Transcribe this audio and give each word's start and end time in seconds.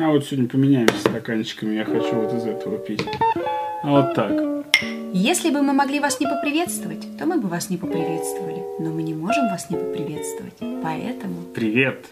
А 0.00 0.10
вот 0.10 0.24
сегодня 0.24 0.48
поменяемся 0.48 0.96
стаканчиками, 1.00 1.74
я 1.74 1.84
хочу 1.84 2.14
вот 2.14 2.32
из 2.32 2.46
этого 2.46 2.78
пить. 2.78 3.04
А 3.82 3.90
вот 3.90 4.14
так. 4.14 4.30
Если 5.12 5.50
бы 5.50 5.60
мы 5.60 5.72
могли 5.72 5.98
вас 5.98 6.20
не 6.20 6.26
поприветствовать, 6.26 7.18
то 7.18 7.26
мы 7.26 7.40
бы 7.40 7.48
вас 7.48 7.68
не 7.68 7.78
поприветствовали. 7.78 8.62
Но 8.78 8.92
мы 8.92 9.02
не 9.02 9.14
можем 9.14 9.48
вас 9.48 9.68
не 9.70 9.76
поприветствовать. 9.76 10.54
Поэтому... 10.84 11.42
Привет. 11.52 12.06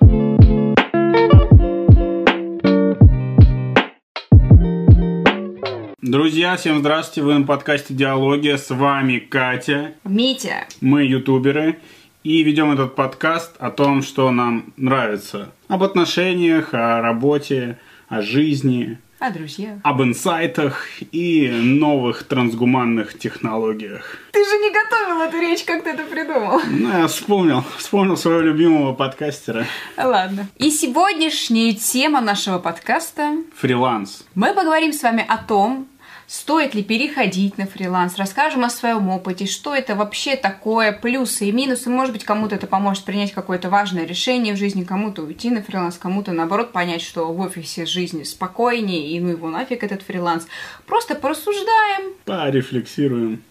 Друзья, 6.02 6.56
всем 6.56 6.80
здравствуйте, 6.80 7.22
вы 7.22 7.38
на 7.38 7.46
подкасте 7.46 7.94
«Диалогия», 7.94 8.56
с 8.56 8.68
вами 8.70 9.20
Катя. 9.20 9.92
Митя, 10.02 10.66
Мы 10.80 11.04
ютуберы 11.04 11.78
и 12.26 12.42
ведем 12.42 12.72
этот 12.72 12.96
подкаст 12.96 13.54
о 13.60 13.70
том, 13.70 14.02
что 14.02 14.32
нам 14.32 14.72
нравится. 14.76 15.52
Об 15.68 15.84
отношениях, 15.84 16.74
о 16.74 17.00
работе, 17.00 17.78
о 18.08 18.20
жизни, 18.20 18.98
а 19.20 19.30
друзья? 19.30 19.78
об 19.84 20.02
инсайтах 20.02 20.88
и 21.12 21.48
новых 21.48 22.24
трансгуманных 22.24 23.16
технологиях. 23.16 24.18
Ты 24.32 24.44
же 24.44 24.56
не 24.58 24.72
готовил 24.72 25.20
эту 25.20 25.38
речь, 25.38 25.62
как 25.62 25.84
ты 25.84 25.90
это 25.90 26.02
придумал. 26.02 26.60
Ну, 26.68 26.98
я 26.98 27.06
вспомнил, 27.06 27.62
вспомнил 27.78 28.16
своего 28.16 28.40
любимого 28.40 28.92
подкастера. 28.92 29.64
Ладно. 29.96 30.48
И 30.56 30.72
сегодняшняя 30.72 31.74
тема 31.74 32.20
нашего 32.20 32.58
подкаста 32.58 33.36
Фриланс. 33.56 34.26
Мы 34.34 34.52
поговорим 34.52 34.92
с 34.92 35.00
вами 35.00 35.24
о 35.28 35.38
том, 35.38 35.86
стоит 36.26 36.74
ли 36.74 36.82
переходить 36.82 37.58
на 37.58 37.66
фриланс, 37.66 38.16
расскажем 38.16 38.64
о 38.64 38.70
своем 38.70 39.08
опыте, 39.08 39.46
что 39.46 39.74
это 39.74 39.94
вообще 39.94 40.36
такое, 40.36 40.92
плюсы 40.92 41.46
и 41.46 41.52
минусы. 41.52 41.88
Может 41.90 42.12
быть, 42.12 42.24
кому-то 42.24 42.54
это 42.54 42.66
поможет 42.66 43.04
принять 43.04 43.32
какое-то 43.32 43.70
важное 43.70 44.06
решение 44.06 44.54
в 44.54 44.58
жизни, 44.58 44.84
кому-то 44.84 45.22
уйти 45.22 45.50
на 45.50 45.62
фриланс, 45.62 45.96
кому-то, 45.98 46.32
наоборот, 46.32 46.72
понять, 46.72 47.02
что 47.02 47.32
в 47.32 47.40
офисе 47.40 47.86
жизнь 47.86 48.24
спокойнее, 48.24 49.10
и 49.10 49.20
ну 49.20 49.30
его 49.30 49.48
нафиг 49.48 49.84
этот 49.84 50.02
фриланс. 50.02 50.46
Просто 50.86 51.14
порассуждаем. 51.14 52.14
Порефлексируем. 52.24 53.42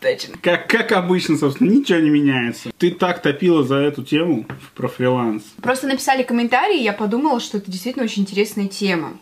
Точно. 0.00 0.36
Как, 0.42 0.68
как 0.68 0.92
обычно, 0.92 1.38
собственно, 1.38 1.70
ничего 1.70 1.98
не 1.98 2.10
меняется. 2.10 2.70
Ты 2.76 2.90
так 2.90 3.22
топила 3.22 3.64
за 3.64 3.76
эту 3.76 4.04
тему 4.04 4.46
про 4.74 4.88
фриланс. 4.88 5.42
Просто 5.62 5.86
написали 5.86 6.22
комментарии, 6.22 6.80
и 6.80 6.84
я 6.84 6.92
подумала, 6.92 7.40
что 7.40 7.58
это 7.58 7.70
действительно 7.70 8.04
очень 8.04 8.22
интересная 8.22 8.68
тема. 8.68 9.18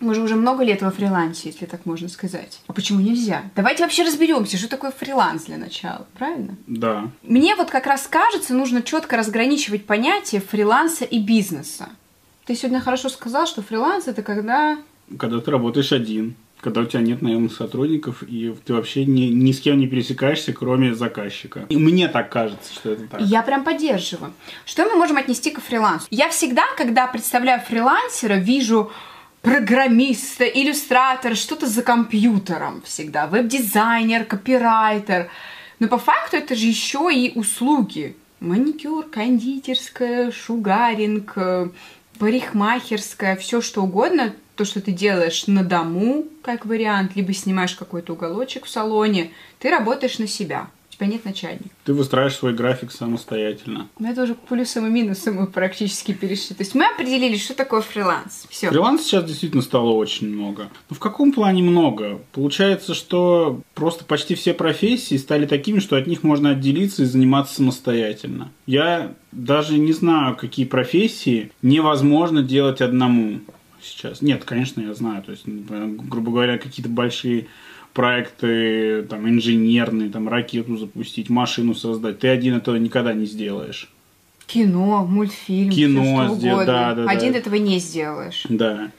Мы 0.00 0.14
же 0.14 0.22
уже 0.22 0.34
много 0.34 0.64
лет 0.64 0.80
во 0.80 0.90
фрилансе, 0.90 1.50
если 1.50 1.66
так 1.66 1.84
можно 1.84 2.08
сказать. 2.08 2.60
А 2.66 2.72
почему 2.72 3.00
нельзя? 3.00 3.42
Давайте 3.54 3.82
вообще 3.82 4.02
разберемся, 4.02 4.56
что 4.56 4.68
такое 4.68 4.90
фриланс 4.90 5.44
для 5.44 5.58
начала, 5.58 6.06
правильно? 6.14 6.56
Да. 6.66 7.10
Мне 7.22 7.54
вот 7.54 7.70
как 7.70 7.86
раз 7.86 8.06
кажется, 8.06 8.54
нужно 8.54 8.82
четко 8.82 9.16
разграничивать 9.16 9.84
понятие 9.84 10.40
фриланса 10.40 11.04
и 11.04 11.18
бизнеса. 11.20 11.90
Ты 12.46 12.54
сегодня 12.54 12.80
хорошо 12.80 13.10
сказал, 13.10 13.46
что 13.46 13.62
фриланс 13.62 14.08
это 14.08 14.22
когда... 14.22 14.78
Когда 15.18 15.40
ты 15.40 15.50
работаешь 15.50 15.92
один, 15.92 16.34
когда 16.60 16.80
у 16.80 16.84
тебя 16.84 17.00
нет 17.00 17.22
наемных 17.22 17.54
сотрудников, 17.54 18.22
и 18.22 18.54
ты 18.64 18.74
вообще 18.74 19.04
ни, 19.04 19.24
ни 19.24 19.52
с 19.52 19.60
кем 19.60 19.78
не 19.78 19.86
пересекаешься, 19.86 20.52
кроме 20.52 20.94
заказчика. 20.94 21.66
И 21.68 21.76
мне 21.76 22.08
так 22.08 22.30
кажется, 22.30 22.72
что 22.72 22.90
это 22.90 23.06
так. 23.06 23.20
Я 23.20 23.42
прям 23.42 23.64
поддерживаю. 23.64 24.32
Что 24.64 24.84
мы 24.84 24.96
можем 24.96 25.16
отнести 25.16 25.50
к 25.50 25.60
фрилансу? 25.60 26.06
Я 26.10 26.28
всегда, 26.30 26.64
когда 26.76 27.06
представляю 27.06 27.60
фрилансера, 27.60 28.34
вижу 28.34 28.90
программиста, 29.42 30.44
иллюстратора, 30.44 31.34
что-то 31.34 31.66
за 31.66 31.82
компьютером 31.82 32.82
всегда, 32.84 33.26
веб-дизайнер, 33.26 34.24
копирайтер. 34.24 35.30
Но 35.78 35.88
по 35.88 35.98
факту 35.98 36.36
это 36.36 36.54
же 36.54 36.66
еще 36.66 37.08
и 37.12 37.38
услуги. 37.38 38.16
Маникюр, 38.40 39.04
кондитерская, 39.04 40.30
шугаринг, 40.30 41.32
э, 41.36 41.68
парикмахерская, 42.18 43.36
все 43.36 43.60
что 43.60 43.82
угодно, 43.82 44.34
то, 44.56 44.64
что 44.64 44.80
ты 44.80 44.92
делаешь 44.92 45.46
на 45.46 45.64
дому, 45.64 46.26
как 46.42 46.66
вариант, 46.66 47.16
либо 47.16 47.32
снимаешь 47.32 47.74
какой-то 47.74 48.12
уголочек 48.12 48.66
в 48.66 48.70
салоне, 48.70 49.30
ты 49.58 49.70
работаешь 49.70 50.18
на 50.18 50.26
себя. 50.26 50.68
Тебя 51.00 51.12
нет 51.12 51.24
начальника. 51.24 51.64
Ты 51.84 51.94
выстраиваешь 51.94 52.34
свой 52.34 52.52
график 52.52 52.92
самостоятельно. 52.92 53.88
Но 53.98 54.10
это 54.10 54.24
уже 54.24 54.34
к 54.34 54.40
плюсам 54.40 54.86
и 54.86 54.90
минусам 54.90 55.36
мы 55.36 55.46
практически 55.46 56.12
перешли. 56.12 56.54
То 56.54 56.62
есть 56.62 56.74
мы 56.74 56.84
определили, 56.84 57.38
что 57.38 57.54
такое 57.54 57.80
фриланс. 57.80 58.44
Все. 58.50 58.68
Фриланс 58.68 59.04
сейчас 59.04 59.24
действительно 59.24 59.62
стало 59.62 59.92
очень 59.92 60.28
много. 60.28 60.68
Но 60.90 60.96
в 60.96 60.98
каком 60.98 61.32
плане 61.32 61.62
много? 61.62 62.20
Получается, 62.32 62.92
что 62.92 63.62
просто 63.74 64.04
почти 64.04 64.34
все 64.34 64.52
профессии 64.52 65.16
стали 65.16 65.46
такими, 65.46 65.78
что 65.78 65.96
от 65.96 66.06
них 66.06 66.22
можно 66.22 66.50
отделиться 66.50 67.04
и 67.04 67.06
заниматься 67.06 67.54
самостоятельно. 67.54 68.52
Я 68.66 69.14
даже 69.32 69.78
не 69.78 69.94
знаю, 69.94 70.36
какие 70.36 70.66
профессии 70.66 71.50
невозможно 71.62 72.42
делать 72.42 72.82
одному 72.82 73.40
сейчас. 73.80 74.20
Нет, 74.20 74.44
конечно, 74.44 74.82
я 74.82 74.92
знаю. 74.92 75.22
То 75.22 75.30
есть, 75.30 75.44
грубо 75.46 76.30
говоря, 76.30 76.58
какие-то 76.58 76.90
большие 76.90 77.46
проекты 77.92 79.02
там 79.08 79.28
инженерные, 79.28 80.10
там 80.10 80.28
ракету 80.28 80.76
запустить, 80.76 81.30
машину 81.30 81.74
создать. 81.74 82.18
Ты 82.20 82.28
один 82.28 82.56
этого 82.56 82.76
никогда 82.76 83.12
не 83.12 83.26
сделаешь. 83.26 83.88
Кино, 84.46 85.06
мультфильм, 85.06 85.70
Кино 85.70 86.02
сделать, 86.02 86.30
угодно. 86.32 86.66
да, 86.66 86.94
да, 86.94 87.04
да. 87.04 87.10
Один 87.10 87.34
этого 87.34 87.54
не 87.54 87.78
сделаешь. 87.78 88.44
Да. 88.48 88.90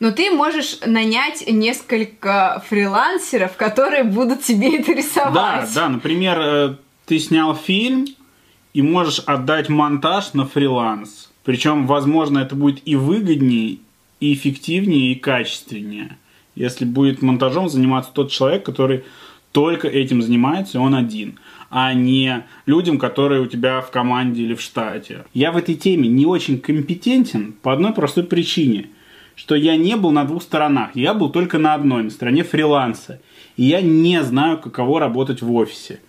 Но 0.00 0.10
ты 0.12 0.30
можешь 0.30 0.78
нанять 0.84 1.44
несколько 1.46 2.62
фрилансеров, 2.68 3.56
которые 3.56 4.02
будут 4.04 4.42
тебе 4.42 4.78
это 4.78 4.88
Да, 4.88 4.92
рисовать. 4.94 5.74
да, 5.74 5.88
например, 5.88 6.38
э, 6.40 6.76
ты 7.06 7.18
снял 7.18 7.54
фильм 7.54 8.06
и 8.72 8.82
можешь 8.82 9.20
отдать 9.20 9.68
монтаж 9.68 10.32
на 10.32 10.46
фриланс. 10.46 11.30
Причем, 11.44 11.86
возможно, 11.86 12.38
это 12.38 12.54
будет 12.54 12.80
и 12.86 12.96
выгоднее, 12.96 13.78
и 14.20 14.32
эффективнее, 14.34 15.12
и 15.12 15.14
качественнее. 15.16 16.16
Если 16.54 16.84
будет 16.84 17.22
монтажом 17.22 17.68
заниматься 17.68 18.10
тот 18.12 18.30
человек, 18.30 18.64
который 18.64 19.04
только 19.52 19.88
этим 19.88 20.22
занимается, 20.22 20.80
он 20.80 20.94
один, 20.94 21.38
а 21.70 21.92
не 21.92 22.44
людям, 22.66 22.98
которые 22.98 23.40
у 23.40 23.46
тебя 23.46 23.80
в 23.80 23.90
команде 23.90 24.42
или 24.42 24.54
в 24.54 24.60
штате. 24.60 25.24
Я 25.34 25.52
в 25.52 25.56
этой 25.56 25.74
теме 25.74 26.08
не 26.08 26.26
очень 26.26 26.60
компетентен 26.60 27.52
по 27.52 27.72
одной 27.72 27.92
простой 27.92 28.24
причине, 28.24 28.90
что 29.34 29.54
я 29.54 29.76
не 29.76 29.96
был 29.96 30.10
на 30.10 30.24
двух 30.24 30.42
сторонах, 30.42 30.90
я 30.94 31.14
был 31.14 31.30
только 31.30 31.58
на 31.58 31.74
одной, 31.74 32.04
на 32.04 32.10
стороне 32.10 32.44
фриланса. 32.44 33.20
И 33.56 33.64
я 33.64 33.80
не 33.80 34.22
знаю, 34.22 34.58
каково 34.58 35.00
работать 35.00 35.42
в 35.42 35.52
офисе. 35.52 36.00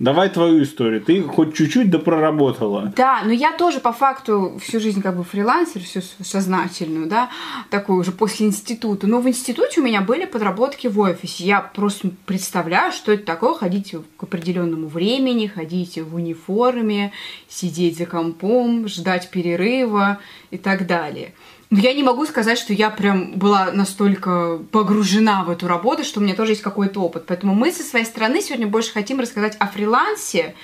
Давай 0.00 0.28
твою 0.28 0.64
историю. 0.64 1.00
Ты 1.00 1.22
хоть 1.22 1.54
чуть-чуть 1.54 1.88
да 1.88 2.00
проработала. 2.00 2.92
Да, 2.96 3.22
но 3.24 3.30
я 3.32 3.52
тоже 3.52 3.78
по 3.78 3.92
факту 3.92 4.58
всю 4.60 4.80
жизнь 4.80 5.00
как 5.00 5.16
бы 5.16 5.22
фрилансер, 5.22 5.82
всю 5.82 6.00
сознательную, 6.00 7.06
да, 7.06 7.30
такую 7.70 8.00
уже 8.00 8.10
после 8.10 8.46
института. 8.46 9.06
Но 9.06 9.20
в 9.20 9.28
институте 9.28 9.80
у 9.80 9.84
меня 9.84 10.00
были 10.00 10.24
подработки 10.24 10.88
в 10.88 10.98
офисе. 10.98 11.44
Я 11.44 11.60
просто 11.60 12.10
представляю, 12.26 12.90
что 12.90 13.12
это 13.12 13.24
такое, 13.24 13.54
ходить 13.54 13.94
к 14.16 14.22
определенному 14.24 14.88
времени, 14.88 15.46
ходить 15.46 15.96
в 15.96 16.16
униформе, 16.16 17.12
сидеть 17.48 17.96
за 17.96 18.06
компом, 18.06 18.88
ждать 18.88 19.30
перерыва 19.30 20.18
и 20.50 20.58
так 20.58 20.88
далее. 20.88 21.34
Но 21.74 21.80
я 21.80 21.92
не 21.92 22.04
могу 22.04 22.24
сказать, 22.24 22.56
что 22.56 22.72
я 22.72 22.88
прям 22.88 23.32
была 23.32 23.72
настолько 23.72 24.60
погружена 24.70 25.42
в 25.42 25.50
эту 25.50 25.66
работу, 25.66 26.04
что 26.04 26.20
у 26.20 26.22
меня 26.22 26.36
тоже 26.36 26.52
есть 26.52 26.62
какой-то 26.62 27.00
опыт. 27.00 27.24
Поэтому 27.26 27.52
мы 27.52 27.72
со 27.72 27.82
своей 27.82 28.04
стороны 28.04 28.40
сегодня 28.42 28.68
больше 28.68 28.92
хотим 28.92 29.18
рассказать 29.18 29.56
о 29.58 29.66
фрилансе, 29.66 30.54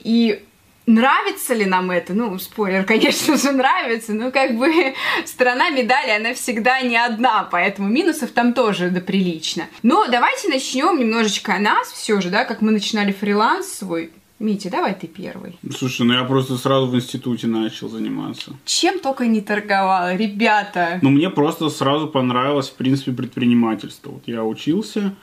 и 0.00 0.44
нравится 0.86 1.54
ли 1.54 1.64
нам 1.64 1.92
это? 1.92 2.12
Ну, 2.12 2.36
спойлер, 2.40 2.84
конечно 2.88 3.36
же, 3.36 3.52
нравится, 3.52 4.14
но 4.14 4.32
как 4.32 4.56
бы 4.56 4.68
сторона 5.24 5.70
медали, 5.70 6.10
она 6.10 6.34
всегда 6.34 6.80
не 6.80 6.96
одна, 6.96 7.44
поэтому 7.48 7.88
минусов 7.88 8.32
там 8.32 8.54
тоже 8.54 8.90
да 8.90 9.00
прилично. 9.00 9.68
Но 9.84 10.08
давайте 10.08 10.48
начнем 10.48 10.98
немножечко 10.98 11.54
о 11.54 11.60
нас 11.60 11.92
все 11.92 12.20
же, 12.20 12.30
да, 12.30 12.44
как 12.44 12.62
мы 12.62 12.72
начинали 12.72 13.12
фриланс 13.12 13.68
свой. 13.74 14.10
Митя, 14.38 14.70
давай 14.70 14.94
ты 14.94 15.08
первый. 15.08 15.58
Слушай, 15.76 16.06
ну 16.06 16.14
я 16.14 16.22
просто 16.22 16.56
сразу 16.56 16.86
в 16.86 16.94
институте 16.94 17.48
начал 17.48 17.88
заниматься. 17.88 18.52
Чем 18.64 19.00
только 19.00 19.26
не 19.26 19.40
торговала, 19.40 20.14
ребята. 20.14 21.00
Ну, 21.02 21.10
мне 21.10 21.28
просто 21.28 21.68
сразу 21.70 22.06
понравилось, 22.06 22.68
в 22.68 22.74
принципе, 22.74 23.10
предпринимательство. 23.10 24.12
Вот 24.12 24.22
я 24.26 24.44
учился, 24.44 25.16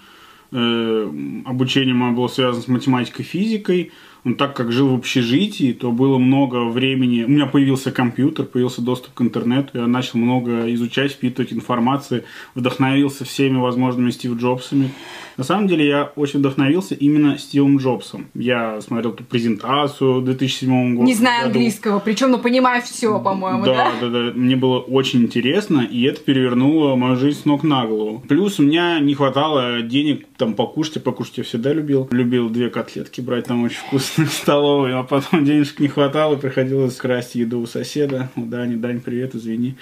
э, 0.51 1.12
обучение 1.45 1.94
мое 1.94 2.12
было 2.12 2.28
связано 2.28 2.62
с 2.62 2.68
математикой, 2.68 3.24
физикой. 3.24 3.94
Но 4.25 4.33
так 4.33 4.56
как 4.56 4.72
жил 4.72 4.89
в 4.89 4.95
общежитии, 4.95 5.72
то 5.72 5.92
было 5.92 6.18
много 6.18 6.66
времени. 6.66 7.24
У 7.24 7.30
меня 7.30 7.45
появился 7.45 7.92
компьютер, 7.92 8.45
появился 8.45 8.81
доступ 8.81 9.13
к 9.13 9.22
интернету. 9.22 9.77
Я 9.77 9.86
начал 9.86 10.18
много 10.18 10.74
изучать, 10.74 11.12
впитывать 11.12 11.54
информации, 11.54 12.24
вдохновился 12.56 13.24
всеми 13.24 13.57
возможными 13.57 14.10
Стив 14.10 14.36
Джобсами. 14.36 14.89
На 15.38 15.44
самом 15.44 15.68
деле 15.68 15.88
я 15.88 16.12
очень 16.16 16.39
вдохновился 16.39 16.95
именно 16.95 17.38
Стивом 17.38 17.77
Джобсом. 17.77 18.27
Я 18.33 18.81
смотрел 18.81 19.12
ту 19.12 19.24
презентацию 19.24 20.22
в 20.22 20.25
2007 20.25 20.95
году. 20.95 21.06
Не 21.06 21.13
знаю 21.13 21.45
английского, 21.45 22.00
причем, 22.00 22.31
ну, 22.31 22.39
понимаю 22.39 22.81
все, 22.81 23.19
по-моему, 23.19 23.66
да? 23.66 23.92
Да, 24.01 24.07
да, 24.07 24.10
да. 24.10 24.31
Мне 24.33 24.56
было 24.56 24.80
очень 24.80 25.22
интересно, 25.24 25.81
и 25.81 26.04
это 26.04 26.22
перевернуло 26.22 26.95
мою 26.95 27.16
жизнь 27.16 27.42
с 27.42 27.45
ног 27.45 27.63
на 27.63 27.86
голову. 27.86 28.24
Плюс 28.27 28.60
у 28.60 28.63
меня 28.63 29.00
не 29.00 29.13
хватало 29.13 29.81
денег 29.81 30.25
там 30.38 30.56
покушать, 30.56 31.04
покушать 31.04 31.38
я 31.38 31.44
всегда 31.44 31.74
любил. 31.74 32.07
Любил 32.12 32.50
две 32.50 32.69
котлетки 32.69 33.22
брать, 33.22 33.45
там 33.45 33.63
очень 33.63 33.77
вкусно. 33.77 34.14
столовой, 34.29 34.94
а 34.94 35.03
потом 35.03 35.45
денежек 35.45 35.79
не 35.79 35.88
хватало, 35.88 36.35
приходилось 36.35 36.95
красть 36.95 37.35
еду 37.35 37.59
у 37.59 37.65
соседа. 37.65 38.29
У 38.35 38.41
Дани, 38.41 38.75
Дань, 38.75 39.01
привет, 39.01 39.35
извини. 39.35 39.75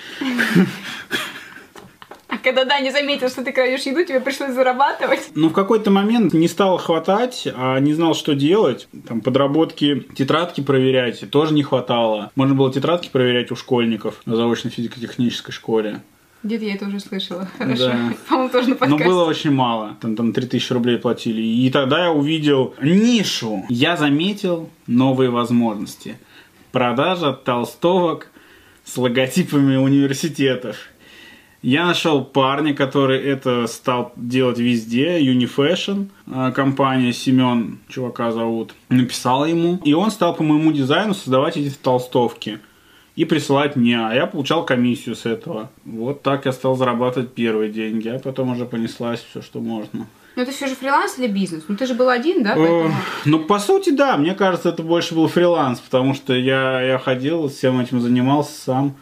А 2.28 2.38
когда 2.40 2.66
Даня 2.66 2.92
заметил, 2.92 3.30
что 3.30 3.44
ты 3.44 3.52
крадешь 3.52 3.84
еду, 3.84 4.04
тебе 4.04 4.20
пришлось 4.20 4.54
зарабатывать? 4.54 5.30
Ну, 5.36 5.50
в 5.50 5.54
какой-то 5.54 5.92
момент 5.92 6.34
не 6.34 6.48
стало 6.48 6.80
хватать, 6.80 7.48
а 7.56 7.80
не 7.80 7.94
знал, 7.94 8.16
что 8.16 8.34
делать. 8.34 8.88
Там 9.08 9.22
подработки, 9.22 10.04
тетрадки 10.16 10.62
проверять 10.62 11.30
тоже 11.30 11.54
не 11.54 11.62
хватало. 11.62 12.32
Можно 12.36 12.56
было 12.56 12.74
тетрадки 12.74 13.10
проверять 13.10 13.52
у 13.52 13.56
школьников 13.56 14.22
на 14.26 14.36
заочной 14.36 14.72
физико-технической 14.72 15.54
школе. 15.54 16.02
Где-то 16.44 16.66
я 16.66 16.76
это 16.76 16.88
уже 16.88 17.00
слышала. 17.00 17.48
Хорошо. 17.58 17.88
Да. 17.88 18.14
По-моему, 18.28 18.50
тоже 18.50 18.68
на 18.68 18.74
Но 18.74 18.80
подкасте. 18.80 19.06
было 19.06 19.26
очень 19.26 19.52
мало. 19.52 19.96
Там, 20.02 20.16
там 20.16 20.34
3000 20.34 20.74
рублей 20.74 20.98
платили. 20.98 21.42
И 21.42 21.70
тогда 21.70 22.04
я 22.04 22.12
увидел 22.12 22.76
нишу. 22.82 23.66
Я 23.70 23.96
заметил 23.96 24.70
новые 24.86 25.30
возможности. 25.30 26.18
Продажа 26.74 27.32
толстовок 27.32 28.30
с 28.84 28.98
логотипами 28.98 29.78
университетов. 29.78 30.76
Я 31.62 31.86
нашел 31.86 32.26
парня, 32.26 32.74
который 32.76 33.22
это 33.22 33.68
стал 33.68 34.12
делать 34.18 34.60
везде, 34.60 35.22
Unifashion, 35.22 36.10
э, 36.28 36.52
компания 36.54 37.14
Семен, 37.14 37.80
чувака 37.88 38.34
зовут, 38.34 38.74
написал 38.90 39.46
ему. 39.46 39.80
И 39.86 39.94
он 39.94 40.12
стал 40.12 40.36
по 40.36 40.44
моему 40.44 40.74
дизайну 40.74 41.14
создавать 41.14 41.56
эти 41.56 41.74
толстовки 41.74 42.60
и 43.16 43.26
присылать 43.26 43.76
мне, 43.76 44.00
а 44.00 44.14
я 44.14 44.26
получал 44.26 44.66
комиссию 44.66 45.16
с 45.16 45.26
этого. 45.26 45.70
Вот 45.86 46.24
так 46.24 46.46
я 46.46 46.52
стал 46.52 46.76
зарабатывать 46.76 47.34
первые 47.34 47.72
деньги, 47.72 48.08
а 48.08 48.20
потом 48.20 48.52
уже 48.52 48.66
понеслась 48.66 49.24
все, 49.30 49.42
что 49.42 49.60
можно. 49.60 50.08
Ну, 50.36 50.42
это 50.42 50.52
все 50.52 50.66
же 50.66 50.76
фриланс 50.76 51.20
или 51.20 51.28
бизнес? 51.28 51.66
Ну, 51.68 51.76
ты 51.76 51.86
же 51.86 51.94
был 51.94 52.10
один, 52.10 52.44
да? 52.44 52.56
Поэтому... 52.56 52.92
Ну, 53.26 53.40
по 53.40 53.60
сути, 53.60 53.92
да, 53.92 54.18
мне 54.18 54.34
кажется, 54.34 54.70
это 54.70 54.82
больше 54.82 55.14
был 55.14 55.28
фриланс, 55.28 55.80
потому 55.80 56.16
что 56.16 56.34
я, 56.34 56.82
я 56.82 56.98
ходил, 56.98 57.50
всем 57.50 57.80
этим 57.80 58.02
занимался 58.02 58.60
сам. 58.60 58.96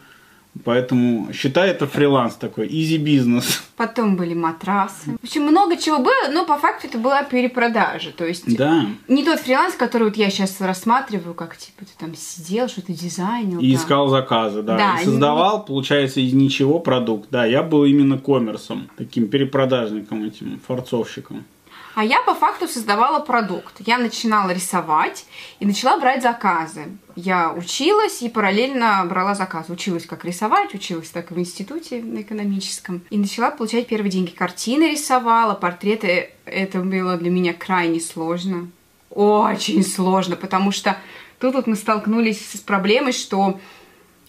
Поэтому 0.64 1.32
считай 1.32 1.70
это 1.70 1.86
фриланс 1.86 2.34
такой, 2.34 2.68
изи 2.68 2.98
бизнес. 2.98 3.62
Потом 3.76 4.16
были 4.16 4.34
матрасы. 4.34 5.16
В 5.20 5.24
общем, 5.24 5.42
много 5.42 5.76
чего 5.78 5.98
было, 5.98 6.30
но 6.30 6.44
по 6.44 6.58
факту 6.58 6.88
это 6.88 6.98
была 6.98 7.22
перепродажа. 7.22 8.10
То 8.12 8.26
есть 8.26 8.54
Да. 8.56 8.86
не 9.08 9.24
тот 9.24 9.40
фриланс, 9.40 9.74
который 9.74 10.04
вот 10.04 10.16
я 10.16 10.30
сейчас 10.30 10.60
рассматриваю, 10.60 11.34
как 11.34 11.56
типа 11.56 11.86
ты 11.86 11.92
там 11.98 12.14
сидел, 12.14 12.68
что-то 12.68 12.92
дизайнил. 12.92 13.60
И 13.60 13.72
да. 13.72 13.78
искал 13.78 14.08
заказы, 14.08 14.62
да. 14.62 14.76
Да, 14.76 15.00
и 15.00 15.04
создавал, 15.04 15.64
получается, 15.64 16.20
из 16.20 16.34
ничего 16.34 16.78
продукт. 16.80 17.28
Да, 17.30 17.46
я 17.46 17.62
был 17.62 17.84
именно 17.84 18.18
коммерсом, 18.18 18.90
таким 18.98 19.28
перепродажником 19.28 20.22
этим, 20.22 20.60
форцовщиком. 20.66 21.44
А 21.94 22.04
я 22.04 22.22
по 22.22 22.34
факту 22.34 22.68
создавала 22.68 23.18
продукт. 23.20 23.74
Я 23.80 23.98
начинала 23.98 24.50
рисовать 24.50 25.26
и 25.60 25.66
начала 25.66 25.98
брать 25.98 26.22
заказы. 26.22 26.86
Я 27.16 27.52
училась 27.52 28.22
и 28.22 28.30
параллельно 28.30 29.04
брала 29.06 29.34
заказы. 29.34 29.72
Училась 29.72 30.06
как 30.06 30.24
рисовать, 30.24 30.74
училась 30.74 31.10
так 31.10 31.30
в 31.30 31.38
институте 31.38 32.02
на 32.02 32.22
экономическом. 32.22 33.02
И 33.10 33.18
начала 33.18 33.50
получать 33.50 33.88
первые 33.88 34.10
деньги. 34.10 34.30
Картины 34.30 34.92
рисовала, 34.92 35.54
портреты. 35.54 36.30
Это 36.46 36.80
было 36.80 37.18
для 37.18 37.30
меня 37.30 37.52
крайне 37.52 38.00
сложно. 38.00 38.68
Очень 39.10 39.84
сложно, 39.84 40.36
потому 40.36 40.72
что 40.72 40.96
тут 41.38 41.54
вот 41.54 41.66
мы 41.66 41.76
столкнулись 41.76 42.52
с 42.52 42.60
проблемой, 42.60 43.12
что 43.12 43.60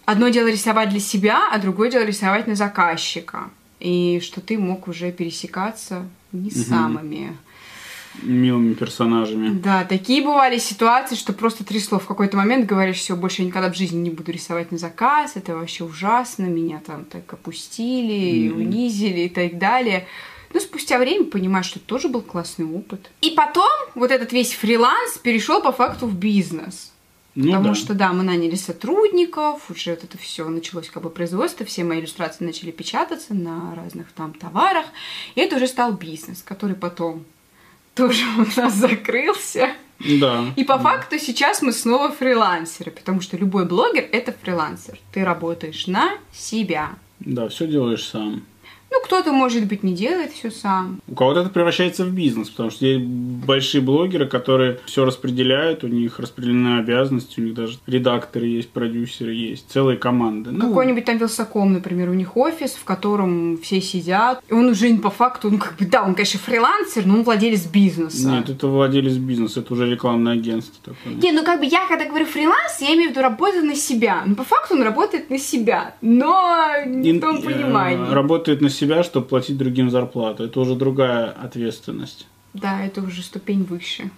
одно 0.04 0.28
дело 0.28 0.48
рисовать 0.48 0.90
для 0.90 1.00
себя, 1.00 1.50
а 1.50 1.58
другое 1.60 1.90
дело 1.90 2.04
рисовать 2.04 2.48
на 2.48 2.56
заказчика. 2.56 3.50
И 3.80 4.20
что 4.22 4.42
ты 4.42 4.58
мог 4.58 4.90
уже 4.90 5.14
пересекаться 5.14 6.06
не 6.34 6.50
с 6.50 6.68
самыми 6.68 7.38
Милыми 8.22 8.74
персонажами. 8.76 9.50
да, 9.58 9.84
такие 9.86 10.22
бывали 10.24 10.58
ситуации, 10.60 11.16
что 11.16 11.34
просто 11.34 11.64
трясло. 11.66 11.98
В 12.00 12.06
какой-то 12.06 12.38
момент 12.38 12.66
говоришь, 12.68 12.98
все, 12.98 13.16
больше 13.16 13.42
я 13.42 13.48
никогда 13.48 13.72
в 13.72 13.76
жизни 13.76 13.98
не 13.98 14.10
буду 14.12 14.32
рисовать 14.32 14.72
на 14.72 14.78
заказ, 14.78 15.32
это 15.36 15.56
вообще 15.56 15.84
ужасно, 15.84 16.44
меня 16.46 16.80
там 16.86 17.06
так 17.06 17.32
опустили, 17.34 18.50
Мгм. 18.50 18.60
унизили 18.62 19.22
и 19.22 19.30
так 19.30 19.58
далее. 19.58 20.08
Но 20.54 20.60
спустя 20.60 21.00
время 21.00 21.26
понимаешь, 21.26 21.66
что 21.66 21.80
это 21.80 21.88
тоже 21.88 22.08
был 22.10 22.22
классный 22.22 22.66
опыт. 22.66 23.10
И 23.22 23.32
потом 23.32 23.68
вот 23.96 24.12
этот 24.12 24.32
весь 24.32 24.54
фриланс 24.54 25.18
перешел 25.18 25.62
по 25.64 25.72
факту 25.72 26.06
в 26.06 26.14
бизнес. 26.16 26.92
Ну 27.36 27.48
Потому 27.48 27.70
да. 27.70 27.74
что, 27.74 27.94
да, 27.96 28.14
мы 28.14 28.22
наняли 28.22 28.54
сотрудников, 28.56 29.72
уже 29.72 29.90
вот 29.92 30.04
это 30.04 30.20
все 30.20 30.48
началось 30.48 30.92
как 30.92 31.02
бы 31.02 31.10
производство, 31.10 31.66
все 31.66 31.84
мои 31.84 32.00
иллюстрации 32.00 32.46
начали 32.46 32.70
печататься 32.70 33.34
на 33.34 33.74
разных 33.76 34.12
там 34.12 34.34
товарах, 34.34 34.86
и 35.34 35.42
это 35.42 35.56
уже 35.56 35.66
стал 35.66 35.94
бизнес, 35.94 36.44
который 36.44 36.76
потом 36.76 37.26
тоже 37.96 38.24
у 38.38 38.60
нас 38.60 38.74
закрылся. 38.76 39.70
Да. 40.00 40.46
И 40.56 40.64
по 40.64 40.78
факту 40.78 41.18
сейчас 41.18 41.62
мы 41.62 41.72
снова 41.72 42.12
фрилансеры, 42.12 42.92
потому 42.92 43.22
что 43.22 43.38
любой 43.38 43.66
блогер 43.66 44.08
это 44.12 44.34
фрилансер. 44.34 45.00
Ты 45.12 45.24
работаешь 45.24 45.88
на 45.88 46.18
себя. 46.34 46.96
Да, 47.20 47.48
все 47.48 47.68
делаешь 47.68 48.06
сам. 48.06 48.44
Ну, 48.94 49.00
кто-то, 49.04 49.34
может 49.34 49.66
быть, 49.66 49.82
не 49.82 49.96
делает 49.96 50.32
все 50.32 50.52
сам. 50.52 51.02
У 51.08 51.16
кого-то 51.16 51.40
это 51.40 51.50
превращается 51.50 52.06
в 52.06 52.12
бизнес, 52.12 52.50
потому 52.50 52.70
что 52.70 52.86
есть 52.86 53.04
большие 53.04 53.82
блогеры, 53.82 54.28
которые 54.28 54.80
все 54.86 55.04
распределяют, 55.04 55.84
у 55.84 55.88
них 55.88 56.20
распределены 56.20 56.78
обязанности, 56.78 57.40
у 57.40 57.44
них 57.44 57.56
даже 57.56 57.80
редакторы 57.88 58.46
есть, 58.46 58.70
продюсеры 58.70 59.34
есть, 59.34 59.66
целые 59.72 59.98
команды. 59.98 60.52
Ну, 60.52 60.68
Какой-нибудь 60.68 61.06
там 61.06 61.18
Вилсаком, 61.18 61.74
например, 61.74 62.10
у 62.10 62.14
них 62.14 62.38
офис, 62.38 62.74
в 62.74 62.84
котором 62.84 63.58
все 63.58 63.82
сидят. 63.82 64.44
И 64.48 64.54
он 64.54 64.70
уже 64.70 64.94
по 64.98 65.10
факту, 65.10 65.50
ну, 65.50 65.58
как 65.58 65.76
бы, 65.78 65.86
да, 65.86 66.04
он, 66.04 66.14
конечно, 66.14 66.40
фрилансер, 66.40 67.08
но 67.08 67.16
он 67.16 67.24
владелец 67.24 67.66
бизнеса. 67.66 68.30
Нет, 68.30 68.50
это 68.50 68.68
владелец 68.68 69.14
бизнеса, 69.14 69.62
это 69.62 69.74
уже 69.74 69.90
рекламное 69.90 70.34
агентство 70.34 70.94
такое. 70.94 71.16
Не, 71.16 71.32
ну 71.32 71.44
как 71.44 71.60
бы 71.60 71.66
я, 71.66 71.88
когда 71.88 72.06
говорю 72.06 72.26
фриланс, 72.26 72.80
я 72.80 72.94
имею 72.94 73.10
в 73.10 73.12
виду 73.12 73.22
работу 73.22 73.62
на 73.64 73.76
себя. 73.76 74.22
Ну, 74.28 74.36
по 74.36 74.44
факту 74.44 74.76
он 74.76 74.84
работает 74.84 75.32
на 75.32 75.40
себя, 75.40 75.96
но 76.02 76.68
не 76.86 77.14
в 77.14 77.22
том 77.22 77.38
э, 77.38 77.42
понимании. 77.42 78.14
Работает 78.14 78.62
на 78.62 78.70
себя, 78.70 78.83
чтобы 79.04 79.28
платить 79.28 79.58
другим 79.58 79.90
зарплату. 79.90 80.44
Это 80.44 80.60
уже 80.60 80.76
другая 80.76 81.30
ответственность. 81.30 82.28
Да, 82.54 82.84
это 82.84 83.02
уже 83.02 83.22
ступень 83.24 83.64
выше. 83.64 84.12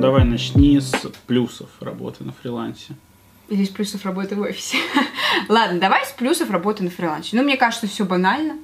Давай 0.00 0.24
начни 0.24 0.80
с 0.80 0.94
плюсов 1.26 1.68
работы 1.80 2.24
на 2.24 2.32
фрилансе. 2.32 2.94
Или 3.48 3.62
из 3.62 3.68
плюсов 3.68 4.04
работы 4.04 4.34
в 4.34 4.40
офисе. 4.40 4.78
Ладно, 5.48 5.78
давай 5.78 6.04
с 6.06 6.10
плюсов 6.10 6.50
работы 6.50 6.82
на 6.82 6.90
фрилансе. 6.90 7.36
Ну, 7.36 7.42
мне 7.42 7.56
кажется, 7.56 7.86
все 7.86 8.04
банально. 8.04 8.58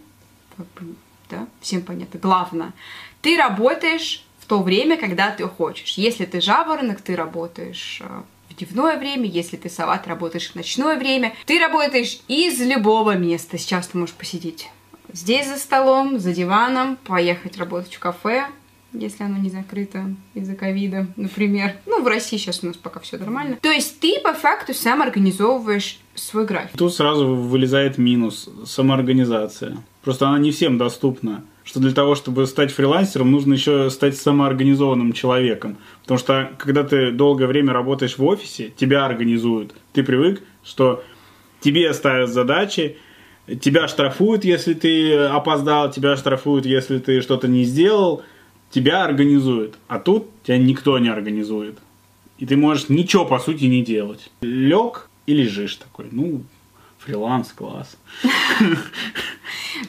Да, 1.31 1.47
всем 1.61 1.83
понятно. 1.83 2.19
Главное, 2.19 2.73
ты 3.21 3.37
работаешь 3.37 4.25
в 4.39 4.47
то 4.47 4.63
время, 4.63 4.97
когда 4.97 5.31
ты 5.31 5.47
хочешь. 5.47 5.95
Если 5.95 6.25
ты 6.25 6.41
жаворонок, 6.41 7.01
ты 7.03 7.15
работаешь 7.15 8.01
в 8.03 8.38
дневное 8.67 8.99
время, 8.99 9.27
если 9.27 9.57
ты 9.57 9.69
сова, 9.69 9.99
ты 9.99 10.09
работаешь 10.09 10.51
в 10.51 10.55
ночное 10.55 10.99
время. 10.99 11.35
Ты 11.47 11.59
работаешь 11.59 12.21
из 12.29 12.61
любого 12.61 13.17
места. 13.17 13.59
Сейчас 13.59 13.89
ты 13.89 13.99
можешь 13.99 14.15
посидеть 14.15 14.69
здесь 15.13 15.49
за 15.49 15.57
столом, 15.57 16.19
за 16.19 16.33
диваном, 16.33 16.97
поехать 16.97 17.57
работать 17.59 17.95
в 17.95 17.99
кафе, 17.99 18.47
если 18.93 19.25
оно 19.25 19.37
не 19.39 19.51
закрыто 19.51 20.15
из-за 20.35 20.55
ковида, 20.55 21.09
например. 21.17 21.77
Ну, 21.87 22.03
в 22.03 22.07
России 22.07 22.37
сейчас 22.37 22.63
у 22.63 22.67
нас 22.67 22.77
пока 22.77 23.01
все 23.01 23.19
нормально. 23.19 23.59
То 23.61 23.71
есть 23.71 24.01
ты 24.01 24.19
по 24.21 24.33
факту 24.33 24.75
сам 24.75 25.03
организовываешь 25.03 25.99
свой 26.15 26.47
график. 26.47 26.77
Тут 26.77 26.95
сразу 26.95 27.35
вылезает 27.35 27.99
минус– 27.99 28.49
самоорганизация. 28.67 29.79
Просто 30.03 30.29
она 30.29 30.39
не 30.39 30.53
всем 30.53 30.79
доступна. 30.79 31.45
Что 31.69 31.81
для 31.81 31.93
того, 31.93 32.15
чтобы 32.15 32.47
стать 32.47 32.73
фрилансером, 32.73 33.31
нужно 33.31 33.53
еще 33.53 33.91
стать 33.91 34.17
самоорганизованным 34.17 35.13
человеком. 35.13 35.77
Потому 36.01 36.17
что 36.17 36.51
когда 36.57 36.83
ты 36.83 37.13
долгое 37.13 37.47
время 37.47 37.75
работаешь 37.75 38.17
в 38.17 38.25
офисе, 38.25 38.73
тебя 38.75 39.05
организуют. 39.05 39.75
Ты 39.93 40.03
привык, 40.03 40.41
что 40.65 41.05
тебе 41.61 41.93
ставят 41.93 42.31
задачи, 42.31 42.97
тебя 43.61 43.87
штрафуют, 43.87 44.47
если 44.47 44.73
ты 44.73 45.13
опоздал, 45.13 45.91
тебя 45.91 46.17
штрафуют, 46.17 46.65
если 46.65 47.01
ты 47.01 47.21
что-то 47.21 47.49
не 47.49 47.65
сделал, 47.65 48.23
тебя 48.71 49.05
организуют. 49.05 49.75
А 49.89 49.99
тут 49.99 50.31
тебя 50.45 50.57
никто 50.57 50.99
не 50.99 51.11
организует. 51.11 51.77
И 52.39 52.47
ты 52.47 52.57
можешь 52.57 52.89
ничего, 52.89 53.27
по 53.27 53.39
сути, 53.39 53.65
не 53.65 53.83
делать. 53.83 54.31
Лег 54.41 55.11
и 55.27 55.35
лежишь 55.35 55.77
такой. 55.77 56.07
Ну, 56.13 56.45
фриланс, 57.09 57.53
класс. 57.53 57.97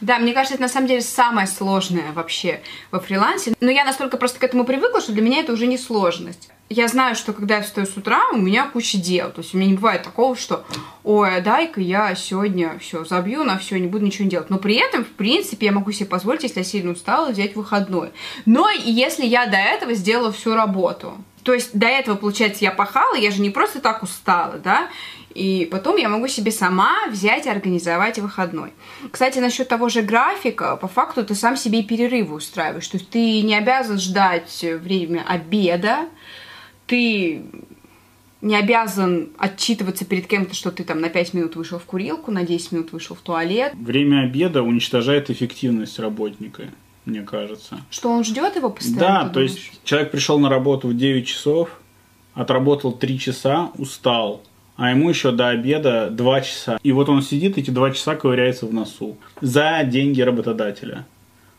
Да, 0.01 0.19
мне 0.19 0.33
кажется, 0.33 0.53
это 0.53 0.63
на 0.63 0.69
самом 0.69 0.87
деле 0.87 1.01
самое 1.01 1.47
сложное 1.47 2.13
вообще 2.13 2.61
во 2.91 2.99
фрилансе. 2.99 3.53
Но 3.59 3.71
я 3.71 3.83
настолько 3.83 4.17
просто 4.17 4.39
к 4.39 4.43
этому 4.43 4.63
привыкла, 4.63 5.01
что 5.01 5.11
для 5.11 5.21
меня 5.21 5.39
это 5.39 5.51
уже 5.51 5.67
не 5.67 5.77
сложность. 5.77 6.49
Я 6.69 6.87
знаю, 6.87 7.15
что 7.15 7.33
когда 7.33 7.57
я 7.57 7.61
встаю 7.63 7.87
с 7.87 7.97
утра, 7.97 8.21
у 8.31 8.37
меня 8.37 8.67
куча 8.67 8.97
дел. 8.97 9.31
То 9.31 9.41
есть 9.41 9.53
у 9.53 9.57
меня 9.57 9.71
не 9.71 9.75
бывает 9.75 10.03
такого, 10.03 10.35
что 10.35 10.63
ой, 11.03 11.37
а 11.37 11.41
дай-ка 11.41 11.81
я 11.81 12.15
сегодня 12.15 12.77
все 12.79 13.03
забью 13.03 13.43
на 13.43 13.57
все, 13.57 13.79
не 13.79 13.87
буду 13.87 14.05
ничего 14.05 14.29
делать. 14.29 14.49
Но 14.49 14.57
при 14.57 14.75
этом, 14.75 15.03
в 15.03 15.09
принципе, 15.09 15.65
я 15.67 15.71
могу 15.71 15.91
себе 15.91 16.05
позволить, 16.05 16.43
если 16.43 16.59
я 16.59 16.65
сильно 16.65 16.91
устала, 16.91 17.31
взять 17.31 17.55
выходной. 17.55 18.11
Но 18.45 18.69
если 18.69 19.25
я 19.25 19.47
до 19.47 19.57
этого 19.57 19.93
сделала 19.93 20.31
всю 20.31 20.53
работу. 20.53 21.17
То 21.43 21.53
есть 21.53 21.71
до 21.73 21.87
этого, 21.87 22.15
получается, 22.15 22.63
я 22.63 22.71
пахала, 22.71 23.15
я 23.15 23.31
же 23.31 23.41
не 23.41 23.49
просто 23.49 23.79
так 23.79 24.03
устала, 24.03 24.59
да, 24.59 24.89
И 25.35 25.67
потом 25.71 25.97
я 25.97 26.09
могу 26.09 26.27
себе 26.27 26.51
сама 26.51 27.07
взять 27.09 27.45
и 27.45 27.49
организовать 27.49 28.17
выходной. 28.17 28.73
Кстати, 29.11 29.39
насчет 29.39 29.67
того 29.67 29.89
же 29.89 30.01
графика, 30.01 30.75
по 30.75 30.87
факту 30.87 31.25
ты 31.25 31.35
сам 31.35 31.55
себе 31.55 31.81
и 31.81 31.83
перерывы 31.83 32.35
устраиваешь. 32.35 32.87
То 32.87 32.97
есть 32.97 33.09
ты 33.09 33.41
не 33.41 33.55
обязан 33.55 33.99
ждать 33.99 34.65
время 34.81 35.23
обеда, 35.27 36.09
ты 36.87 37.43
не 38.41 38.55
обязан 38.55 39.29
отчитываться 39.37 40.05
перед 40.05 40.25
кем-то, 40.25 40.55
что 40.55 40.71
ты 40.71 40.83
там 40.83 41.01
на 41.01 41.09
5 41.09 41.33
минут 41.33 41.55
вышел 41.55 41.77
в 41.77 41.83
курилку, 41.83 42.31
на 42.31 42.43
10 42.43 42.71
минут 42.71 42.91
вышел 42.91 43.15
в 43.15 43.19
туалет. 43.19 43.73
Время 43.75 44.21
обеда 44.23 44.63
уничтожает 44.63 45.29
эффективность 45.29 45.99
работника, 45.99 46.69
мне 47.05 47.21
кажется. 47.21 47.81
Что 47.89 48.11
он 48.11 48.23
ждет 48.23 48.55
его 48.55 48.69
постоянно? 48.69 48.99
Да, 48.99 49.27
то 49.27 49.33
думаешь? 49.33 49.51
есть 49.51 49.83
человек 49.83 50.11
пришел 50.11 50.39
на 50.39 50.49
работу 50.49 50.87
в 50.87 50.95
9 50.95 51.27
часов, 51.27 51.79
отработал 52.33 52.93
3 52.93 53.19
часа, 53.19 53.71
устал, 53.77 54.41
а 54.79 54.91
ему 54.91 55.09
еще 55.09 55.31
до 55.31 55.49
обеда 55.49 56.09
2 56.09 56.41
часа. 56.41 56.79
И 56.81 56.93
вот 56.93 57.09
он 57.09 57.21
сидит, 57.21 57.57
эти 57.57 57.69
2 57.69 57.91
часа 57.91 58.15
ковыряется 58.15 58.65
в 58.65 58.73
носу 58.73 59.17
за 59.41 59.83
деньги 59.83 60.21
работодателя. 60.21 61.05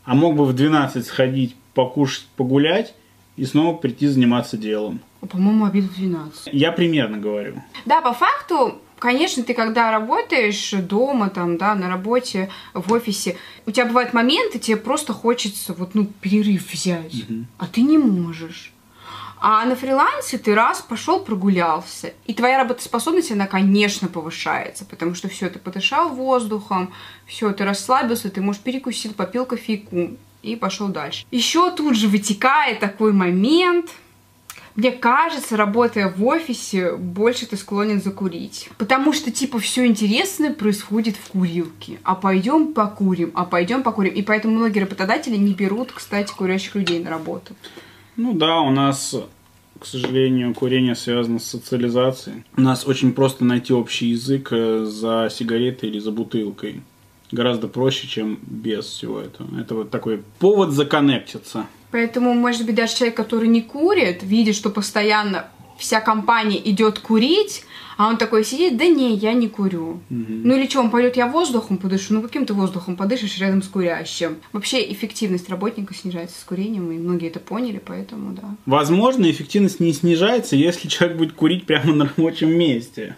А 0.04 0.14
мог 0.14 0.36
бы 0.36 0.46
в 0.46 0.54
12 0.54 1.06
сходить, 1.06 1.54
покушать, 1.74 2.26
погулять 2.36 2.94
и 3.36 3.44
снова 3.44 3.76
прийти 3.76 4.06
заниматься 4.06 4.56
делом. 4.56 5.00
А, 5.20 5.26
По-моему, 5.26 5.66
обед 5.66 5.84
в 5.84 5.94
12. 5.96 6.48
Я 6.52 6.72
примерно 6.72 7.18
говорю. 7.18 7.62
Да, 7.84 8.00
по 8.00 8.14
факту, 8.14 8.80
конечно, 8.98 9.42
ты 9.42 9.52
когда 9.52 9.90
работаешь 9.90 10.70
дома, 10.72 11.28
там, 11.28 11.58
да, 11.58 11.74
на 11.74 11.90
работе, 11.90 12.48
в 12.72 12.90
офисе, 12.90 13.36
у 13.66 13.70
тебя 13.70 13.84
бывают 13.84 14.14
моменты, 14.14 14.58
тебе 14.58 14.78
просто 14.78 15.12
хочется 15.12 15.74
вот, 15.74 15.94
ну, 15.94 16.06
перерыв 16.22 16.72
взять, 16.72 17.26
а 17.58 17.66
ты 17.66 17.82
не 17.82 17.98
можешь. 17.98 18.72
А 19.40 19.64
на 19.64 19.74
фрилансе 19.74 20.36
ты 20.36 20.54
раз 20.54 20.82
пошел 20.82 21.20
прогулялся, 21.20 22.12
и 22.26 22.34
твоя 22.34 22.58
работоспособность, 22.58 23.32
она, 23.32 23.46
конечно, 23.46 24.06
повышается, 24.08 24.84
потому 24.84 25.14
что 25.14 25.28
все, 25.28 25.48
ты 25.48 25.58
подышал 25.58 26.10
воздухом, 26.10 26.92
все, 27.26 27.50
ты 27.52 27.64
расслабился, 27.64 28.30
ты, 28.30 28.42
может, 28.42 28.60
перекусил, 28.60 29.14
попил 29.14 29.46
кофейку 29.46 30.18
и 30.42 30.56
пошел 30.56 30.88
дальше. 30.88 31.24
Еще 31.30 31.70
тут 31.70 31.96
же 31.96 32.08
вытекает 32.08 32.80
такой 32.80 33.14
момент, 33.14 33.90
мне 34.76 34.92
кажется, 34.92 35.56
работая 35.56 36.08
в 36.08 36.24
офисе, 36.24 36.96
больше 36.96 37.46
ты 37.46 37.56
склонен 37.56 38.00
закурить. 38.00 38.68
Потому 38.78 39.12
что, 39.12 39.30
типа, 39.30 39.58
все 39.58 39.84
интересное 39.86 40.52
происходит 40.52 41.16
в 41.16 41.32
курилке. 41.32 41.98
А 42.04 42.14
пойдем 42.14 42.72
покурим, 42.72 43.32
а 43.34 43.44
пойдем 43.44 43.82
покурим. 43.82 44.12
И 44.14 44.22
поэтому 44.22 44.54
многие 44.54 44.80
работодатели 44.80 45.36
не 45.36 45.54
берут, 45.54 45.92
кстати, 45.92 46.32
курящих 46.32 46.76
людей 46.76 47.02
на 47.02 47.10
работу. 47.10 47.54
Ну 48.22 48.34
да, 48.34 48.60
у 48.60 48.70
нас, 48.70 49.16
к 49.78 49.86
сожалению, 49.86 50.52
курение 50.52 50.94
связано 50.94 51.38
с 51.38 51.46
социализацией. 51.46 52.44
У 52.54 52.60
нас 52.60 52.86
очень 52.86 53.14
просто 53.14 53.46
найти 53.46 53.72
общий 53.72 54.08
язык 54.08 54.48
э, 54.52 54.84
за 54.84 55.30
сигаретой 55.30 55.88
или 55.88 55.98
за 56.00 56.12
бутылкой. 56.12 56.82
Гораздо 57.32 57.66
проще, 57.66 58.08
чем 58.08 58.38
без 58.42 58.84
всего 58.84 59.20
этого. 59.20 59.58
Это 59.58 59.74
вот 59.74 59.90
такой 59.90 60.22
повод 60.38 60.72
законнектиться. 60.72 61.64
Поэтому, 61.92 62.34
может 62.34 62.66
быть, 62.66 62.74
даже 62.74 62.94
человек, 62.94 63.16
который 63.16 63.48
не 63.48 63.62
курит, 63.62 64.22
видит, 64.22 64.54
что 64.54 64.68
постоянно 64.68 65.48
вся 65.78 66.02
компания 66.02 66.60
идет 66.70 66.98
курить, 66.98 67.64
а 68.00 68.08
он 68.08 68.16
такой 68.16 68.46
сидит, 68.46 68.78
да 68.78 68.86
не, 68.86 69.14
я 69.14 69.34
не 69.34 69.46
курю. 69.46 70.00
Ну 70.08 70.56
или 70.56 70.66
что, 70.66 70.80
он 70.80 70.90
пойдет, 70.90 71.18
я 71.18 71.26
воздухом 71.26 71.76
подышу. 71.76 72.14
Ну 72.14 72.22
каким 72.22 72.46
ты 72.46 72.54
воздухом 72.54 72.96
подышишь 72.96 73.38
рядом 73.38 73.62
с 73.62 73.68
курящим? 73.68 74.38
Вообще 74.54 74.90
эффективность 74.90 75.50
работника 75.50 75.92
снижается 75.92 76.40
с 76.40 76.44
курением, 76.44 76.90
и 76.92 76.96
многие 76.96 77.28
это 77.28 77.40
поняли, 77.40 77.78
поэтому 77.84 78.32
да. 78.32 78.56
Возможно, 78.64 79.30
эффективность 79.30 79.80
не 79.80 79.92
снижается, 79.92 80.56
если 80.56 80.88
человек 80.88 81.18
будет 81.18 81.32
курить 81.34 81.66
прямо 81.66 81.92
на 81.92 82.06
рабочем 82.06 82.48
месте. 82.48 83.16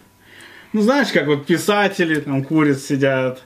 Ну, 0.72 0.80
знаешь, 0.80 1.12
как 1.12 1.28
вот 1.28 1.46
писатели 1.46 2.18
там 2.18 2.42
курят, 2.42 2.80
сидят. 2.80 3.44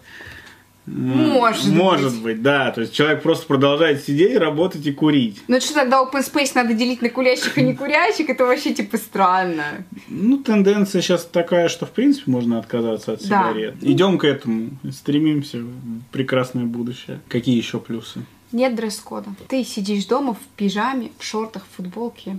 Может 0.86 1.66
Может 1.66 2.12
быть. 2.14 2.22
быть, 2.22 2.42
да. 2.42 2.70
То 2.70 2.82
есть 2.82 2.92
человек 2.94 3.22
просто 3.22 3.46
продолжает 3.46 4.04
сидеть, 4.04 4.36
работать 4.38 4.86
и 4.86 4.92
курить. 4.92 5.42
Ну 5.48 5.60
что 5.60 5.74
тогда 5.74 6.00
open 6.02 6.24
space 6.24 6.52
надо 6.54 6.74
делить 6.74 7.02
на 7.02 7.08
курящих 7.10 7.58
и 7.58 7.62
не 7.62 7.74
курящих? 7.74 8.28
Это 8.30 8.44
вообще 8.44 8.72
типа 8.72 8.96
странно. 8.96 9.84
Ну, 10.08 10.38
тенденция 10.38 11.02
сейчас 11.02 11.24
такая, 11.24 11.68
что 11.68 11.86
в 11.86 11.90
принципе 11.90 12.30
можно 12.30 12.58
отказаться 12.58 13.12
от 13.14 13.20
Да. 13.28 13.50
сигарет. 13.50 13.74
Идем 13.82 14.18
к 14.18 14.24
этому, 14.24 14.70
стремимся 14.92 15.58
в 15.58 16.00
прекрасное 16.12 16.64
будущее. 16.64 17.20
Какие 17.28 17.56
еще 17.56 17.80
плюсы? 17.80 18.24
Нет 18.52 18.76
дресс-кода. 18.76 19.30
Ты 19.48 19.64
сидишь 19.64 20.06
дома 20.06 20.34
в 20.34 20.38
пижаме, 20.56 21.10
в 21.18 21.24
шортах, 21.24 21.64
в 21.70 21.76
футболке. 21.76 22.38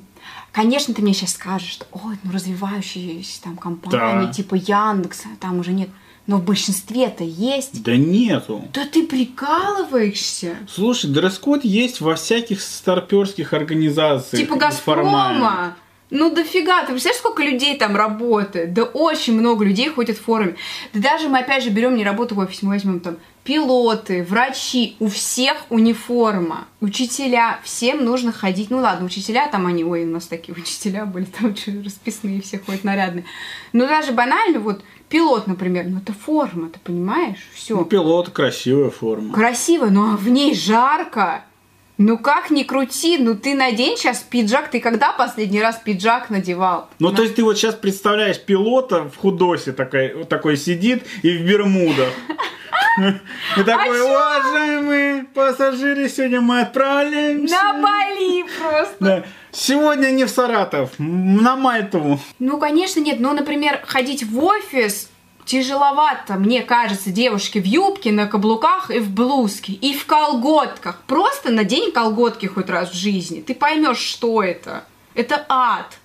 Конечно, 0.53 0.93
ты 0.93 1.01
мне 1.01 1.13
сейчас 1.13 1.33
скажешь, 1.33 1.67
что 1.69 1.85
ой, 1.91 2.15
ну 2.23 2.31
развивающиеся 2.31 3.43
там 3.43 3.57
компании, 3.57 4.27
Да. 4.27 4.31
типа 4.33 4.55
Яндекса, 4.55 5.27
там 5.41 5.59
уже 5.59 5.73
нет. 5.73 5.89
Но 6.27 6.37
в 6.37 6.43
большинстве-то 6.43 7.23
есть. 7.23 7.81
Да 7.83 7.95
нету. 7.95 8.67
Да 8.73 8.85
ты 8.85 9.07
прикалываешься. 9.07 10.57
Слушай, 10.69 11.09
дресс-код 11.09 11.63
есть 11.63 12.01
во 12.01 12.15
всяких 12.15 12.61
старперских 12.61 13.53
организациях. 13.53 14.43
Типа. 14.43 14.57
Газпрома. 14.57 15.75
Ну 16.09 16.33
дофига, 16.33 16.81
ты 16.81 16.93
представляешь, 16.93 17.19
сколько 17.19 17.43
людей 17.43 17.77
там 17.77 17.95
работает? 17.95 18.73
Да 18.73 18.83
очень 18.83 19.37
много 19.37 19.65
людей 19.65 19.89
ходят 19.89 20.17
в 20.17 20.23
форуме. 20.23 20.55
Да 20.93 21.01
даже 21.01 21.27
мы 21.27 21.39
опять 21.39 21.63
же 21.63 21.69
берем 21.69 21.95
не 21.95 22.05
работу 22.05 22.35
в 22.35 22.39
офисе, 22.39 22.65
мы 22.65 22.73
возьмем 22.73 23.01
там 23.01 23.17
пилоты, 23.43 24.23
врачи, 24.23 24.95
у 24.99 25.07
всех 25.07 25.55
униформа, 25.69 26.67
учителя, 26.81 27.59
всем 27.63 28.03
нужно 28.03 28.31
ходить. 28.31 28.69
Ну 28.69 28.79
ладно, 28.79 29.05
учителя 29.05 29.47
там 29.47 29.67
они, 29.67 29.83
ой, 29.83 30.03
у 30.03 30.09
нас 30.09 30.27
такие 30.27 30.53
учителя 30.57 31.05
были, 31.05 31.25
там 31.25 31.55
что, 31.55 31.71
расписные 31.83 32.41
все 32.41 32.59
ходят 32.59 32.83
нарядные. 32.83 33.25
Но 33.73 33.85
даже 33.87 34.13
банально, 34.13 34.59
вот 34.59 34.81
пилот, 35.09 35.47
например, 35.47 35.85
ну 35.87 35.97
это 35.97 36.13
форма, 36.13 36.69
ты 36.69 36.79
понимаешь? 36.79 37.49
Все. 37.53 37.75
Ну, 37.75 37.85
пилот 37.85 38.29
красивая 38.29 38.89
форма. 38.89 39.33
Красиво, 39.33 39.87
но 39.87 40.15
в 40.15 40.29
ней 40.29 40.53
жарко. 40.55 41.43
Ну 41.97 42.19
как 42.19 42.51
ни 42.51 42.63
крути, 42.63 43.17
ну 43.17 43.35
ты 43.35 43.55
надень 43.55 43.97
сейчас 43.97 44.19
пиджак. 44.19 44.69
Ты 44.69 44.79
когда 44.79 45.13
последний 45.13 45.61
раз 45.61 45.81
пиджак 45.83 46.29
надевал? 46.29 46.89
Ну, 46.99 47.11
то 47.11 47.23
есть 47.23 47.35
ты 47.35 47.43
вот 47.43 47.57
сейчас 47.57 47.73
представляешь 47.73 48.39
пилота 48.39 49.03
в 49.03 49.17
худосе 49.17 49.71
такой, 49.71 50.13
вот 50.13 50.29
такой 50.29 50.57
сидит 50.57 51.03
и 51.23 51.35
в 51.37 51.41
бермудах. 51.41 52.09
И 53.57 53.63
такой, 53.63 53.97
чё? 53.97 54.07
уважаемые 54.07 55.23
пассажиры, 55.25 56.09
сегодня 56.09 56.41
мы 56.41 56.61
отправляемся. 56.61 57.55
На 57.55 57.73
Бали 57.73 58.45
просто. 58.59 59.25
Сегодня 59.51 60.09
не 60.09 60.25
в 60.25 60.29
Саратов, 60.29 60.91
на 60.97 61.55
Мальтову. 61.55 62.19
Ну, 62.39 62.57
конечно, 62.57 62.99
нет. 62.99 63.19
Ну, 63.19 63.33
например, 63.33 63.81
ходить 63.85 64.23
в 64.23 64.43
офис 64.43 65.09
тяжеловато, 65.47 66.35
мне 66.35 66.61
кажется, 66.61 67.09
девушке 67.09 67.59
в 67.59 67.65
юбке, 67.65 68.11
на 68.11 68.27
каблуках 68.27 68.91
и 68.91 68.99
в 68.99 69.09
блузке, 69.09 69.73
и 69.73 69.93
в 69.95 70.05
колготках. 70.05 71.01
Просто 71.07 71.51
надень 71.51 71.91
колготки 71.91 72.45
хоть 72.45 72.69
раз 72.69 72.91
в 72.91 72.95
жизни. 72.95 73.41
Ты 73.41 73.55
поймешь, 73.55 73.97
что 73.97 74.43
это. 74.43 74.83
Это 75.15 75.45
ад. 75.49 75.97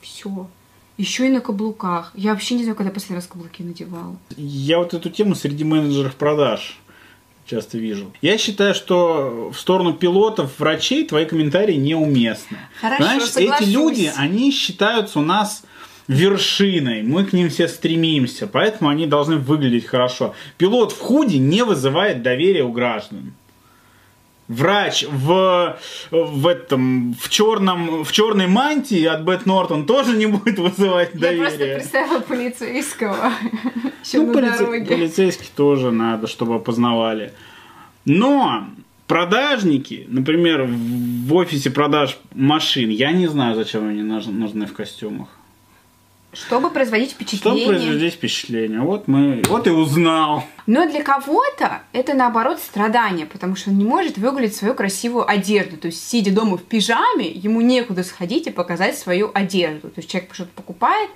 Все. 0.00 0.46
Еще 0.96 1.26
и 1.26 1.30
на 1.30 1.40
каблуках. 1.40 2.12
Я 2.14 2.32
вообще 2.32 2.54
не 2.54 2.62
знаю, 2.62 2.76
когда 2.76 2.92
последний 2.92 3.16
раз 3.16 3.26
каблуки 3.26 3.62
надевала. 3.62 4.16
Я 4.36 4.78
вот 4.78 4.94
эту 4.94 5.10
тему 5.10 5.34
среди 5.34 5.64
менеджеров 5.64 6.14
продаж 6.14 6.78
часто 7.44 7.78
вижу. 7.78 8.12
Я 8.22 8.38
считаю, 8.38 8.74
что 8.74 9.50
в 9.52 9.58
сторону 9.58 9.94
пилотов, 9.94 10.58
врачей 10.58 11.04
твои 11.04 11.26
комментарии 11.26 11.74
неуместны. 11.74 12.58
Хорошо, 12.80 13.02
Знаешь, 13.02 13.24
соглашусь. 13.24 13.66
эти 13.66 13.70
люди, 13.70 14.12
они 14.16 14.52
считаются 14.52 15.18
у 15.18 15.22
нас 15.22 15.64
вершиной, 16.12 17.02
мы 17.02 17.24
к 17.24 17.32
ним 17.32 17.48
все 17.48 17.68
стремимся, 17.68 18.46
поэтому 18.46 18.90
они 18.90 19.06
должны 19.06 19.36
выглядеть 19.36 19.86
хорошо. 19.86 20.34
Пилот 20.58 20.92
в 20.92 20.98
худи 20.98 21.36
не 21.36 21.64
вызывает 21.64 22.22
доверия 22.22 22.62
у 22.64 22.72
граждан. 22.72 23.32
Врач 24.48 25.06
в, 25.08 25.78
в 26.10 26.46
этом 26.46 27.14
в 27.14 27.28
черном 27.30 28.04
в 28.04 28.12
черной 28.12 28.48
мантии 28.48 29.04
от 29.04 29.22
Бет 29.22 29.46
Нортон 29.46 29.86
тоже 29.86 30.14
не 30.16 30.26
будет 30.26 30.58
вызывать 30.58 31.14
доверия. 31.14 31.38
Я 31.38 31.48
просто 31.48 31.74
представила 31.74 32.20
полицейского 32.20 33.16
Ну, 34.14 34.32
полице- 34.34 34.58
дороге. 34.58 34.84
полицейских 34.86 35.48
тоже 35.48 35.90
надо, 35.90 36.26
чтобы 36.26 36.56
опознавали. 36.56 37.32
Но 38.04 38.66
продажники, 39.06 40.06
например, 40.08 40.64
в 40.68 41.34
офисе 41.34 41.70
продаж 41.70 42.18
машин, 42.34 42.90
я 42.90 43.12
не 43.12 43.28
знаю, 43.28 43.54
зачем 43.54 43.88
они 43.88 44.02
нужны 44.02 44.66
в 44.66 44.72
костюмах. 44.74 45.28
Чтобы 46.32 46.70
производить 46.70 47.10
Чтобы 47.10 47.24
впечатление. 47.26 47.66
произвести 47.66 48.10
впечатление. 48.10 48.80
Вот 48.80 49.06
мы, 49.06 49.42
вот 49.48 49.66
и 49.66 49.70
узнал. 49.70 50.44
Но 50.66 50.88
для 50.88 51.02
кого-то 51.02 51.82
это 51.92 52.14
наоборот 52.14 52.58
страдание, 52.58 53.26
потому 53.26 53.54
что 53.54 53.70
он 53.70 53.78
не 53.78 53.84
может 53.84 54.16
выглядеть 54.16 54.56
свою 54.56 54.74
красивую 54.74 55.28
одежду. 55.28 55.76
То 55.76 55.88
есть, 55.88 56.08
сидя 56.08 56.32
дома 56.32 56.56
в 56.56 56.62
пижаме, 56.62 57.30
ему 57.30 57.60
некуда 57.60 58.02
сходить 58.02 58.46
и 58.46 58.50
показать 58.50 58.96
свою 58.96 59.30
одежду. 59.34 59.88
То 59.88 59.98
есть 59.98 60.10
человек 60.10 60.32
что-то 60.32 60.50
покупает 60.54 61.10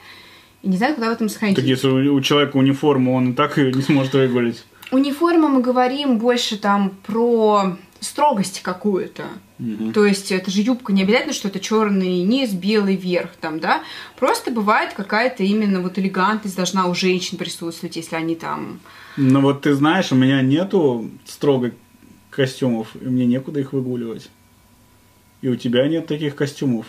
и 0.63 0.69
не 0.69 0.77
знает, 0.77 0.97
куда 0.97 1.09
в 1.09 1.13
этом 1.13 1.29
сходить. 1.29 1.57
Так 1.57 1.65
если 1.65 1.89
у 1.89 2.15
у 2.15 2.21
человека 2.21 2.57
униформа, 2.57 3.13
он 3.13 3.33
и 3.33 3.35
так 3.35 3.57
ее 3.57 3.73
не 3.73 3.83
сможет 3.83 4.13
выгулить. 4.13 4.65
Униформа 4.91 5.49
мы 5.49 5.63
говорим 5.63 6.19
больше 6.19 6.59
там 6.59 6.91
про 7.07 7.77
строгость 8.01 8.63
какую-то. 8.63 9.25
Мгм. 9.59 9.93
То 9.93 10.05
есть 10.05 10.31
это 10.33 10.51
же 10.51 10.63
юбка 10.63 10.93
не 10.93 11.03
обязательно, 11.03 11.33
что 11.33 11.49
это 11.49 11.61
черный 11.61 12.23
низ, 12.23 12.53
белый 12.53 12.97
верх 12.97 13.31
там, 13.41 13.61
да. 13.61 13.83
Просто 14.19 14.51
бывает 14.51 14.93
какая-то 14.95 15.43
именно 15.43 15.81
вот 15.81 15.99
элегантность 15.99 16.57
должна 16.57 16.87
у 16.87 16.95
женщин 16.95 17.39
присутствовать, 17.39 17.97
если 17.97 18.17
они 18.17 18.35
там... 18.37 18.81
Ну 19.17 19.41
вот 19.41 19.63
ты 19.63 19.75
знаешь, 19.75 20.13
у 20.13 20.15
меня 20.15 20.43
нету 20.43 21.11
строго 21.25 21.73
костюмов, 22.31 22.89
и 23.01 23.05
мне 23.07 23.25
некуда 23.25 23.61
их 23.61 23.73
выгуливать. 23.73 24.29
И 25.41 25.49
у 25.49 25.57
тебя 25.57 25.89
нет 25.89 26.07
таких 26.07 26.35
костюмов 26.35 26.87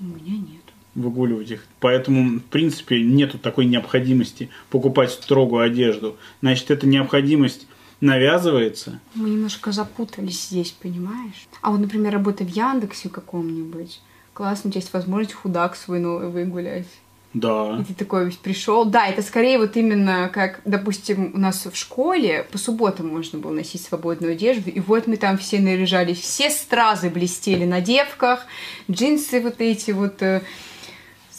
У 0.00 0.04
меня 0.04 0.36
нет. 0.36 0.62
выгуливать 0.94 1.50
их. 1.50 1.64
Поэтому, 1.78 2.38
в 2.38 2.42
принципе, 2.44 3.00
нету 3.02 3.38
такой 3.38 3.66
необходимости 3.66 4.50
покупать 4.70 5.10
строгую 5.12 5.62
одежду. 5.62 6.16
Значит, 6.40 6.70
эта 6.70 6.86
необходимость 6.86 7.66
навязывается. 8.00 9.00
Мы 9.14 9.30
немножко 9.30 9.72
запутались 9.72 10.46
здесь, 10.48 10.70
понимаешь? 10.70 11.48
А 11.60 11.70
вот, 11.70 11.80
например, 11.80 12.12
работа 12.12 12.44
в 12.44 12.48
Яндексе 12.48 13.08
каком-нибудь. 13.08 14.00
Классно, 14.32 14.68
у 14.68 14.70
тебя 14.72 14.80
есть 14.80 14.92
возможность 14.92 15.34
худак 15.34 15.76
свой 15.76 15.98
новый 15.98 16.28
выгулять. 16.28 16.86
Да. 17.32 17.78
И 17.80 17.84
ты 17.84 17.94
такой 17.94 18.24
весь 18.24 18.36
пришел. 18.36 18.84
Да, 18.84 19.06
это 19.06 19.22
скорее 19.22 19.58
вот 19.58 19.76
именно 19.76 20.28
как, 20.32 20.60
допустим, 20.64 21.32
у 21.34 21.38
нас 21.38 21.64
в 21.64 21.76
школе 21.76 22.44
по 22.50 22.58
субботам 22.58 23.08
можно 23.08 23.38
было 23.38 23.52
носить 23.52 23.82
свободную 23.82 24.32
одежду, 24.32 24.68
и 24.68 24.80
вот 24.80 25.06
мы 25.06 25.16
там 25.16 25.38
все 25.38 25.60
наряжались, 25.60 26.18
все 26.18 26.50
стразы 26.50 27.08
блестели 27.08 27.64
на 27.64 27.80
девках, 27.80 28.46
джинсы 28.90 29.40
вот 29.40 29.60
эти 29.60 29.92
вот 29.92 30.20
э, 30.22 30.42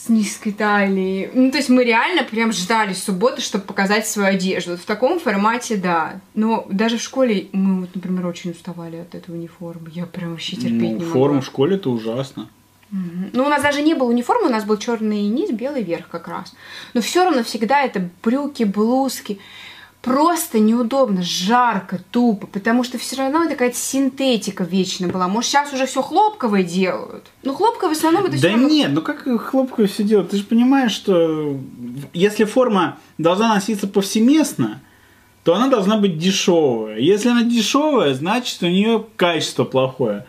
с 0.03 0.09
низкой 0.09 0.51
талией. 0.51 1.29
Ну, 1.33 1.51
то 1.51 1.57
есть 1.57 1.69
мы 1.69 1.83
реально 1.83 2.23
прям 2.23 2.51
ждали 2.51 2.93
субботы, 2.93 3.41
чтобы 3.41 3.65
показать 3.65 4.07
свою 4.07 4.29
одежду. 4.29 4.71
Вот 4.71 4.79
в 4.79 4.85
таком 4.85 5.19
формате, 5.19 5.75
да. 5.75 6.21
Но 6.33 6.65
даже 6.71 6.97
в 6.97 7.01
школе 7.01 7.47
мы, 7.51 7.81
вот, 7.81 7.89
например, 7.93 8.25
очень 8.25 8.51
уставали 8.51 8.97
от 8.97 9.13
этой 9.13 9.29
униформы. 9.35 9.89
Я 9.93 10.05
прям 10.07 10.31
вообще 10.31 10.55
терпеть 10.55 10.71
Ну, 10.73 10.87
не 10.87 10.93
могла. 10.95 11.07
форма 11.13 11.41
в 11.41 11.45
школе 11.45 11.75
это 11.75 11.89
ужасно. 11.89 12.49
Ну, 12.89 13.45
у 13.45 13.47
нас 13.47 13.61
даже 13.61 13.81
не 13.81 13.93
было 13.93 14.09
униформы, 14.09 14.47
у 14.47 14.51
нас 14.51 14.65
был 14.65 14.77
черный 14.77 15.21
низ, 15.27 15.51
белый 15.51 15.81
верх 15.83 16.09
как 16.09 16.27
раз. 16.27 16.53
Но 16.93 17.01
все 17.01 17.23
равно 17.23 17.43
всегда 17.43 17.83
это 17.83 18.09
брюки, 18.23 18.63
блузки. 18.63 19.39
Просто 20.01 20.57
неудобно, 20.57 21.21
жарко, 21.21 21.99
тупо, 22.09 22.47
потому 22.47 22.83
что 22.83 22.97
все 22.97 23.17
равно 23.17 23.43
это 23.43 23.51
какая-то 23.51 23.77
синтетика 23.77 24.63
вечно 24.63 25.07
была. 25.07 25.27
Может, 25.27 25.51
сейчас 25.51 25.71
уже 25.73 25.85
все 25.85 26.01
хлопковое 26.01 26.63
делают. 26.63 27.25
Ну, 27.43 27.53
хлопковое 27.53 27.93
в 27.93 27.97
основном 27.97 28.23
это 28.23 28.31
Да 28.31 28.37
всё 28.39 28.49
равно- 28.49 28.67
нет, 28.67 28.91
ну 28.93 29.01
как 29.03 29.21
хлопковое 29.21 29.87
все 29.87 30.03
делать? 30.03 30.29
Ты 30.31 30.37
же 30.37 30.43
понимаешь, 30.43 30.91
что 30.91 31.55
если 32.13 32.45
форма 32.45 32.97
должна 33.19 33.53
носиться 33.53 33.87
повсеместно, 33.87 34.81
то 35.43 35.53
она 35.53 35.67
должна 35.67 35.97
быть 35.97 36.17
дешевая. 36.17 36.97
Если 36.97 37.29
она 37.29 37.43
дешевая, 37.43 38.15
значит 38.15 38.63
у 38.63 38.67
нее 38.67 39.05
качество 39.17 39.65
плохое. 39.65 40.25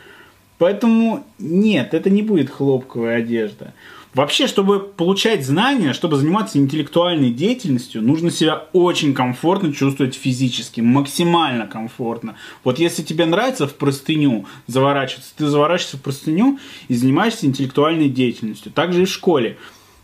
Поэтому 0.59 1.25
нет, 1.39 1.95
это 1.95 2.11
не 2.11 2.23
будет 2.23 2.51
хлопковая 2.51 3.17
одежда. 3.17 3.73
Вообще, 4.15 4.47
чтобы 4.47 4.81
получать 4.81 5.47
знания, 5.47 5.95
чтобы 5.95 6.17
заниматься 6.17 6.59
интеллектуальной 6.59 7.31
деятельностью, 7.31 8.03
нужно 8.03 8.31
себя 8.31 8.67
очень 8.75 9.15
комфортно 9.15 9.73
чувствовать 9.73 10.15
физически, 10.15 10.83
максимально 10.83 11.67
комфортно. 11.67 12.37
Вот 12.63 12.79
если 12.79 13.03
тебе 13.03 13.25
нравится 13.25 13.67
в 13.67 13.75
простыню 13.75 14.47
заворачиваться, 14.67 15.33
ты 15.35 15.47
заворачиваешься 15.47 15.97
в 15.97 16.03
простыню 16.03 16.59
и 16.89 16.95
занимаешься 16.95 17.47
интеллектуальной 17.47 18.11
деятельностью. 18.11 18.71
Также 18.71 19.03
и 19.03 19.07
в 19.07 19.11
школе. 19.11 19.57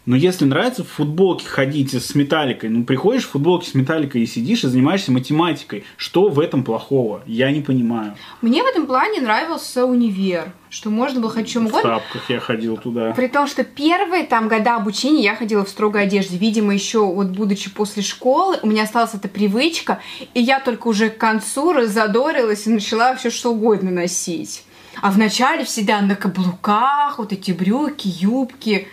Но 0.09 0.17
если 0.17 0.47
нравится 0.47 0.85
в 0.85 0.88
футболке 0.88 1.47
ходить 1.47 1.93
с 1.93 2.15
металликой, 2.15 2.71
ну 2.71 2.85
приходишь 2.85 3.27
в 3.27 3.33
футболке 3.33 3.69
с 3.69 3.75
металликой 3.75 4.23
и 4.23 4.27
сидишь 4.27 4.65
и 4.65 4.67
занимаешься 4.67 5.12
математикой. 5.12 5.85
Что 5.99 6.31
в 6.31 6.41
этом 6.41 6.65
плохого? 6.65 7.21
Я 7.27 7.50
не 7.53 7.61
понимаю. 7.61 8.17
Мне 8.41 8.62
в 8.62 8.67
этом 8.67 8.87
плане 8.87 9.21
нравился 9.21 9.85
универ, 9.85 10.50
что 10.71 10.88
можно 10.88 11.21
было 11.21 11.31
ходить 11.31 11.50
чем 11.50 11.67
В 11.67 11.69
угодно. 11.69 11.91
тапках 11.91 12.31
я 12.31 12.41
ходил 12.41 12.79
туда. 12.79 13.12
При 13.12 13.29
том, 13.29 13.47
что 13.47 13.65
первые 13.65 14.25
там 14.25 14.49
года 14.49 14.77
обучения 14.77 15.25
я 15.25 15.37
ходила 15.37 15.62
в 15.62 15.69
строгой 15.69 16.05
одежде. 16.05 16.38
Видимо, 16.38 16.73
еще 16.73 17.05
вот 17.05 17.27
будучи 17.27 17.69
после 17.69 18.03
школы, 18.03 18.59
у 18.62 18.67
меня 18.67 18.85
осталась 18.85 19.12
эта 19.12 19.29
привычка, 19.29 20.00
и 20.33 20.41
я 20.41 20.59
только 20.61 20.88
уже 20.88 21.11
к 21.11 21.19
концу 21.19 21.75
разодорилась 21.75 22.67
и 22.67 22.71
начала 22.71 23.15
все 23.15 23.29
что 23.29 23.53
угодно 23.53 23.91
носить. 23.91 24.65
А 25.03 25.11
вначале 25.11 25.67
всегда 25.67 26.00
на 26.00 26.17
каблуках, 26.17 27.19
вот 27.19 27.35
эти 27.35 27.53
брюки, 27.53 28.09
юбки. 28.09 28.88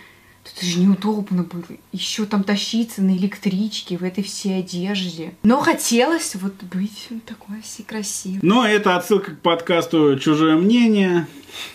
Это 0.54 0.64
же 0.64 0.78
неудобно 0.78 1.42
было. 1.42 1.64
Еще 1.92 2.24
там 2.24 2.44
тащиться 2.44 3.02
на 3.02 3.16
электричке 3.16 3.96
в 3.96 4.04
этой 4.04 4.22
всей 4.22 4.60
одежде. 4.60 5.34
Но 5.42 5.60
хотелось 5.60 6.34
вот 6.36 6.54
быть 6.62 7.08
такой 7.26 7.60
всей 7.62 7.84
красивой. 7.84 8.38
Но 8.42 8.66
это 8.66 8.96
отсылка 8.96 9.32
к 9.32 9.40
подкасту 9.40 10.18
«Чужое 10.18 10.56
мнение». 10.56 11.26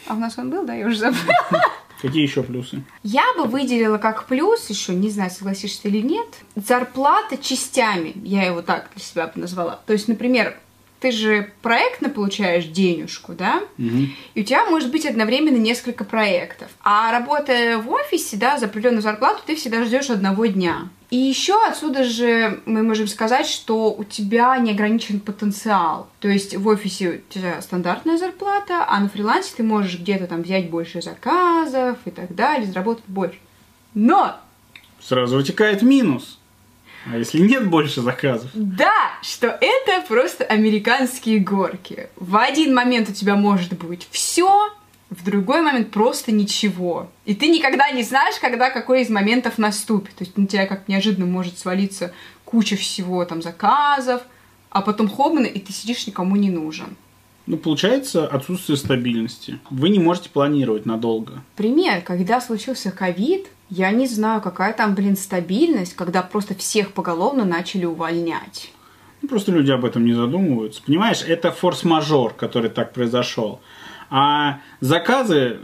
А 0.08 0.14
у 0.14 0.18
нас 0.18 0.38
он 0.38 0.50
был, 0.50 0.66
да, 0.66 0.74
я 0.74 0.88
уже 0.88 0.98
забыла. 0.98 1.36
Какие 2.02 2.24
еще 2.24 2.42
плюсы? 2.42 2.84
Я 3.04 3.24
бы 3.38 3.46
выделила 3.46 4.00
как 4.00 4.26
плюс 4.26 4.70
еще, 4.70 4.96
не 4.96 5.10
знаю, 5.12 5.30
согласишься 5.30 5.88
или 5.88 6.02
нет, 6.02 6.28
зарплата 6.56 7.38
частями. 7.38 8.14
Я 8.24 8.44
его 8.44 8.64
так 8.64 8.90
для 8.96 9.04
себя 9.04 9.28
бы 9.28 9.40
назвала. 9.40 9.80
То 9.86 9.94
есть, 9.94 10.08
например, 10.08 10.58
ты 11.02 11.12
же 11.12 11.52
проектно 11.64 12.10
получаешь 12.10 12.66
денежку, 12.66 13.34
да? 13.34 13.64
Мгм. 13.78 14.14
И 14.36 14.42
у 14.42 14.44
тебя 14.44 14.70
может 14.70 14.92
быть 14.92 15.06
одновременно 15.06 15.58
несколько 15.58 16.04
проектов. 16.06 16.70
А 16.84 17.12
работая 17.12 17.80
в 17.80 17.90
офисе, 17.92 18.38
да, 18.38 18.60
за 18.60 18.68
определенную 18.68 19.02
зарплату, 19.02 19.42
ты 19.46 19.56
всегда 19.56 19.84
ждешь 19.84 20.12
одного 20.12 20.46
дня. 20.46 20.90
И 21.10 21.18
еще 21.18 21.56
отсюда 21.68 22.04
же 22.04 22.62
мы 22.66 22.84
можем 22.84 23.08
сказать, 23.08 23.48
что 23.48 23.92
у 23.92 24.04
тебя 24.04 24.56
неограничен 24.58 25.20
потенциал. 25.20 26.08
То 26.20 26.30
есть 26.30 26.56
в 26.56 26.68
офисе 26.68 27.10
у 27.10 27.34
тебя 27.34 27.62
стандартная 27.62 28.18
зарплата, 28.18 28.86
а 28.88 29.00
на 29.00 29.10
фрилансе 29.10 29.54
ты 29.58 29.64
можешь 29.64 30.00
где-то 30.00 30.28
там 30.28 30.44
взять 30.44 30.70
больше 30.70 31.02
заказов 31.02 31.98
и 32.06 32.12
так 32.12 32.34
далее, 32.36 32.68
заработать 32.68 33.04
больше. 33.08 33.40
Но 33.96 34.40
Сразу 35.02 35.38
вытекает 35.38 35.82
минус. 35.82 36.38
А 37.06 37.18
если 37.18 37.40
нет 37.40 37.70
больше 37.70 38.02
заказов? 38.02 38.50
Да, 38.54 39.12
что 39.22 39.48
это 39.48 40.06
просто 40.08 40.44
американские 40.44 41.40
горки. 41.40 42.10
В 42.16 42.38
один 42.38 42.76
момент 42.76 43.10
у 43.10 43.14
тебя 43.14 43.36
может 43.36 43.74
быть 43.74 44.08
все, 44.12 44.72
в 45.10 45.24
другой 45.26 45.62
момент 45.62 45.92
просто 45.92 46.32
ничего. 46.32 47.10
И 47.26 47.36
ты 47.36 47.50
никогда 47.50 47.92
не 47.92 48.04
знаешь, 48.04 48.36
когда 48.40 48.70
какой 48.70 49.02
из 49.02 49.10
моментов 49.10 49.58
наступит. 49.58 50.16
То 50.16 50.24
есть 50.24 50.38
на 50.38 50.48
тебя 50.48 50.66
как 50.68 50.88
неожиданно 50.88 51.26
может 51.26 51.60
свалиться 51.60 52.14
куча 52.46 52.76
всего, 52.76 53.24
там, 53.26 53.42
заказов, 53.42 54.22
а 54.70 54.82
потом 54.82 55.10
хобно, 55.10 55.46
и 55.46 55.60
ты 55.60 55.74
сидишь 55.74 56.08
никому 56.08 56.36
не 56.36 56.50
нужен. 56.50 56.96
Ну, 57.46 57.58
получается 57.58 58.28
отсутствие 58.28 58.78
стабильности. 58.78 59.60
Вы 59.70 59.90
не 59.90 60.00
можете 60.00 60.30
планировать 60.30 60.86
надолго. 60.86 61.42
Пример, 61.56 62.02
когда 62.02 62.40
случился 62.40 62.92
ковид, 62.92 63.48
я 63.72 63.92
не 63.92 64.06
знаю, 64.06 64.42
какая 64.42 64.74
там, 64.74 64.94
блин, 64.96 65.16
стабильность, 65.16 65.96
когда 65.96 66.22
просто 66.22 66.54
всех 66.54 66.92
поголовно 66.92 67.46
начали 67.46 67.86
увольнять. 67.86 68.72
Ну, 69.22 69.30
Просто 69.30 69.54
люди 69.54 69.72
об 69.72 69.86
этом 69.86 70.06
не 70.06 70.14
задумываются. 70.14 70.84
Понимаешь, 70.86 71.24
это 71.26 71.52
форс-мажор, 71.52 72.34
который 72.34 72.70
так 72.70 72.92
произошел. 72.92 73.62
А 74.10 74.60
заказы 74.82 75.60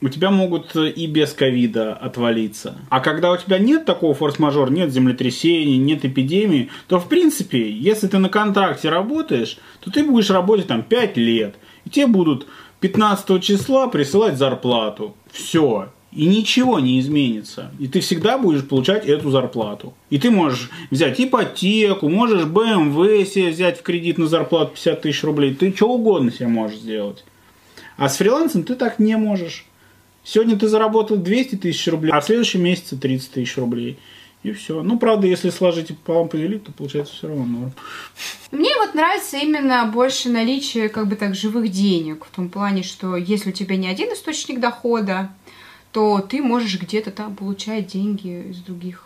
у 0.00 0.08
тебя 0.08 0.30
могут 0.30 0.74
и 0.74 1.06
без 1.06 1.34
ковида 1.34 1.92
отвалиться. 1.92 2.78
А 2.88 3.00
когда 3.00 3.30
у 3.30 3.36
тебя 3.36 3.58
нет 3.58 3.84
такого 3.84 4.14
форс-мажора, 4.14 4.70
нет 4.70 4.90
землетрясений, 4.90 5.76
нет 5.76 6.06
эпидемии, 6.06 6.70
то 6.88 6.98
в 6.98 7.06
принципе, 7.06 7.70
если 7.70 8.08
ты 8.08 8.16
на 8.16 8.30
контракте 8.30 8.88
работаешь, 8.88 9.58
то 9.80 9.90
ты 9.90 10.04
будешь 10.04 10.30
работать 10.30 10.68
там 10.68 10.82
5 10.82 11.18
лет. 11.18 11.56
И 11.84 11.90
тебе 11.90 12.06
будут 12.06 12.46
15 12.80 13.42
числа 13.42 13.88
присылать 13.88 14.38
зарплату. 14.38 15.14
Все. 15.30 15.90
И 16.12 16.26
ничего 16.26 16.78
не 16.78 17.00
изменится. 17.00 17.70
И 17.78 17.88
ты 17.88 18.00
всегда 18.00 18.36
будешь 18.36 18.66
получать 18.66 19.06
эту 19.06 19.30
зарплату. 19.30 19.94
И 20.10 20.18
ты 20.18 20.30
можешь 20.30 20.70
взять 20.90 21.18
ипотеку, 21.18 22.08
можешь 22.10 22.44
BMW 22.44 23.24
себе 23.24 23.48
взять 23.48 23.80
в 23.80 23.82
кредит 23.82 24.18
на 24.18 24.26
зарплату 24.26 24.72
50 24.74 25.00
тысяч 25.00 25.24
рублей. 25.24 25.54
Ты 25.54 25.74
что 25.74 25.88
угодно 25.88 26.30
себе 26.30 26.48
можешь 26.48 26.78
сделать. 26.78 27.24
А 27.96 28.10
с 28.10 28.16
фрилансом 28.18 28.64
ты 28.64 28.74
так 28.74 28.98
не 28.98 29.16
можешь. 29.16 29.64
Сегодня 30.22 30.58
ты 30.58 30.68
заработал 30.68 31.16
200 31.16 31.56
тысяч 31.56 31.88
рублей, 31.88 32.12
а 32.12 32.20
в 32.20 32.24
следующем 32.24 32.62
месяце 32.62 32.96
30 32.96 33.30
тысяч 33.30 33.56
рублей. 33.56 33.98
И 34.42 34.50
все. 34.52 34.82
Ну, 34.82 34.98
правда, 34.98 35.28
если 35.28 35.50
сложить 35.50 35.90
и 35.90 35.94
пополам 35.94 36.28
поделить, 36.28 36.64
то 36.64 36.72
получается 36.72 37.14
все 37.14 37.28
равно 37.28 37.44
норм. 37.44 37.72
Мне 38.50 38.76
вот 38.76 38.94
нравится 38.94 39.38
именно 39.38 39.86
больше 39.86 40.28
наличие 40.30 40.88
как 40.88 41.08
бы 41.08 41.14
так 41.14 41.36
живых 41.36 41.70
денег. 41.70 42.24
В 42.24 42.34
том 42.34 42.48
плане, 42.48 42.82
что 42.82 43.16
если 43.16 43.50
у 43.50 43.52
тебя 43.52 43.76
не 43.76 43.86
один 43.86 44.12
источник 44.12 44.58
дохода, 44.58 45.30
то 45.92 46.20
ты 46.20 46.42
можешь 46.42 46.80
где-то 46.80 47.10
там 47.10 47.36
получать 47.36 47.86
деньги 47.86 48.50
из 48.50 48.58
других. 48.58 49.04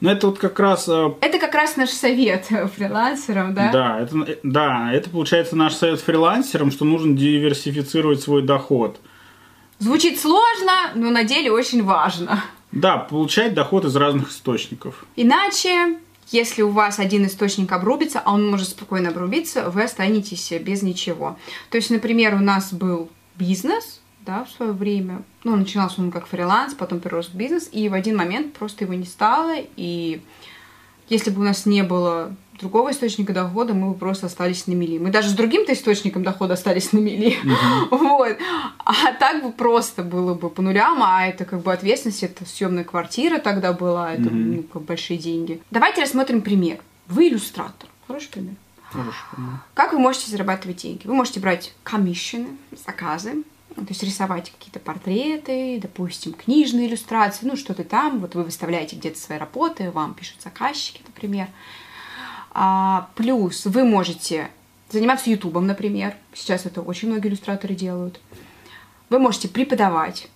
Но 0.00 0.10
это 0.10 0.26
вот 0.26 0.38
как 0.38 0.58
раз... 0.58 0.88
э, 0.88 1.12
Это 1.20 1.38
как 1.38 1.54
раз 1.54 1.76
наш 1.76 1.90
совет 1.90 2.46
фрилансерам, 2.76 3.54
да? 3.54 3.70
Да, 3.72 4.00
это, 4.00 4.18
э, 4.26 4.36
да, 4.42 4.90
это 4.92 5.08
получается 5.10 5.54
наш 5.56 5.74
совет 5.74 6.00
фрилансерам, 6.00 6.70
что 6.72 6.84
нужно 6.84 7.16
диверсифицировать 7.16 8.20
свой 8.20 8.42
доход. 8.42 8.98
Звучит 9.78 10.18
сложно, 10.20 10.90
но 10.94 11.10
на 11.10 11.24
деле 11.24 11.50
очень 11.52 11.82
важно. 11.84 12.42
Да, 12.72 12.96
получать 12.98 13.54
доход 13.54 13.84
из 13.84 13.94
разных 13.96 14.30
источников. 14.30 15.04
Иначе 15.16 15.98
Если 16.30 16.62
у 16.62 16.70
вас 16.70 16.98
один 16.98 17.26
источник 17.26 17.70
обрубится, 17.70 18.20
а 18.24 18.32
он 18.32 18.48
может 18.50 18.68
спокойно 18.70 19.10
обрубиться, 19.10 19.68
вы 19.70 19.82
останетесь 19.84 20.50
без 20.60 20.82
ничего. 20.82 21.36
То 21.70 21.76
есть, 21.76 21.90
например, 21.90 22.34
у 22.34 22.38
нас 22.38 22.72
был 22.72 23.10
бизнес, 23.36 24.00
да, 24.24 24.44
в 24.44 24.50
свое 24.50 24.72
время. 24.72 25.22
Ну, 25.44 25.56
начинался 25.56 26.00
он 26.00 26.10
как 26.10 26.26
фриланс, 26.26 26.74
потом 26.74 27.00
перерос 27.00 27.28
в 27.28 27.34
бизнес, 27.34 27.68
и 27.70 27.88
в 27.88 27.94
один 27.94 28.16
момент 28.16 28.54
просто 28.54 28.84
его 28.84 28.94
не 28.94 29.04
стало, 29.04 29.54
и 29.76 30.22
если 31.08 31.30
бы 31.30 31.42
у 31.42 31.44
нас 31.44 31.66
не 31.66 31.82
было 31.82 32.34
другого 32.58 32.92
источника 32.92 33.32
дохода, 33.32 33.74
мы 33.74 33.90
бы 33.90 33.94
просто 33.94 34.26
остались 34.26 34.66
на 34.66 34.72
мели. 34.72 34.98
Мы 34.98 35.10
даже 35.10 35.28
с 35.28 35.32
другим-то 35.32 35.72
источником 35.72 36.22
дохода 36.22 36.54
остались 36.54 36.92
на 36.92 36.98
мели. 36.98 37.36
Uh-huh. 37.42 37.88
Вот. 38.14 38.36
А 38.78 39.12
так 39.18 39.42
бы 39.42 39.52
просто 39.52 40.02
было 40.02 40.34
бы 40.34 40.48
по 40.48 40.62
нулям, 40.62 41.02
а 41.02 41.26
это 41.26 41.44
как 41.44 41.62
бы 41.62 41.72
ответственность, 41.72 42.22
это 42.22 42.46
съемная 42.46 42.84
квартира 42.84 43.38
тогда 43.38 43.72
была, 43.72 44.12
это 44.14 44.22
uh-huh. 44.22 44.56
ну, 44.56 44.62
как 44.62 44.82
большие 44.82 45.18
деньги. 45.18 45.60
Давайте 45.70 46.02
рассмотрим 46.02 46.42
пример. 46.42 46.78
Вы 47.08 47.28
иллюстратор. 47.28 47.88
Хороший 48.06 48.30
пример. 48.30 48.54
Хороший 48.84 49.18
пример. 49.34 49.52
Как 49.74 49.92
вы 49.92 49.98
можете 49.98 50.30
зарабатывать 50.30 50.76
деньги? 50.76 51.06
Вы 51.06 51.14
можете 51.14 51.40
брать 51.40 51.74
комиссионы, 51.82 52.48
заказы, 52.86 53.42
то 53.74 53.86
есть 53.88 54.02
рисовать 54.02 54.50
какие-то 54.50 54.78
портреты, 54.78 55.78
допустим, 55.80 56.32
книжные 56.32 56.88
иллюстрации, 56.88 57.46
ну 57.46 57.56
что-то 57.56 57.84
там, 57.84 58.20
вот 58.20 58.34
вы 58.34 58.44
выставляете 58.44 58.96
где-то 58.96 59.18
свои 59.18 59.38
работы, 59.38 59.90
вам 59.90 60.14
пишут 60.14 60.42
заказчики, 60.42 61.02
например. 61.06 61.48
А, 62.52 63.10
плюс 63.16 63.66
вы 63.66 63.84
можете 63.84 64.50
заниматься 64.90 65.28
ютубом, 65.28 65.66
например, 65.66 66.14
сейчас 66.32 66.66
это 66.66 66.82
очень 66.82 67.08
многие 67.08 67.28
иллюстраторы 67.28 67.74
делают. 67.74 68.20
Вы 69.10 69.18
можете 69.18 69.48
преподавать, 69.48 70.28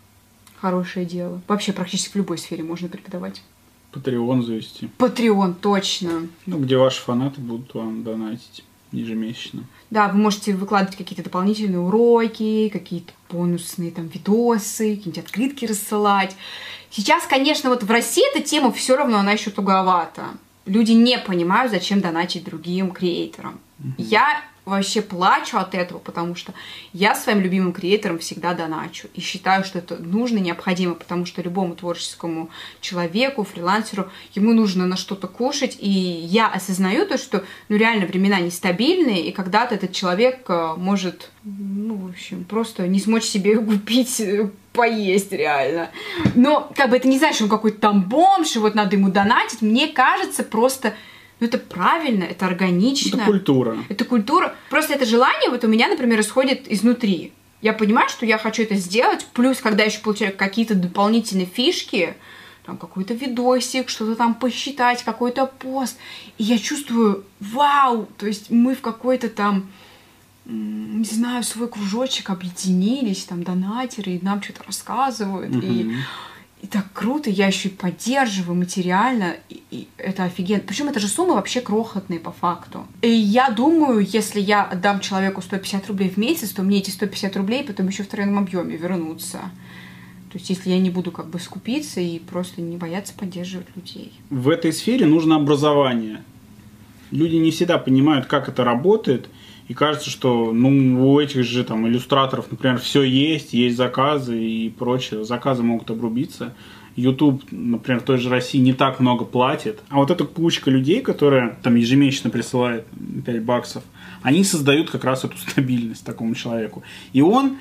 хорошее 0.61 1.07
дело. 1.07 1.41
Вообще 1.47 1.73
практически 1.73 2.13
в 2.13 2.17
любой 2.17 2.39
сфере 2.39 2.65
можно 2.65 2.89
преподавать. 2.89 3.43
Патреон 3.93 4.43
завести. 4.43 4.89
Патреон, 4.99 5.55
точно. 5.55 6.29
Ну, 6.47 6.59
где 6.59 6.77
ваши 6.77 7.01
фанаты 7.03 7.41
будут 7.41 7.73
вам 7.75 8.03
донатить 8.03 8.65
ежемесячно. 8.93 9.65
Да, 9.91 10.09
вы 10.09 10.19
можете 10.19 10.55
выкладывать 10.55 10.97
какие-то 10.97 11.25
дополнительные 11.25 11.81
уроки, 11.81 12.69
какие-то 12.73 13.13
бонусные 13.31 13.91
там 13.91 14.09
видосы, 14.09 14.97
какие-нибудь 14.97 15.19
открытки 15.19 15.65
рассылать. 15.65 16.37
Сейчас, 16.91 17.27
конечно, 17.27 17.71
вот 17.71 17.83
в 17.83 17.91
России 17.91 18.25
эта 18.35 18.47
тема 18.47 18.73
все 18.73 18.97
равно, 18.97 19.19
она 19.19 19.33
еще 19.33 19.51
туговата. 19.51 20.25
Люди 20.67 20.93
не 20.93 21.19
понимают, 21.19 21.73
зачем 21.73 22.01
донатить 22.01 22.45
другим 22.45 22.91
креаторам. 22.91 23.59
Mm-hmm. 23.81 23.95
Я 23.99 24.43
вообще 24.69 25.03
плачу 25.03 25.59
от 25.59 25.75
этого, 25.75 25.99
потому 25.99 26.35
что 26.35 26.53
я 26.93 27.15
своим 27.15 27.41
любимым 27.41 27.73
креаторам 27.73 28.19
всегда 28.19 28.55
доначу. 28.55 29.09
И 29.15 29.21
считаю, 29.21 29.65
что 29.65 29.79
это 29.79 29.97
нужно, 29.97 30.39
необходимо, 30.39 30.95
потому 30.95 31.27
что 31.27 31.43
любому 31.43 31.75
творческому 31.75 32.51
человеку, 32.81 33.45
фрилансеру, 33.45 34.09
ему 34.35 34.53
нужно 34.53 34.87
на 34.87 34.97
что-то 34.97 35.27
кушать. 35.27 35.77
И 35.81 35.89
я 35.89 36.49
осознаю 36.49 37.07
то, 37.07 37.19
что 37.19 37.45
ну, 37.69 37.77
реально 37.77 38.07
времена 38.07 38.41
нестабильные, 38.41 39.27
и 39.27 39.33
когда-то 39.33 39.75
этот 39.75 39.93
человек 39.93 40.45
э, 40.49 40.75
может, 40.77 41.31
ну, 41.45 41.97
в 41.97 42.11
общем, 42.11 42.45
просто 42.45 42.87
не 42.87 43.01
смочь 43.01 43.25
себе 43.25 43.57
купить 43.59 44.21
э, 44.21 44.51
поесть 44.73 45.33
реально. 45.33 45.91
Но 46.35 46.71
как 46.77 46.91
бы 46.91 46.97
это 46.97 47.09
не 47.09 47.19
значит, 47.19 47.37
что 47.37 47.45
он 47.45 47.51
какой-то 47.51 47.79
там 47.81 48.03
бомж, 48.03 48.55
и 48.57 48.59
вот 48.59 48.75
надо 48.75 48.97
ему 48.97 49.11
донатить. 49.11 49.61
Мне 49.63 49.89
кажется, 49.89 50.45
просто 50.45 50.95
ну, 51.41 51.47
это 51.47 51.59
правильно, 51.59 52.25
это 52.25 52.47
органично. 52.47 53.17
Это 53.17 53.25
культура. 53.25 53.77
Это 53.89 54.05
культура. 54.05 54.55
Просто 54.71 54.95
это 54.95 55.05
желание 55.05 55.51
вот 55.51 55.65
у 55.65 55.69
меня, 55.69 55.89
например, 55.89 56.21
исходит 56.21 56.71
изнутри. 56.71 57.33
Я 57.61 57.73
понимаю, 57.73 58.09
что 58.09 58.27
я 58.27 58.39
хочу 58.39 58.63
это 58.63 58.75
сделать, 58.77 59.27
плюс, 59.33 59.59
когда 59.59 59.85
еще 59.85 60.01
получаю 60.01 60.37
какие-то 60.37 60.75
дополнительные 60.75 61.47
фишки, 61.47 62.15
там 62.65 62.77
какой-то 62.77 63.15
видосик, 63.15 63.89
что-то 63.89 64.15
там 64.15 64.35
посчитать, 64.35 65.03
какой-то 65.03 65.47
пост, 65.47 65.97
и 66.37 66.45
я 66.45 66.59
чувствую, 66.59 67.25
вау, 67.41 68.07
то 68.19 68.27
есть 68.27 68.51
мы 68.51 68.75
в 68.75 68.81
какой-то 68.81 69.29
там, 69.29 69.71
не 70.45 71.05
знаю, 71.05 71.43
свой 71.45 71.69
кружочек 71.69 72.31
объединились, 72.31 73.25
там 73.25 73.43
донатеры, 73.43 74.13
и 74.13 74.25
нам 74.25 74.43
что-то 74.43 74.65
рассказывают, 74.65 75.57
угу. 75.57 75.67
и 75.67 75.97
и 76.61 76.67
так 76.67 76.87
круто, 76.93 77.31
я 77.31 77.47
еще 77.47 77.69
и 77.69 77.73
поддерживаю 77.73 78.57
материально, 78.57 79.37
и, 79.49 79.63
и 79.71 79.89
это 79.97 80.25
офигенно. 80.25 80.63
Причем 80.67 80.89
это 80.89 80.99
же 80.99 81.07
суммы 81.07 81.35
вообще 81.35 81.61
крохотные 81.61 82.19
по 82.19 82.33
факту. 82.33 82.85
И 83.03 83.09
я 83.09 83.51
думаю, 83.51 84.01
если 84.01 84.41
я 84.41 84.65
отдам 84.65 84.99
человеку 85.01 85.41
150 85.41 85.87
рублей 85.87 86.11
в 86.11 86.17
месяц, 86.17 86.51
то 86.51 86.63
мне 86.63 86.79
эти 86.79 86.91
150 86.91 87.37
рублей 87.37 87.63
потом 87.63 87.87
еще 87.87 88.03
в 88.03 88.09
тройном 88.09 88.39
объеме 88.39 88.77
вернутся. 88.77 89.39
То 90.33 90.37
есть, 90.37 90.51
если 90.51 90.71
я 90.71 90.79
не 90.79 90.91
буду 90.91 91.13
как 91.13 91.29
бы 91.29 91.39
скупиться 91.39 92.01
и 92.01 92.19
просто 92.19 92.61
не 92.61 92.77
бояться 92.77 93.15
поддерживать 93.15 93.69
людей. 93.77 94.13
В 94.29 94.49
этой 94.49 94.73
сфере 94.73 95.07
нужно 95.07 95.37
образование. 95.37 96.23
Люди 97.13 97.37
не 97.37 97.51
всегда 97.51 97.79
понимают, 97.79 98.27
как 98.27 98.49
это 98.49 98.65
работает, 98.65 99.31
и 99.69 99.75
кажется, 99.75 100.09
что 100.09 100.53
ну, 100.53 101.13
у 101.13 101.21
этих 101.21 101.45
же 101.45 101.63
там 101.63 101.87
иллюстраторов, 101.87 102.51
например, 102.51 102.79
все 102.79 103.03
есть, 103.03 103.53
есть 103.53 103.77
заказы 103.77 104.43
и 104.43 104.71
прочее. 104.71 105.25
Заказы 105.25 105.63
могут 105.63 105.91
обрубиться. 105.91 106.55
YouTube, 106.97 107.45
например, 107.53 108.01
в 108.01 108.05
той 108.05 108.19
же 108.19 108.31
России 108.31 108.59
не 108.59 108.73
так 108.73 108.99
много 108.99 109.25
платит. 109.25 109.81
А 109.89 109.97
вот 109.97 110.11
эта 110.11 110.25
кучка 110.25 110.71
людей, 110.71 111.01
которая 111.01 111.57
там 111.63 111.77
ежемесячно 111.77 112.31
присылает 112.31 112.87
5 113.25 113.43
баксов, 113.45 113.85
они 114.23 114.43
создают 114.43 114.91
как 114.91 115.05
раз 115.05 115.25
эту 115.25 115.37
стабильность 115.37 116.05
такому 116.05 116.35
человеку. 116.35 116.83
И 117.13 117.21
он 117.21 117.59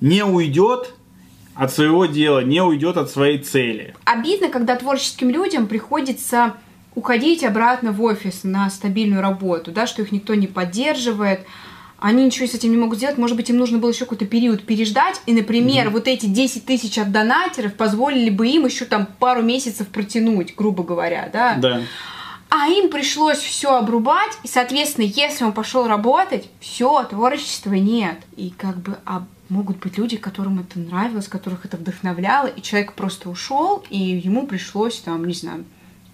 не 0.00 0.24
уйдет 0.24 0.94
от 1.54 1.72
своего 1.72 2.06
дела, 2.06 2.42
не 2.42 2.62
уйдет 2.62 2.96
от 2.96 3.10
своей 3.10 3.38
цели. 3.38 3.94
Обидно, 4.04 4.48
когда 4.48 4.76
творческим 4.76 5.28
людям 5.30 5.68
приходится 5.68 6.54
уходить 6.94 7.44
обратно 7.44 7.92
в 7.92 8.02
офис 8.02 8.40
на 8.44 8.70
стабильную 8.70 9.22
работу, 9.22 9.72
да, 9.72 9.86
что 9.86 10.02
их 10.02 10.12
никто 10.12 10.34
не 10.34 10.46
поддерживает, 10.46 11.40
они 11.98 12.24
ничего 12.24 12.46
с 12.46 12.54
этим 12.54 12.70
не 12.70 12.76
могут 12.76 12.98
сделать, 12.98 13.16
может 13.16 13.36
быть, 13.36 13.48
им 13.48 13.56
нужно 13.56 13.78
было 13.78 13.90
еще 13.90 14.00
какой-то 14.00 14.26
период 14.26 14.64
переждать, 14.64 15.22
и, 15.26 15.32
например, 15.32 15.86
mm-hmm. 15.86 15.90
вот 15.90 16.06
эти 16.06 16.26
10 16.26 16.66
тысяч 16.66 16.98
от 16.98 17.12
донатеров 17.12 17.74
позволили 17.74 18.30
бы 18.30 18.46
им 18.46 18.66
еще 18.66 18.84
там 18.84 19.06
пару 19.18 19.42
месяцев 19.42 19.88
протянуть, 19.88 20.54
грубо 20.54 20.82
говоря, 20.82 21.30
да? 21.32 21.54
Да. 21.54 21.80
А 22.50 22.68
им 22.68 22.90
пришлось 22.90 23.38
все 23.38 23.76
обрубать, 23.76 24.38
и, 24.42 24.48
соответственно, 24.48 25.06
если 25.06 25.44
он 25.44 25.52
пошел 25.52 25.86
работать, 25.88 26.48
все, 26.60 27.04
творчества 27.04 27.72
нет. 27.72 28.18
И 28.36 28.50
как 28.50 28.76
бы 28.76 28.98
а 29.06 29.24
могут 29.48 29.78
быть 29.78 29.98
люди, 29.98 30.16
которым 30.16 30.60
это 30.60 30.78
нравилось, 30.78 31.26
которых 31.26 31.64
это 31.64 31.76
вдохновляло, 31.76 32.46
и 32.46 32.62
человек 32.62 32.92
просто 32.92 33.30
ушел, 33.30 33.82
и 33.90 33.98
ему 33.98 34.46
пришлось 34.46 35.00
там, 35.00 35.24
не 35.24 35.34
знаю, 35.34 35.64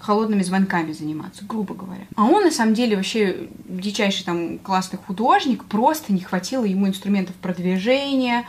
холодными 0.01 0.43
звонками 0.43 0.93
заниматься, 0.93 1.45
грубо 1.45 1.75
говоря. 1.75 2.07
А 2.17 2.25
он, 2.25 2.45
на 2.45 2.51
самом 2.51 2.75
деле, 2.75 2.97
вообще 2.97 3.49
дичайший 3.69 4.25
там 4.25 4.59
классный 4.59 4.99
художник, 4.99 5.65
просто 5.65 6.13
не 6.13 6.21
хватило 6.21 6.65
ему 6.65 6.89
инструментов 6.89 7.37
продвижения, 7.37 8.47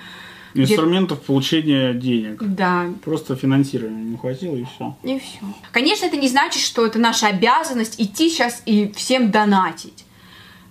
Инструментов 0.53 1.19
где... 1.19 1.27
получения 1.27 1.93
денег. 1.93 2.43
Да. 2.43 2.85
Просто 3.03 3.35
финансирования 3.35 4.03
не 4.03 4.17
хватило 4.17 4.55
и 4.55 4.65
все. 4.65 4.97
И 5.03 5.19
все. 5.19 5.39
Конечно, 5.71 6.05
это 6.05 6.17
не 6.17 6.27
значит, 6.27 6.61
что 6.61 6.85
это 6.85 6.99
наша 6.99 7.27
обязанность 7.27 8.01
идти 8.01 8.29
сейчас 8.29 8.61
и 8.65 8.91
всем 8.95 9.31
донатить. 9.31 10.05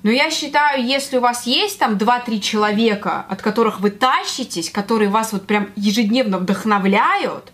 Но 0.02 0.10
я 0.10 0.30
считаю, 0.30 0.84
если 0.84 1.18
у 1.18 1.20
вас 1.20 1.46
есть 1.46 1.78
там 1.78 1.96
2-3 1.96 2.40
человека, 2.40 3.24
от 3.28 3.42
которых 3.42 3.80
вы 3.80 3.90
тащитесь, 3.90 4.70
которые 4.70 5.10
вас 5.10 5.32
вот 5.32 5.46
прям 5.46 5.68
ежедневно 5.76 6.38
вдохновляют, 6.38 7.52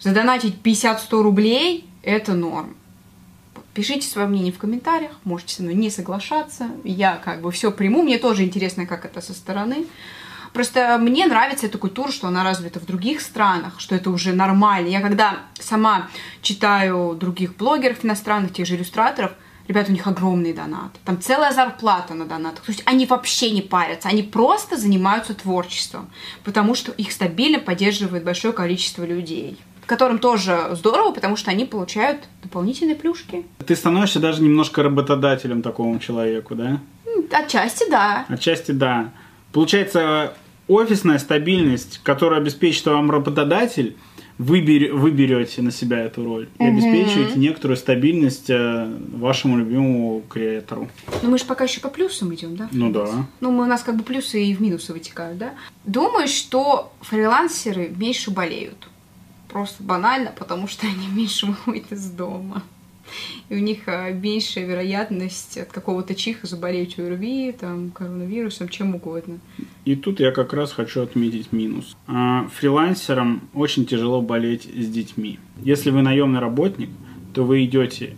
задонатить 0.00 0.56
50-100 0.62 1.22
рублей, 1.22 1.87
это 2.08 2.34
норм. 2.34 2.74
Пишите 3.74 4.08
свое 4.08 4.26
мнение 4.26 4.52
в 4.52 4.58
комментариях, 4.58 5.12
можете 5.24 5.54
со 5.54 5.62
мной 5.62 5.74
не 5.74 5.90
соглашаться. 5.90 6.70
Я 6.84 7.16
как 7.16 7.42
бы 7.42 7.52
все 7.52 7.70
приму, 7.70 8.02
мне 8.02 8.18
тоже 8.18 8.44
интересно, 8.44 8.86
как 8.86 9.04
это 9.04 9.20
со 9.20 9.34
стороны. 9.34 9.86
Просто 10.54 10.96
мне 10.98 11.26
нравится 11.26 11.66
эта 11.66 11.76
культура, 11.76 12.10
что 12.10 12.26
она 12.26 12.42
развита 12.42 12.80
в 12.80 12.86
других 12.86 13.20
странах, 13.20 13.78
что 13.78 13.94
это 13.94 14.10
уже 14.10 14.32
нормально. 14.32 14.88
Я 14.88 15.00
когда 15.02 15.40
сама 15.60 16.08
читаю 16.40 17.14
других 17.14 17.56
блогеров 17.56 18.04
иностранных, 18.04 18.54
тех 18.54 18.66
же 18.66 18.76
иллюстраторов, 18.76 19.32
ребят, 19.68 19.90
у 19.90 19.92
них 19.92 20.06
огромный 20.06 20.54
донат. 20.54 20.92
Там 21.04 21.20
целая 21.20 21.52
зарплата 21.52 22.14
на 22.14 22.24
донатах. 22.24 22.64
То 22.64 22.72
есть 22.72 22.82
они 22.86 23.04
вообще 23.04 23.50
не 23.50 23.60
парятся, 23.60 24.08
они 24.08 24.22
просто 24.22 24.78
занимаются 24.78 25.34
творчеством, 25.34 26.10
потому 26.42 26.74
что 26.74 26.90
их 26.92 27.12
стабильно 27.12 27.60
поддерживает 27.60 28.24
большое 28.24 28.54
количество 28.54 29.04
людей 29.04 29.58
которым 29.88 30.18
тоже 30.18 30.68
здорово, 30.72 31.12
потому 31.12 31.36
что 31.36 31.50
они 31.50 31.64
получают 31.64 32.28
дополнительные 32.42 32.94
плюшки. 32.94 33.44
Ты 33.66 33.74
становишься 33.74 34.20
даже 34.20 34.42
немножко 34.42 34.82
работодателем 34.82 35.62
такому 35.62 35.98
человеку, 35.98 36.54
да? 36.54 36.80
Отчасти 37.32 37.90
да. 37.90 38.26
Отчасти 38.28 38.70
да. 38.72 39.10
Получается, 39.52 40.34
офисная 40.68 41.18
стабильность, 41.18 42.00
которую 42.04 42.40
обеспечит 42.40 42.86
вам 42.86 43.10
работодатель, 43.10 43.96
вы, 44.36 44.60
бер, 44.60 44.94
вы 44.94 45.10
берете 45.10 45.62
на 45.62 45.72
себя 45.72 46.00
эту 46.00 46.24
роль 46.24 46.48
и 46.58 46.62
угу. 46.62 46.70
обеспечиваете 46.70 47.38
некоторую 47.38 47.76
стабильность 47.76 48.50
э, 48.50 48.88
вашему 49.14 49.58
любимому 49.58 50.22
креатору. 50.28 50.88
Ну 51.22 51.30
мы 51.30 51.38
же 51.38 51.44
пока 51.44 51.64
еще 51.64 51.80
по 51.80 51.88
плюсам 51.88 52.32
идем, 52.34 52.56
да? 52.56 52.68
Ну 52.70 52.92
да. 52.92 53.08
Ну 53.40 53.50
мы, 53.50 53.64
у 53.64 53.66
нас 53.66 53.82
как 53.82 53.96
бы 53.96 54.04
плюсы 54.04 54.44
и 54.44 54.54
в 54.54 54.60
минусы 54.60 54.92
вытекают, 54.92 55.38
да? 55.38 55.54
Думаю, 55.84 56.28
что 56.28 56.92
фрилансеры 57.00 57.90
меньше 57.96 58.30
болеют. 58.30 58.86
Просто 59.48 59.82
банально, 59.82 60.32
потому 60.36 60.68
что 60.68 60.86
они 60.86 61.08
меньше 61.14 61.46
выходят 61.46 61.90
из 61.92 62.10
дома. 62.10 62.62
и 63.48 63.56
у 63.56 63.58
них 63.58 63.82
а, 63.86 64.10
меньшая 64.10 64.66
вероятность 64.66 65.56
от 65.58 65.72
какого-то 65.72 66.14
чиха 66.14 66.46
заболеть 66.46 66.98
ОРВИ, 66.98 67.52
там, 67.58 67.90
коронавирусом, 67.90 68.68
чем 68.68 68.94
угодно. 68.94 69.38
И 69.84 69.96
тут 69.96 70.20
я 70.20 70.32
как 70.32 70.52
раз 70.52 70.72
хочу 70.72 71.02
отметить 71.02 71.52
минус. 71.52 71.96
А, 72.06 72.48
фрилансерам 72.48 73.48
очень 73.54 73.86
тяжело 73.86 74.20
болеть 74.20 74.64
с 74.64 74.88
детьми. 74.88 75.38
Если 75.62 75.90
вы 75.90 76.02
наемный 76.02 76.40
работник, 76.40 76.90
то 77.34 77.44
вы 77.44 77.64
идете 77.64 78.16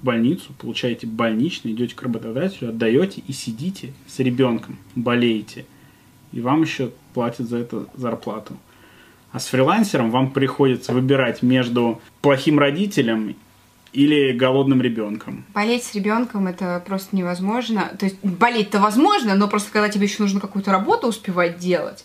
в 0.00 0.04
больницу, 0.04 0.52
получаете 0.58 1.06
больничный, 1.06 1.72
идете 1.72 1.94
к 1.94 2.02
работодателю, 2.02 2.70
отдаете 2.70 3.22
и 3.26 3.32
сидите 3.32 3.92
с 4.06 4.18
ребенком, 4.18 4.78
болеете. 4.94 5.64
И 6.32 6.40
вам 6.40 6.62
еще 6.62 6.92
платят 7.14 7.48
за 7.48 7.58
это 7.58 7.86
зарплату. 7.94 8.56
А 9.32 9.40
с 9.40 9.46
фрилансером 9.46 10.10
вам 10.10 10.30
приходится 10.30 10.92
выбирать 10.92 11.42
между 11.42 12.00
плохим 12.22 12.58
родителем 12.58 13.36
или 13.92 14.32
голодным 14.32 14.82
ребенком. 14.82 15.44
Болеть 15.54 15.84
с 15.84 15.94
ребенком 15.94 16.46
это 16.46 16.82
просто 16.86 17.16
невозможно. 17.16 17.90
То 17.98 18.06
есть 18.06 18.16
болеть-то 18.22 18.80
возможно, 18.80 19.34
но 19.34 19.48
просто 19.48 19.70
когда 19.70 19.88
тебе 19.88 20.06
еще 20.06 20.22
нужно 20.22 20.40
какую-то 20.40 20.72
работу 20.72 21.08
успевать 21.08 21.58
делать, 21.58 22.04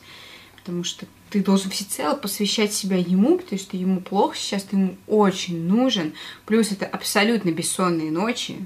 потому 0.57 0.83
что 0.83 1.05
ты 1.29 1.43
должен 1.43 1.71
всецело 1.71 2.15
посвящать 2.15 2.73
себя 2.73 2.97
ему, 2.97 3.37
потому 3.37 3.59
что 3.59 3.75
ему 3.75 4.01
плохо 4.01 4.37
сейчас, 4.37 4.63
ты 4.63 4.75
ему 4.75 4.95
очень 5.07 5.65
нужен. 5.65 6.13
Плюс 6.45 6.71
это 6.71 6.85
абсолютно 6.85 7.51
бессонные 7.51 8.11
ночи. 8.11 8.57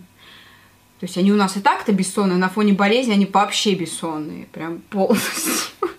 То 0.99 1.05
есть 1.05 1.17
они 1.17 1.31
у 1.31 1.35
нас 1.35 1.55
и 1.55 1.61
так-то 1.61 1.93
бессонные, 1.93 2.37
на 2.37 2.49
фоне 2.49 2.73
болезни 2.73 3.13
они 3.13 3.25
вообще 3.25 3.75
бессонные, 3.75 4.47
прям 4.51 4.81
полностью. 4.89 5.89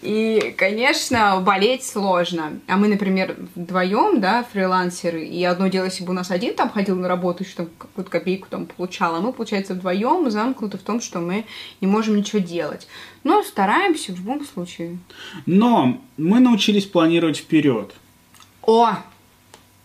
И, 0.00 0.54
конечно, 0.56 1.40
болеть 1.40 1.84
сложно. 1.84 2.60
А 2.68 2.76
мы, 2.76 2.88
например, 2.88 3.36
вдвоем, 3.56 4.20
да, 4.20 4.44
фрилансеры, 4.44 5.24
и 5.24 5.42
одно 5.44 5.68
дело, 5.68 5.86
если 5.86 6.04
бы 6.04 6.10
у 6.10 6.14
нас 6.14 6.30
один 6.30 6.54
там 6.54 6.70
ходил 6.70 6.96
на 6.96 7.08
работу, 7.08 7.42
еще 7.42 7.54
там 7.56 7.68
какую-то 7.76 8.10
копейку 8.10 8.46
там 8.48 8.66
получал, 8.66 9.16
а 9.16 9.20
мы, 9.20 9.32
получается, 9.32 9.74
вдвоем 9.74 10.30
замкнуты 10.30 10.78
в 10.78 10.82
том, 10.82 11.00
что 11.00 11.18
мы 11.18 11.46
не 11.80 11.88
можем 11.88 12.16
ничего 12.16 12.40
делать. 12.40 12.86
Но 13.24 13.42
стараемся 13.42 14.12
в 14.12 14.18
любом 14.18 14.44
случае. 14.44 14.98
Но 15.46 16.00
мы 16.16 16.38
научились 16.38 16.86
планировать 16.86 17.38
вперед. 17.38 17.92
О, 18.62 18.90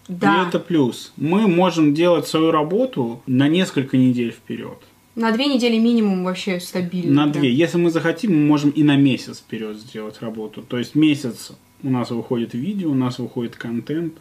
да. 0.08 0.44
И 0.44 0.48
это 0.48 0.60
плюс. 0.60 1.12
Мы 1.18 1.48
можем 1.48 1.94
делать 1.94 2.28
свою 2.28 2.52
работу 2.52 3.22
на 3.26 3.48
несколько 3.48 3.98
недель 3.98 4.32
вперед. 4.32 4.78
На 5.16 5.32
две 5.32 5.46
недели 5.46 5.78
минимум 5.78 6.24
вообще 6.24 6.60
стабильно. 6.60 7.26
На 7.26 7.32
прям. 7.32 7.44
две. 7.44 7.54
Если 7.54 7.78
мы 7.78 7.92
захотим, 7.92 8.34
мы 8.34 8.48
можем 8.48 8.72
и 8.72 8.84
на 8.84 8.96
месяц 8.96 9.40
вперед 9.40 9.78
сделать 9.78 10.22
работу. 10.22 10.64
То 10.64 10.80
есть 10.80 10.96
месяц 10.96 11.52
у 11.84 11.90
нас 11.90 12.10
выходит 12.10 12.54
видео, 12.54 12.90
у 12.90 12.96
нас 12.96 13.20
выходит 13.20 13.56
контент, 13.56 14.14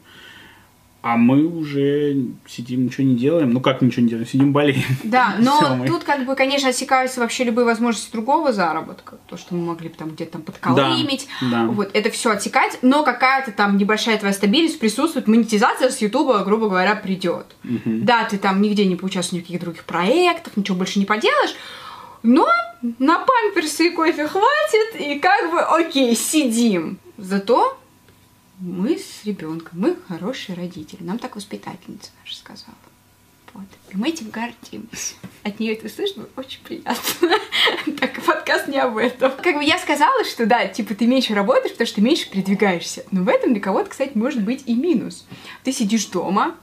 а 1.03 1.17
мы 1.17 1.45
уже 1.45 2.17
сидим, 2.47 2.85
ничего 2.85 3.05
не 3.05 3.17
делаем. 3.17 3.51
Ну 3.53 3.61
как 3.61 3.83
ничего 3.83 4.03
не 4.03 4.09
делаем? 4.09 4.27
Сидим 4.27 4.53
болеем. 4.53 4.85
Да, 5.03 5.35
но 5.41 5.75
мы- 5.75 5.89
тут 5.89 6.05
как 6.05 6.25
бы, 6.25 6.37
конечно, 6.37 6.69
отсекаются 6.69 7.19
вообще 7.21 7.43
любые 7.43 7.65
возможности 7.65 8.13
другого 8.13 8.53
заработка. 8.53 9.17
То, 9.27 9.37
что 9.37 9.55
мы 9.57 9.67
могли 9.67 9.89
бы 9.89 9.97
там 9.97 10.11
где-то 10.11 10.33
там 10.33 10.43
подколымить. 10.43 11.27
да. 11.51 11.67
Вот, 11.67 11.91
это 11.93 12.11
все 12.11 12.31
отсекать, 12.31 12.79
но 12.83 13.03
какая-то 13.03 13.51
там 13.51 13.77
небольшая 13.79 14.17
твоя 14.17 14.33
стабильность 14.33 14.79
присутствует, 14.79 15.27
монетизация 15.27 15.91
с 15.91 15.99
Ютуба, 16.01 16.45
грубо 16.45 16.69
говоря, 16.69 16.95
придет. 16.95 17.47
Мгм. 17.65 18.05
Да, 18.05 18.25
ты 18.25 18.39
там 18.39 18.63
нигде 18.63 18.85
не 18.85 18.95
поучаствуешь 18.95 19.41
ни 19.41 19.45
в 19.45 19.47
каких 19.49 19.61
других 19.61 19.85
проектах, 19.85 20.57
ничего 20.57 20.77
больше 20.79 21.01
не 21.01 21.05
поделаешь, 21.05 21.55
но 22.23 22.47
на 23.01 23.19
памперсы 23.19 23.89
и 23.89 23.91
кофе 23.91 24.29
хватит, 24.29 25.01
и 25.01 25.19
как 25.19 25.51
бы 25.51 25.59
окей, 25.61 26.15
сидим. 26.15 26.99
Зато 27.19 27.77
мы 28.63 28.97
с 28.97 29.25
ребенком, 29.25 29.81
мы 29.81 29.97
хорошие 30.07 30.55
родители. 30.55 31.03
Нам 31.03 31.19
так 31.19 31.35
воспитательница 31.35 32.11
наша 32.23 32.37
сказала. 32.37 32.77
Вот. 33.55 33.67
И 33.91 33.97
мы 33.97 34.09
этим 34.09 34.31
гордимся. 34.31 35.15
От 35.43 35.61
нее 35.61 35.75
это 35.75 35.89
слышно 35.89 36.27
очень 36.37 36.61
приятно. 36.63 37.31
Так, 38.01 38.21
подкаст 38.25 38.69
не 38.69 38.79
об 38.79 38.97
этом. 38.97 39.33
Как 39.43 39.57
бы 39.57 39.65
я 39.65 39.79
сказала, 39.79 40.25
что 40.25 40.47
да, 40.47 40.67
типа 40.67 40.95
ты 40.95 41.07
меньше 41.07 41.35
работаешь, 41.35 41.73
потому 41.73 41.87
что 41.87 41.97
ты 41.97 42.01
меньше 42.01 42.29
передвигаешься. 42.31 43.05
Но 43.11 43.23
в 43.23 43.29
этом 43.29 43.53
для 43.53 43.63
кого-то, 43.63 43.91
кстати, 43.91 44.17
может 44.17 44.43
быть 44.43 44.65
и 44.67 44.75
минус. 44.75 45.27
Ты 45.63 45.73
сидишь 45.73 46.07
дома, 46.07 46.57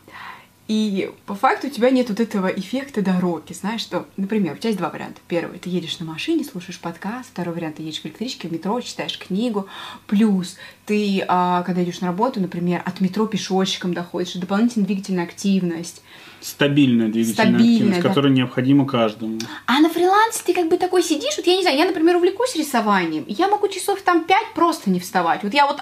и 0.70 1.10
по 1.26 1.34
факту 1.34 1.66
у 1.66 1.70
тебя 1.72 1.90
нет 1.90 2.10
вот 2.10 2.20
этого 2.20 2.46
эффекта 2.46 3.02
дороги, 3.02 3.54
знаешь, 3.54 3.82
что, 3.82 4.06
например, 4.18 4.54
у 4.54 4.58
тебя 4.58 4.70
есть 4.70 4.78
два 4.78 4.92
варианта. 4.92 5.20
Первый, 5.28 5.58
ты 5.58 5.68
едешь 5.68 5.98
на 5.98 6.06
машине, 6.06 6.44
слушаешь 6.44 6.80
подкаст. 6.80 7.30
Второй 7.32 7.56
вариант, 7.56 7.78
ты 7.78 7.82
едешь 7.82 8.02
в 8.02 8.06
электричке, 8.06 8.48
в 8.48 8.52
метро, 8.52 8.80
читаешь 8.80 9.18
книгу. 9.18 9.66
Плюс 10.06 10.58
ты, 10.86 11.26
а, 11.28 11.64
когда 11.64 11.84
идешь 11.84 12.02
на 12.02 12.08
работу, 12.08 12.40
например, 12.40 12.84
от 12.86 13.02
метро 13.02 13.26
пешочком 13.26 13.96
доходишь, 13.96 14.34
дополнительная 14.34 14.86
двигательная 14.86 15.24
активность. 15.24 16.04
Стабильная 16.40 17.08
двигательная 17.08 17.48
Стабильная, 17.48 17.74
активность, 17.74 18.02
да. 18.04 18.08
которая 18.08 18.32
необходима 18.32 18.86
каждому. 18.86 19.40
А 19.66 19.80
на 19.80 19.90
фрилансе 19.90 20.44
ты 20.46 20.54
как 20.54 20.70
бы 20.70 20.78
такой 20.78 21.02
сидишь, 21.02 21.36
вот 21.38 21.48
я 21.48 21.56
не 21.56 21.64
знаю, 21.64 21.80
я, 21.80 21.86
например, 21.86 22.18
увлекусь 22.18 22.56
рисованием, 22.56 23.26
я 23.28 23.48
могу 23.48 23.70
часов 23.70 24.04
там 24.04 24.24
пять 24.24 24.54
просто 24.54 24.92
не 24.92 25.00
вставать. 25.00 25.42
Вот 25.42 25.56
я 25.56 25.66
вот, 25.66 25.82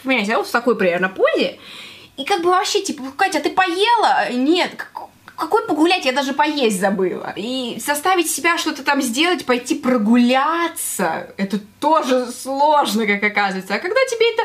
понимаете, 0.00 0.30
я 0.30 0.38
вот 0.38 0.46
в 0.46 0.52
такой 0.52 0.76
примерно 0.76 1.08
позе, 1.08 1.58
и 2.18 2.24
как 2.24 2.42
бы 2.42 2.50
вообще, 2.50 2.82
типа, 2.82 3.02
Катя, 3.16 3.40
ты 3.40 3.50
поела? 3.50 4.30
Нет, 4.32 4.72
как- 4.76 5.08
какой 5.36 5.64
погулять, 5.66 6.04
я 6.04 6.12
даже 6.12 6.32
поесть 6.32 6.80
забыла. 6.80 7.32
И 7.36 7.80
заставить 7.84 8.28
себя 8.30 8.58
что-то 8.58 8.82
там 8.82 9.00
сделать, 9.00 9.46
пойти 9.46 9.76
прогуляться, 9.76 11.32
это 11.36 11.58
тоже 11.80 12.26
сложно, 12.32 13.06
как 13.06 13.22
оказывается. 13.22 13.74
А 13.74 13.78
когда 13.78 14.00
тебе 14.10 14.32
это, 14.34 14.42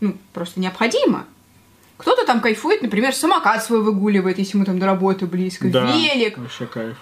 ну, 0.00 0.16
просто 0.32 0.60
необходимо. 0.60 1.24
Кто-то 1.96 2.26
там 2.26 2.40
кайфует, 2.40 2.82
например, 2.82 3.14
самокат 3.14 3.64
свой 3.64 3.80
выгуливает, 3.82 4.38
если 4.38 4.56
ему 4.56 4.64
там 4.66 4.78
до 4.80 4.86
работы 4.86 5.26
близко, 5.26 5.68
Да, 5.68 5.86
велик, 5.86 6.36
вообще 6.36 6.66
кайф. 6.66 6.96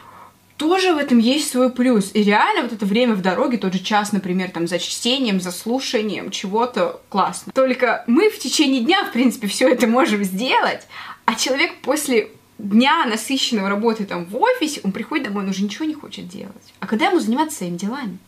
Тоже 0.62 0.94
в 0.94 0.96
этом 0.96 1.18
есть 1.18 1.50
свой 1.50 1.70
плюс. 1.70 2.12
И 2.14 2.22
реально 2.22 2.62
вот 2.62 2.72
это 2.72 2.86
время 2.86 3.14
в 3.14 3.20
дороге, 3.20 3.58
тот 3.58 3.72
же 3.72 3.80
час, 3.80 4.12
например, 4.12 4.52
там 4.52 4.68
за 4.68 4.78
чтением, 4.78 5.40
за 5.40 5.50
слушанием 5.50 6.30
чего-то 6.30 7.00
классно. 7.08 7.52
Только 7.52 8.04
мы 8.06 8.30
в 8.30 8.38
течение 8.38 8.80
дня, 8.80 9.04
в 9.04 9.12
принципе, 9.12 9.48
все 9.48 9.68
это 9.68 9.88
можем 9.88 10.22
сделать, 10.22 10.86
а 11.24 11.34
человек 11.34 11.80
после 11.82 12.30
дня 12.58 13.04
насыщенного 13.06 13.68
работы 13.68 14.04
там 14.04 14.24
в 14.24 14.36
офисе, 14.36 14.80
он 14.84 14.92
приходит 14.92 15.24
домой, 15.24 15.42
он 15.42 15.50
уже 15.50 15.64
ничего 15.64 15.84
не 15.84 15.94
хочет 15.94 16.28
делать. 16.28 16.74
А 16.78 16.86
когда 16.86 17.06
ему 17.06 17.18
заниматься 17.18 17.58
своими 17.58 17.76
делами? 17.76 18.18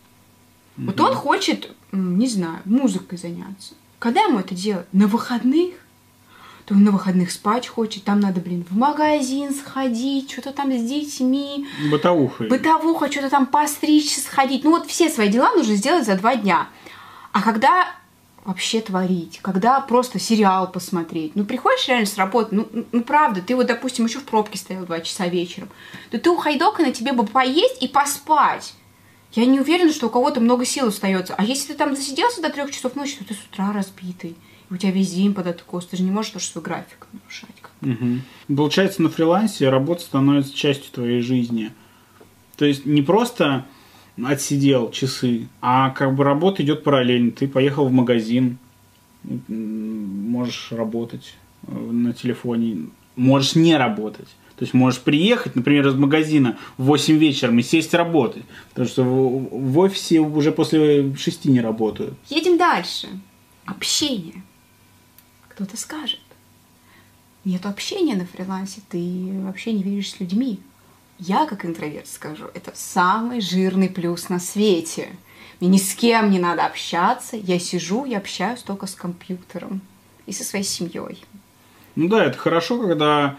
Вот 0.75 0.99
он 0.99 1.13
хочет, 1.13 1.71
не 1.93 2.27
знаю, 2.27 2.59
музыкой 2.65 3.17
заняться. 3.17 3.75
Когда 3.97 4.23
ему 4.23 4.39
это 4.39 4.53
делать? 4.53 4.87
На 4.91 5.07
выходных? 5.07 5.75
То 6.65 6.73
он 6.73 6.83
на 6.83 6.91
выходных 6.91 7.31
спать 7.31 7.67
хочет, 7.67 8.03
там 8.03 8.19
надо, 8.19 8.41
блин, 8.41 8.65
в 8.67 8.75
магазин 8.75 9.53
сходить, 9.53 10.31
что-то 10.31 10.51
там 10.51 10.71
с 10.71 10.81
детьми, 10.81 11.67
Бытовуха. 11.91 12.45
бытовуха, 12.45 13.11
что-то 13.11 13.29
там 13.29 13.45
постричься, 13.45 14.21
сходить. 14.21 14.63
Ну 14.63 14.71
вот 14.71 14.87
все 14.87 15.09
свои 15.09 15.29
дела 15.29 15.51
нужно 15.53 15.75
сделать 15.75 16.05
за 16.05 16.15
два 16.15 16.35
дня. 16.35 16.67
А 17.31 17.41
когда 17.43 17.87
вообще 18.45 18.79
творить, 18.79 19.39
когда 19.41 19.79
просто 19.81 20.19
сериал 20.19 20.71
посмотреть. 20.71 21.35
Ну, 21.35 21.45
приходишь 21.45 21.87
реально 21.87 22.05
с 22.05 22.15
работы, 22.15 22.55
ну, 22.55 22.67
ну, 22.71 22.85
ну, 22.91 23.03
правда, 23.03 23.41
ты 23.41 23.55
вот, 23.55 23.65
допустим, 23.65 24.05
еще 24.05 24.19
в 24.19 24.23
пробке 24.23 24.57
стоял 24.57 24.85
два 24.85 25.01
часа 25.01 25.27
вечером, 25.27 25.69
то 26.11 26.19
ты 26.19 26.29
у 26.29 26.37
Хайдока 26.37 26.83
на 26.83 26.91
тебе 26.91 27.11
бы 27.11 27.25
поесть 27.25 27.81
и 27.81 27.87
поспать. 27.87 28.75
Я 29.33 29.45
не 29.45 29.59
уверена, 29.59 29.91
что 29.91 30.07
у 30.07 30.09
кого-то 30.09 30.39
много 30.39 30.63
сил 30.63 30.87
остается. 30.87 31.33
А 31.35 31.43
если 31.43 31.73
ты 31.73 31.73
там 31.73 31.95
засиделся 31.95 32.41
до 32.41 32.49
трех 32.49 32.71
часов 32.71 32.95
ночи, 32.95 33.17
то 33.17 33.25
ты 33.25 33.33
с 33.33 33.39
утра 33.51 33.73
разбитый. 33.73 34.35
И 34.69 34.73
у 34.73 34.77
тебя 34.77 34.91
весь 34.91 35.13
день 35.13 35.33
под 35.33 35.47
откос. 35.47 35.85
Ты 35.85 35.97
же 35.97 36.03
не 36.03 36.11
можешь 36.11 36.31
тоже 36.31 36.45
свой 36.45 36.63
график 36.63 37.07
нарушать. 37.11 37.55
Мгм. 37.81 38.23
Получается, 38.47 39.01
на 39.01 39.09
фрилансе 39.09 39.69
работа 39.69 40.01
становится 40.01 40.55
частью 40.55 40.91
твоей 40.91 41.21
жизни. 41.21 41.71
То 42.57 42.65
есть 42.65 42.85
не 42.85 43.01
просто 43.01 43.65
отсидел 44.23 44.91
часы, 44.91 45.47
а 45.61 45.89
как 45.89 46.15
бы 46.15 46.23
работа 46.23 46.63
идет 46.63 46.83
параллельно. 46.83 47.31
Ты 47.31 47.47
поехал 47.47 47.87
в 47.87 47.91
магазин, 47.91 48.57
можешь 49.47 50.71
работать 50.71 51.35
э, 51.67 51.75
на 51.75 52.13
телефоне, 52.13 52.87
можешь 53.15 53.55
не 53.55 53.75
работать. 53.75 54.29
То 54.55 54.63
есть 54.63 54.73
можешь 54.73 55.01
приехать, 55.01 55.55
например, 55.55 55.85
из 55.87 55.95
магазина 55.95 56.57
в 56.77 56.85
8 56.85 57.17
вечера 57.17 57.53
и 57.53 57.61
сесть 57.61 57.93
работать. 57.93 58.43
Потому 58.69 58.87
что 58.87 59.03
в, 59.03 59.73
в 59.73 59.79
офисе 59.79 60.19
уже 60.19 60.53
после 60.53 61.13
6 61.13 61.45
не 61.45 61.59
работают. 61.59 62.13
Едем 62.29 62.57
дальше. 62.57 63.09
Общение. 63.65 64.43
Кто-то 65.55 65.77
скажет. 65.77 66.19
Нет 67.45 67.65
общения 67.65 68.15
на 68.15 68.25
фрилансе, 68.25 68.81
ты 68.89 69.31
вообще 69.45 69.71
не 69.71 69.83
видишь 69.83 70.11
с 70.11 70.19
людьми. 70.19 70.59
Я, 71.17 71.45
как 71.45 71.63
интроверт, 71.63 72.07
скажу, 72.07 72.45
это 72.53 72.71
самый 72.73 73.39
жирный 73.39 73.87
плюс 73.89 74.27
на 74.27 74.39
свете. 74.39 75.15
Мне 75.61 75.69
ни 75.69 75.77
с 75.77 75.95
кем 75.95 76.29
не 76.29 76.39
надо 76.39 76.65
общаться. 76.65 77.37
Я 77.37 77.57
сижу 77.59 78.03
и 78.03 78.13
общаюсь 78.13 78.63
только 78.63 78.85
с 78.85 78.95
компьютером 78.95 79.79
и 80.25 80.33
со 80.33 80.43
своей 80.43 80.65
семьей. 80.65 81.23
Ну 81.95 82.09
да, 82.09 82.25
это 82.25 82.37
хорошо, 82.37 82.77
когда 82.81 83.37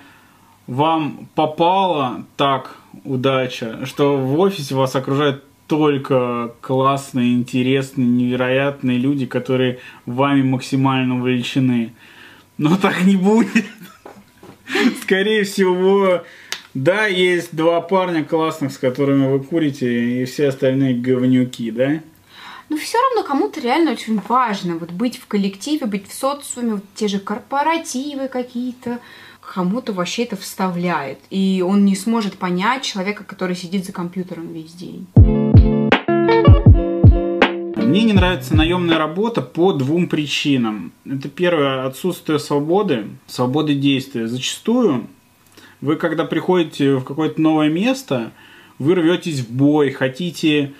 вам 0.67 1.29
попала 1.35 2.25
так 2.39 2.79
удача, 3.05 3.85
что 3.85 4.17
в 4.17 4.39
офисе 4.41 4.75
вас 4.75 4.97
окружают 4.97 5.45
только 5.67 6.53
классные, 6.61 7.35
интересные, 7.35 8.07
невероятные 8.07 8.99
люди, 8.99 9.27
которые 9.27 9.79
вами 10.05 10.43
максимально 10.43 11.17
увлечены. 11.17 11.93
Но 12.59 12.77
так 12.77 13.05
не 13.05 13.17
будет. 13.17 13.67
скорее 15.03 15.45
всего, 15.45 16.23
да, 16.75 17.07
есть 17.07 17.55
два 17.55 17.81
парня 17.81 18.25
классных, 18.25 18.73
с 18.73 18.79
которыми 18.79 19.27
вы 19.27 19.41
курите, 19.41 20.23
и 20.23 20.25
все 20.25 20.49
остальные 20.49 20.95
говнюки, 20.95 21.71
да? 21.71 22.01
Но 22.69 22.77
все 22.77 22.99
равно 22.99 23.23
кому-то 23.23 23.61
реально 23.61 23.93
очень 23.93 24.21
важно 24.29 24.77
вот 24.77 24.91
быть 24.91 25.19
в 25.19 25.27
коллективе, 25.27 25.87
быть 25.87 26.09
в 26.09 26.13
социуме, 26.13 26.75
вот 26.75 26.85
те 26.97 27.07
же 27.07 27.21
корпоративы 27.21 28.27
какие-то, 28.27 28.99
кому-то 29.41 29.93
вообще 29.93 30.25
это 30.25 30.37
вставляет. 30.37 31.21
И 31.31 31.63
он 31.65 31.85
не 31.85 31.95
сможет 31.95 32.39
понять 32.39 32.83
человека, 32.83 33.23
который 33.23 33.55
сидит 33.55 33.87
за 33.87 33.93
компьютером 33.93 34.53
весь 34.53 34.73
день. 34.73 35.07
Мне 37.77 38.05
не 38.05 38.13
нравится 38.13 38.55
наемная 38.55 38.99
работа 38.99 39.43
по 39.43 39.73
двум 39.73 40.09
причинам. 40.09 40.93
Это 41.05 41.29
первое, 41.29 41.87
отсутствие 41.87 42.39
свободы, 42.39 43.07
свободы 43.27 43.75
действия. 43.75 44.27
Зачастую 44.27 45.07
вы, 45.81 45.97
когда 45.97 46.25
приходите 46.25 46.97
в 46.97 47.05
какое-то 47.05 47.41
новое 47.41 47.69
место, 47.69 48.33
вы 48.79 48.95
рветесь 48.95 49.41
в 49.41 49.51
бой, 49.51 49.91
хотите 49.91 50.73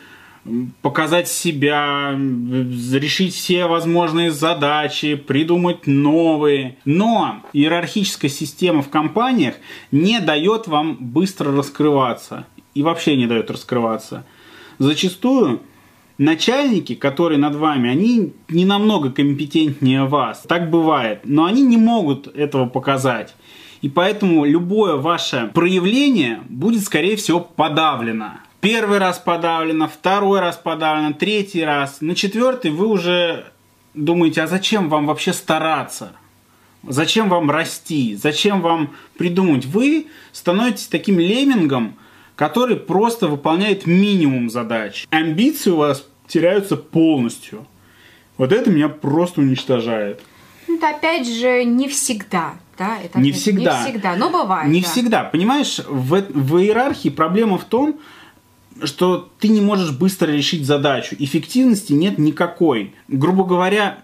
показать 0.83 1.29
себя, 1.29 2.13
решить 2.13 3.35
все 3.35 3.67
возможные 3.67 4.31
задачи, 4.31 5.15
придумать 5.15 5.87
новые. 5.87 6.77
Но 6.85 7.43
иерархическая 7.53 8.31
система 8.31 8.83
в 8.83 8.89
компаниях 8.89 9.55
не 9.91 10.21
дает 10.21 10.67
вам 10.67 10.97
быстро 10.97 11.53
раскрываться. 11.53 12.47
И 12.75 12.83
вообще 12.83 13.17
не 13.17 13.27
дает 13.27 13.51
раскрываться. 13.51 14.27
Зачастую 14.79 15.61
начальники, 16.19 16.95
которые 16.95 17.39
над 17.39 17.55
вами, 17.55 17.91
они 17.91 18.33
не 18.49 18.65
намного 18.65 19.11
компетентнее 19.11 20.05
вас. 20.05 20.45
Так 20.49 20.71
бывает. 20.71 21.21
Но 21.25 21.45
они 21.45 21.63
не 21.63 21.77
могут 21.77 22.29
этого 22.29 22.67
показать. 22.67 23.35
И 23.83 23.89
поэтому 23.89 24.45
любое 24.45 24.97
ваше 24.97 25.51
проявление 25.55 26.41
будет, 26.49 26.83
скорее 26.83 27.17
всего, 27.17 27.41
подавлено. 27.41 28.33
Первый 28.61 28.99
раз 28.99 29.19
подавлено, 29.19 29.87
второй 29.87 30.41
раз 30.41 30.57
подавлено, 30.57 31.13
третий 31.13 31.63
раз. 31.63 32.01
На 32.01 32.15
четвертый 32.15 32.71
вы 32.71 32.87
уже 32.89 33.45
думаете, 33.95 34.43
а 34.43 34.47
зачем 34.47 34.89
вам 34.89 35.07
вообще 35.07 35.33
стараться? 35.33 36.13
Зачем 36.83 37.29
вам 37.29 37.51
расти? 37.51 38.17
Зачем 38.17 38.61
вам 38.61 38.91
придумать? 39.19 39.67
Вы 39.67 40.07
становитесь 40.33 40.87
таким 40.87 41.19
леммингом, 41.19 41.97
который 42.37 42.77
просто 42.77 43.27
выполняет 43.27 43.87
минимум 43.87 44.51
задач. 44.51 45.07
Амбиции 45.11 45.71
у 45.71 45.77
вас 45.77 46.07
теряются 46.29 46.77
полностью. 46.77 47.67
Вот 48.37 48.53
это 48.53 48.71
меня 48.71 48.89
просто 48.89 49.41
уничтожает. 49.41 50.21
Ну, 50.69 50.77
это 50.77 50.91
опять 50.91 51.27
же 51.27 51.65
не 51.65 51.89
всегда. 51.89 52.55
Да, 52.79 52.99
это 53.03 53.19
не 53.19 53.33
всегда. 53.33 53.83
Не 53.85 53.91
всегда, 53.91 54.17
но 54.17 54.31
бывает. 54.31 54.71
Не 54.71 54.83
да. 54.83 54.89
всегда. 54.89 55.25
Понимаешь, 55.25 55.81
в, 55.89 56.21
в 56.29 56.59
иерархии 56.59 57.09
проблема 57.09 57.57
в 57.57 57.65
том, 57.65 57.99
что 58.85 59.31
ты 59.39 59.49
не 59.49 59.63
можешь 59.63 59.93
быстро 59.93 60.31
решить 60.31 60.67
задачу. 60.67 61.17
Эффективности 61.19 61.95
нет 61.95 62.19
никакой. 62.19 62.95
Грубо 63.09 63.45
говоря, 63.45 64.01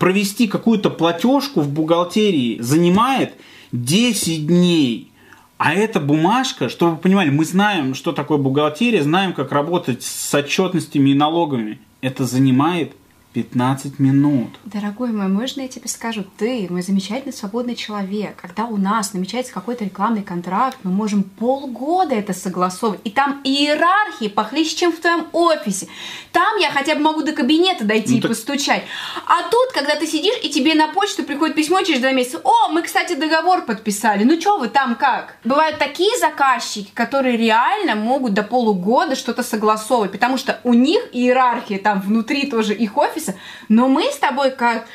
провести 0.00 0.48
какую-то 0.48 0.90
платежку 0.90 1.60
в 1.60 1.68
бухгалтерии 1.68 2.58
занимает 2.60 3.34
10 3.70 4.46
дней. 4.48 5.12
А 5.58 5.72
эта 5.72 6.00
бумажка, 6.00 6.68
чтобы 6.68 6.92
вы 6.92 6.98
понимали, 6.98 7.30
мы 7.30 7.44
знаем, 7.44 7.94
что 7.94 8.12
такое 8.12 8.36
бухгалтерия, 8.36 9.02
знаем, 9.02 9.32
как 9.32 9.52
работать 9.52 10.02
с 10.02 10.34
отчетностями 10.34 11.10
и 11.10 11.14
налогами. 11.14 11.78
Это 12.02 12.26
занимает 12.26 12.94
15 13.36 13.98
минут. 13.98 14.48
Дорогой 14.64 15.10
мой, 15.10 15.28
можно 15.28 15.60
я 15.60 15.68
тебе 15.68 15.88
скажу? 15.88 16.24
Ты, 16.38 16.68
мой 16.70 16.80
замечательный 16.80 17.34
свободный 17.34 17.74
человек. 17.74 18.34
Когда 18.40 18.64
у 18.64 18.78
нас 18.78 19.12
намечается 19.12 19.52
какой-то 19.52 19.84
рекламный 19.84 20.22
контракт, 20.22 20.78
мы 20.84 20.90
можем 20.90 21.22
полгода 21.22 22.14
это 22.14 22.32
согласовывать. 22.32 23.02
И 23.04 23.10
там 23.10 23.42
иерархии 23.44 24.28
похлеще, 24.28 24.74
чем 24.74 24.90
в 24.90 25.00
твоем 25.00 25.26
офисе. 25.32 25.86
Там 26.32 26.56
я 26.56 26.70
хотя 26.70 26.94
бы 26.94 27.02
могу 27.02 27.22
до 27.22 27.32
кабинета 27.32 27.84
дойти 27.84 28.12
ну, 28.12 28.18
и 28.18 28.20
так... 28.22 28.30
постучать. 28.30 28.84
А 29.26 29.42
тут, 29.50 29.72
когда 29.74 29.96
ты 29.96 30.06
сидишь, 30.06 30.38
и 30.42 30.48
тебе 30.48 30.74
на 30.74 30.88
почту 30.88 31.22
приходит 31.22 31.56
письмо 31.56 31.82
через 31.82 32.00
два 32.00 32.12
месяца. 32.12 32.40
О, 32.42 32.70
мы, 32.70 32.80
кстати, 32.80 33.16
договор 33.16 33.66
подписали. 33.66 34.24
Ну 34.24 34.40
что 34.40 34.56
вы 34.56 34.68
там 34.68 34.94
как? 34.94 35.36
Бывают 35.44 35.78
такие 35.78 36.18
заказчики, 36.18 36.90
которые 36.94 37.36
реально 37.36 37.96
могут 37.96 38.32
до 38.32 38.42
полугода 38.42 39.14
что-то 39.14 39.42
согласовывать, 39.42 40.12
потому 40.12 40.38
что 40.38 40.58
у 40.64 40.72
них 40.72 41.02
иерархия 41.12 41.78
там 41.78 42.00
внутри 42.00 42.48
тоже 42.50 42.72
их 42.72 42.96
офиса 42.96 43.25
сервиса, 43.26 43.34
но 43.68 43.88
мы 43.88 44.04
с 44.04 44.16
тобой 44.16 44.50
как 44.50 44.86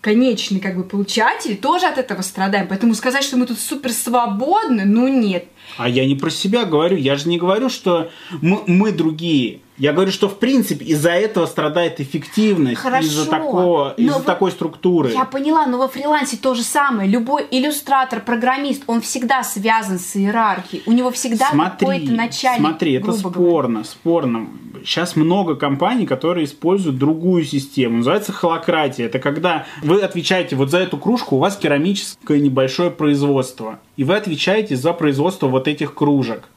конечный 0.00 0.60
как 0.60 0.76
бы 0.76 0.84
получатель 0.84 1.56
тоже 1.56 1.86
от 1.86 1.98
этого 1.98 2.22
страдаем. 2.22 2.68
Поэтому 2.68 2.94
сказать, 2.94 3.22
что 3.22 3.36
мы 3.36 3.46
тут 3.46 3.58
супер 3.58 3.92
свободны, 3.92 4.84
ну 4.84 5.08
нет. 5.08 5.44
А 5.76 5.88
я 5.88 6.06
не 6.06 6.14
про 6.14 6.30
себя 6.30 6.64
говорю, 6.64 6.96
я 6.96 7.16
же 7.16 7.28
не 7.28 7.38
говорю, 7.38 7.68
что 7.68 8.10
мы, 8.40 8.62
мы 8.66 8.92
другие. 8.92 9.60
Я 9.80 9.94
говорю, 9.94 10.12
что 10.12 10.28
в 10.28 10.38
принципе 10.38 10.84
из-за 10.84 11.12
этого 11.12 11.46
страдает 11.46 12.00
эффективность 12.00 12.84
из-за 13.00 13.24
такого, 13.30 13.94
из-за 13.96 14.18
в... 14.18 14.24
такой 14.24 14.50
структуры. 14.50 15.10
Я 15.10 15.24
поняла, 15.24 15.64
но 15.64 15.78
во 15.78 15.88
фрилансе 15.88 16.36
то 16.36 16.54
же 16.54 16.62
самое. 16.62 17.08
Любой 17.08 17.46
иллюстратор, 17.50 18.20
программист, 18.20 18.82
он 18.86 19.00
всегда 19.00 19.42
связан 19.42 19.98
с 19.98 20.16
иерархией. 20.16 20.82
У 20.84 20.92
него 20.92 21.10
всегда 21.10 21.48
какой-то 21.50 22.12
начальник. 22.12 22.60
Смотри, 22.60 22.92
это 22.92 23.10
спорно, 23.12 23.68
говоря. 23.68 23.84
спорно. 23.84 24.48
Сейчас 24.84 25.16
много 25.16 25.56
компаний, 25.56 26.06
которые 26.06 26.44
используют 26.44 26.98
другую 26.98 27.44
систему. 27.44 27.98
Называется 27.98 28.32
холократия. 28.32 29.06
Это 29.06 29.18
когда 29.18 29.64
вы 29.82 30.02
отвечаете 30.02 30.56
вот 30.56 30.70
за 30.70 30.80
эту 30.80 30.98
кружку, 30.98 31.36
у 31.36 31.38
вас 31.38 31.56
керамическое 31.56 32.38
небольшое 32.38 32.90
производство. 32.90 33.80
И 33.96 34.04
вы 34.04 34.14
отвечаете 34.16 34.76
за 34.76 34.92
производство 34.92 35.46
вот 35.46 35.68
этих 35.68 35.94
кружек. 35.94 36.50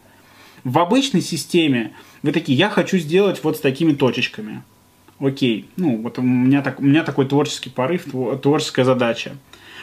В 0.66 0.80
обычной 0.80 1.22
системе 1.22 1.94
вы 2.24 2.32
такие, 2.32 2.58
я 2.58 2.70
хочу 2.70 2.98
сделать 2.98 3.44
вот 3.44 3.58
с 3.58 3.60
такими 3.60 3.94
точечками. 3.94 4.64
Окей, 5.20 5.70
ну 5.76 6.02
вот 6.02 6.18
у 6.18 6.22
меня, 6.22 6.62
так, 6.62 6.80
у 6.80 6.84
меня 6.84 7.04
такой 7.04 7.26
творческий 7.26 7.70
порыв, 7.70 8.06
творческая 8.42 8.86
задача. 8.86 9.34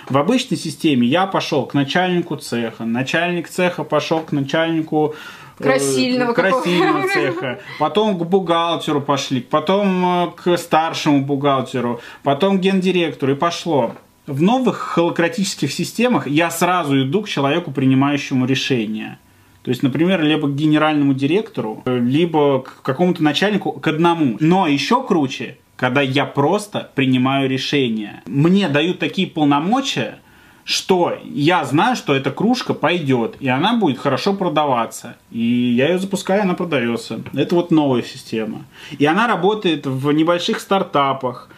В 0.09 0.17
обычной 0.17 0.57
системе 0.57 1.07
я 1.07 1.27
пошел 1.27 1.67
к 1.67 1.75
начальнику 1.75 2.37
цеха, 2.37 2.85
начальник 2.85 3.49
цеха 3.49 3.85
пошел 3.85 4.21
к 4.21 4.33
начальнику 4.33 5.15
э, 5.59 5.63
красильного, 5.63 6.33
красильного 6.33 7.09
цеха, 7.09 7.61
потом 7.79 8.19
к 8.19 8.25
бухгалтеру 8.25 9.03
пошли, 9.03 9.41
потом 9.41 10.05
э, 10.05 10.31
к 10.35 10.57
старшему 10.57 11.21
бухгалтеру, 11.21 12.01
потом 12.23 12.59
к 12.59 12.63
гендиректору 12.63 13.33
и 13.33 13.37
пошло. 13.37 13.95
В 14.27 14.41
новых 14.43 14.79
холократических 14.79 15.73
системах 15.73 16.27
я 16.27 16.51
сразу 16.51 17.03
иду 17.03 17.23
к 17.23 17.29
человеку, 17.29 17.71
принимающему 17.71 18.47
решение– 18.47 19.19
то 19.63 19.71
есть, 19.71 19.83
например, 19.83 20.23
либо 20.23 20.49
к 20.49 20.55
генеральному 20.55 21.13
директору, 21.15 21.83
либо 21.85 22.63
к 22.63 22.83
какому-то 22.83 23.23
начальнику, 23.23 23.73
к 23.73 23.87
одному. 23.87 24.37
Но 24.41 24.67
еще 24.67 25.05
круче, 25.07 25.59
когда 25.77 26.01
я 26.01 26.25
просто 26.25 26.91
принимаю 26.95 27.49
решение. 27.49 28.23
Мне 28.27 28.69
дают 28.69 28.99
такие 28.99 29.27
полномочия, 29.27 30.19
что 30.65 31.19
я 31.25 31.65
знаю, 31.65 31.97
что 31.97 32.15
эта 32.15 32.31
кружка 32.31 32.75
пойдет, 32.75 33.37
и 33.41 33.49
она 33.49 33.77
будет 33.77 33.99
хорошо 33.99 34.35
продаваться. 34.35 35.17
И 35.31 35.43
я 35.77 35.89
ее 35.89 35.99
запускаю, 35.99 36.43
она 36.43 36.55
продается. 36.55 37.21
Это 37.35 37.55
вот 37.55 37.71
новая 37.71 38.03
система. 38.03 38.65
И 38.99 39.05
она 39.05 39.27
работает 39.27 39.87
в 39.87 40.13
небольших 40.13 40.61
стартапах, 40.61 41.51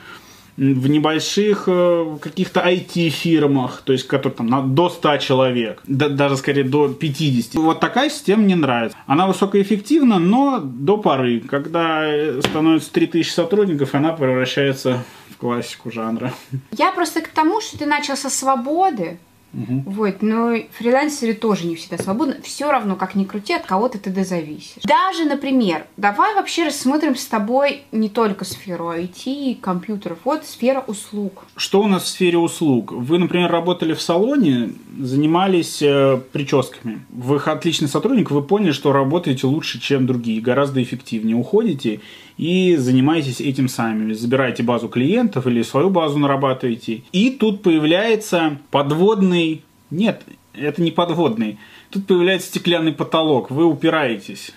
в 0.57 0.88
небольших 0.88 1.65
э, 1.67 2.17
каких-то 2.21 2.61
IT-фирмах, 2.61 3.83
то 3.83 3.93
есть 3.93 4.07
которые 4.07 4.37
там 4.37 4.75
до 4.75 4.91
100 4.91 5.17
человек, 5.19 5.83
да, 5.87 6.09
даже 6.09 6.37
скорее 6.37 6.65
до 6.65 6.88
50. 6.88 7.55
Вот 7.55 7.81
такая 7.81 8.11
система 8.11 8.43
мне 8.43 8.57
нравится. 8.57 8.97
Она 9.07 9.27
высокоэффективна, 9.27 10.19
но 10.19 10.61
до 10.62 10.99
поры. 10.99 11.41
Когда 11.41 12.05
э, 12.05 12.41
становится 12.43 12.93
3000 12.93 13.31
сотрудников, 13.31 13.95
она 13.95 14.12
превращается 14.12 15.03
в 15.31 15.37
классику 15.37 15.91
жанра. 15.91 16.33
Я 16.73 16.93
просто 16.93 17.23
к 17.23 17.29
тому, 17.29 17.61
что 17.61 17.79
ты 17.79 17.87
начал 17.87 18.17
со 18.17 18.29
свободы, 18.29 19.19
Угу. 19.55 19.83
Вот, 19.87 20.23
но 20.23 20.55
фрилансеры 20.73 21.35
тоже 21.35 21.67
не 21.67 21.77
всегда 21.77 21.99
свободны. 21.99 22.37
Все 22.43 22.71
равно, 22.71 22.97
как 22.97 23.15
ни 23.15 23.25
крути, 23.25 23.53
от 23.53 23.67
кого-то 23.67 23.99
ты 23.99 24.25
зависишь. 24.25 24.83
Даже, 24.85 25.25
например, 25.25 25.87
давай 25.97 26.35
вообще 26.35 26.65
рассмотрим 26.65 27.17
с 27.17 27.27
тобой 27.27 27.83
не 27.93 28.09
только 28.09 28.45
сферу 28.45 28.91
IT 28.91 29.25
и 29.27 29.55
компьютеров, 29.55 30.19
вот 30.25 30.45
сфера 30.45 30.83
услуг. 30.87 31.45
Что 31.57 31.83
у 31.83 31.87
нас 31.87 32.05
в 32.05 32.09
сфере 32.09 32.38
услуг? 32.38 32.93
Вы, 32.93 33.19
например, 33.19 33.51
работали 33.51 33.95
в 33.95 34.01
салоне, 34.01 34.73
занимались 34.99 35.83
э, 35.83 36.19
прическами. 36.33 37.05
Вы 37.11 37.37
отличный 37.37 37.88
сотрудник, 37.88 38.31
вы 38.31 38.43
поняли, 38.43 38.73
что 38.73 38.93
работаете 38.93 39.47
лучше, 39.47 39.81
чем 39.81 40.07
другие, 40.07 40.41
гораздо 40.41 40.83
эффективнее. 40.83 41.37
Уходите 41.37 42.01
и 42.43 42.75
занимаетесь 42.75 43.41
этим 43.41 43.69
сами. 43.69 44.15
Забираете 44.15 44.65
базу 44.65 44.88
клиентов 44.88 45.47
или 45.47 45.63
свою 45.63 45.90
базу 45.90 46.19
нарабатываете. 46.19 47.05
И 47.13 47.31
тут 47.31 47.63
появляется 47.63 48.59
подводный... 48.73 49.63
Нет, 49.90 50.23
это 50.53 50.83
не 50.83 50.90
подводный. 50.90 51.59
Тут 51.90 52.09
появляется 52.09 52.49
стеклянный 52.49 52.93
потолок. 52.93 53.53
Вы 53.53 53.65
упираетесь. 53.65 54.51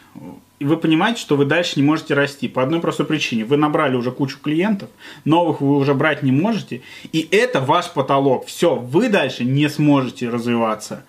И 0.57 0.65
вы 0.65 0.77
понимаете, 0.77 1.21
что 1.21 1.35
вы 1.35 1.45
дальше 1.45 1.73
не 1.75 1.83
можете 1.83 2.15
расти. 2.15 2.47
По 2.47 2.63
одной 2.63 2.79
простой 2.79 3.05
причине. 3.05 3.45
Вы 3.45 3.55
набрали 3.57 3.95
уже 3.95 4.11
кучу 4.11 4.39
клиентов, 4.39 4.89
новых 5.23 5.61
вы 5.61 5.77
уже 5.77 5.93
брать 5.93 6.23
не 6.23 6.31
можете. 6.31 6.81
И 7.11 7.27
это 7.29 7.61
ваш 7.61 7.91
потолок. 7.91 8.47
Все, 8.47 8.73
вы 8.73 9.09
дальше 9.09 9.43
не 9.43 9.69
сможете 9.69 10.29
развиваться. 10.29 11.05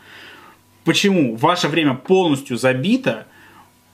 Почему? 0.85 1.37
Ваше 1.37 1.69
время 1.69 1.95
полностью 1.95 2.59
забито, 2.59 3.27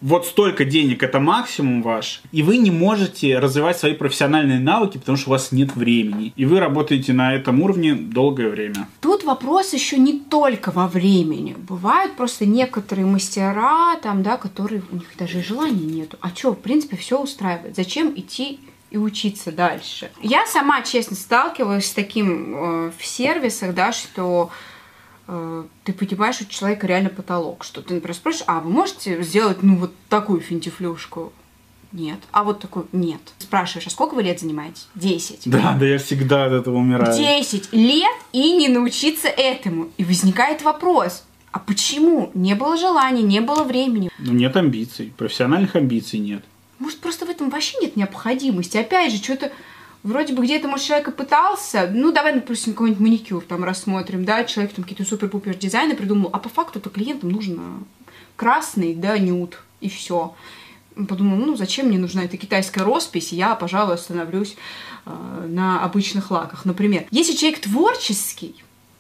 вот 0.03 0.27
столько 0.27 0.65
денег 0.65 1.03
это 1.03 1.21
максимум 1.21 1.83
ваш, 1.83 2.23
и 2.33 2.43
вы 2.43 2.59
не 2.59 2.71
можете 2.71 3.39
развивать 3.39 3.79
свои 3.79 3.95
профессиональные 3.95 4.59
навыки, 4.59 4.99
потому 4.99 5.17
что 5.17 5.31
у 5.31 5.33
вас 5.33 5.53
нет 5.53 5.75
времени. 5.75 6.33
И 6.37 6.45
вы 6.45 6.61
работаете 6.61 7.13
на 7.13 7.35
этом 7.35 7.63
уровне 7.63 7.95
долгое 7.95 8.49
время. 8.49 8.89
Тут 9.01 9.25
вопрос 9.25 9.73
еще 9.73 9.97
не 9.97 10.19
только 10.19 10.73
во 10.73 10.89
времени. 10.89 11.57
Бывают 11.57 12.17
просто 12.17 12.45
некоторые 12.45 13.07
мастера, 13.07 13.97
там, 14.03 14.23
да, 14.23 14.37
которые 14.37 14.83
у 14.91 14.97
них 14.97 15.07
даже 15.17 15.43
желания 15.43 15.87
нету. 15.87 16.19
А 16.21 16.29
что, 16.31 16.53
в 16.53 16.59
принципе, 16.59 16.97
все 16.97 17.21
устраивает. 17.21 17.77
Зачем 17.77 18.13
идти 18.17 18.59
и 18.91 18.99
учиться 18.99 19.53
дальше? 19.53 20.11
Я 20.21 20.47
сама, 20.47 20.83
честно, 20.83 21.17
сталкивалась 21.17 21.87
с 21.87 21.93
таким 21.93 22.55
э, 22.55 22.93
в 22.99 23.07
сервисах, 23.07 23.75
да, 23.75 23.93
что 23.93 24.51
ты 25.27 25.93
понимаешь, 25.93 26.41
у 26.41 26.45
человека 26.45 26.87
реально 26.87 27.11
потолок, 27.11 27.65
что 27.65 27.83
ты, 27.83 27.95
например, 27.95 28.15
спрашиваешь, 28.15 28.45
а 28.49 28.61
вы 28.61 28.71
можете 28.71 29.23
сделать, 29.23 29.63
ну, 29.63 29.77
вот 29.77 29.93
такую 30.09 30.41
финтифлюшку? 30.41 31.33
Нет. 31.93 32.19
А 32.31 32.43
вот 32.43 32.61
такой 32.61 32.85
нет. 32.93 33.21
Спрашиваешь, 33.39 33.87
а 33.87 33.91
сколько 33.91 34.15
вы 34.15 34.23
лет 34.23 34.41
занимаетесь? 34.41 34.89
Десять. 34.95 35.43
Да, 35.45 35.77
да 35.79 35.85
я 35.85 35.99
всегда 35.99 36.47
от 36.47 36.53
этого 36.53 36.77
умираю. 36.77 37.15
Десять 37.15 37.71
лет 37.73 38.17
и 38.33 38.57
не 38.57 38.69
научиться 38.69 39.29
этому. 39.29 39.91
И 39.99 40.05
возникает 40.05 40.63
вопрос, 40.63 41.25
а 41.51 41.59
почему? 41.59 42.31
Не 42.33 42.55
было 42.55 42.79
желания, 42.79 43.23
не 43.23 43.41
было 43.41 43.63
времени. 43.63 44.11
Ну, 44.19 44.33
нет 44.33 44.57
амбиций. 44.57 45.13
Профессиональных 45.19 45.77
амбиций 45.77 46.19
нет. 46.19 46.43
Может, 46.79 47.01
просто 47.01 47.27
в 47.27 47.29
этом 47.31 47.51
вообще 47.51 47.77
нет 47.83 47.95
необходимости. 47.95 48.79
Опять 48.79 49.13
же, 49.13 49.23
что-то 49.23 49.53
вроде 50.03 50.35
бы 50.35 50.45
где-то, 50.45 50.69
может, 50.69 50.87
человек 50.87 51.09
и 51.09 51.13
пытался, 51.13 51.91
ну, 51.93 52.13
давай, 52.13 52.35
допустим, 52.35 52.73
какой-нибудь 52.73 53.01
маникюр 53.01 53.45
там 53.45 53.65
рассмотрим, 53.65 54.25
да, 54.25 54.45
человек 54.45 54.75
там 54.75 54.85
какие-то 54.85 55.05
супер-пупер 55.05 55.57
дизайны 55.57 55.95
придумал, 55.95 56.31
а 56.33 56.39
по 56.39 56.49
факту-то 56.49 56.91
клиентам 56.91 57.31
нужно 57.31 57.63
красный, 58.37 58.95
да, 58.95 59.19
нюд, 59.19 59.59
и 59.81 59.89
все. 59.89 60.35
Подумал, 61.09 61.39
ну, 61.39 61.57
зачем 61.57 61.87
мне 61.87 61.99
нужна 61.99 62.25
эта 62.25 62.37
китайская 62.37 62.85
роспись, 62.85 63.33
я, 63.33 63.55
пожалуй, 63.55 63.95
остановлюсь 63.95 64.57
э, 65.07 65.47
на 65.49 65.83
обычных 65.85 66.31
лаках, 66.31 66.65
например. 66.65 67.07
Если 67.11 67.35
человек 67.35 67.61
творческий, 67.61 68.57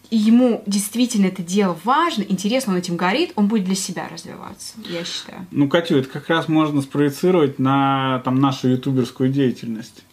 и 0.08 0.16
ему 0.16 0.62
действительно 0.66 1.26
это 1.26 1.42
дело 1.42 1.76
важно, 1.84 2.22
интересно, 2.22 2.72
он 2.74 2.78
этим 2.78 2.96
горит, 2.96 3.32
он 3.34 3.48
будет 3.48 3.64
для 3.64 3.74
себя 3.74 4.08
развиваться, 4.08 4.74
я 4.88 5.04
считаю. 5.04 5.46
Ну, 5.50 5.68
Катю, 5.68 5.96
это 5.98 6.08
как 6.08 6.28
раз 6.28 6.48
можно 6.48 6.80
спроецировать 6.80 7.58
на 7.58 8.20
там, 8.24 8.36
нашу 8.36 8.68
ютуберскую 8.68 9.30
деятельность 9.30 10.04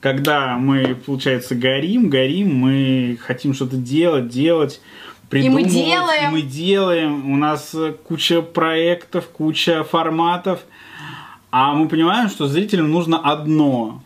когда 0.00 0.56
мы, 0.56 0.94
получается, 0.94 1.54
горим, 1.54 2.08
горим, 2.10 2.54
мы 2.54 3.18
хотим 3.20 3.54
что-то 3.54 3.76
делать, 3.76 4.28
делать, 4.28 4.80
придумывать. 5.28 5.66
И 5.66 5.66
мы 5.66 5.72
делаем. 5.72 6.30
мы 6.32 6.42
делаем. 6.42 7.32
У 7.32 7.36
нас 7.36 7.74
куча 8.04 8.42
проектов, 8.42 9.28
куча 9.28 9.84
форматов. 9.84 10.60
А 11.50 11.74
мы 11.74 11.88
понимаем, 11.88 12.28
что 12.28 12.46
зрителям 12.46 12.90
нужно 12.90 13.18
одно. 13.18 14.02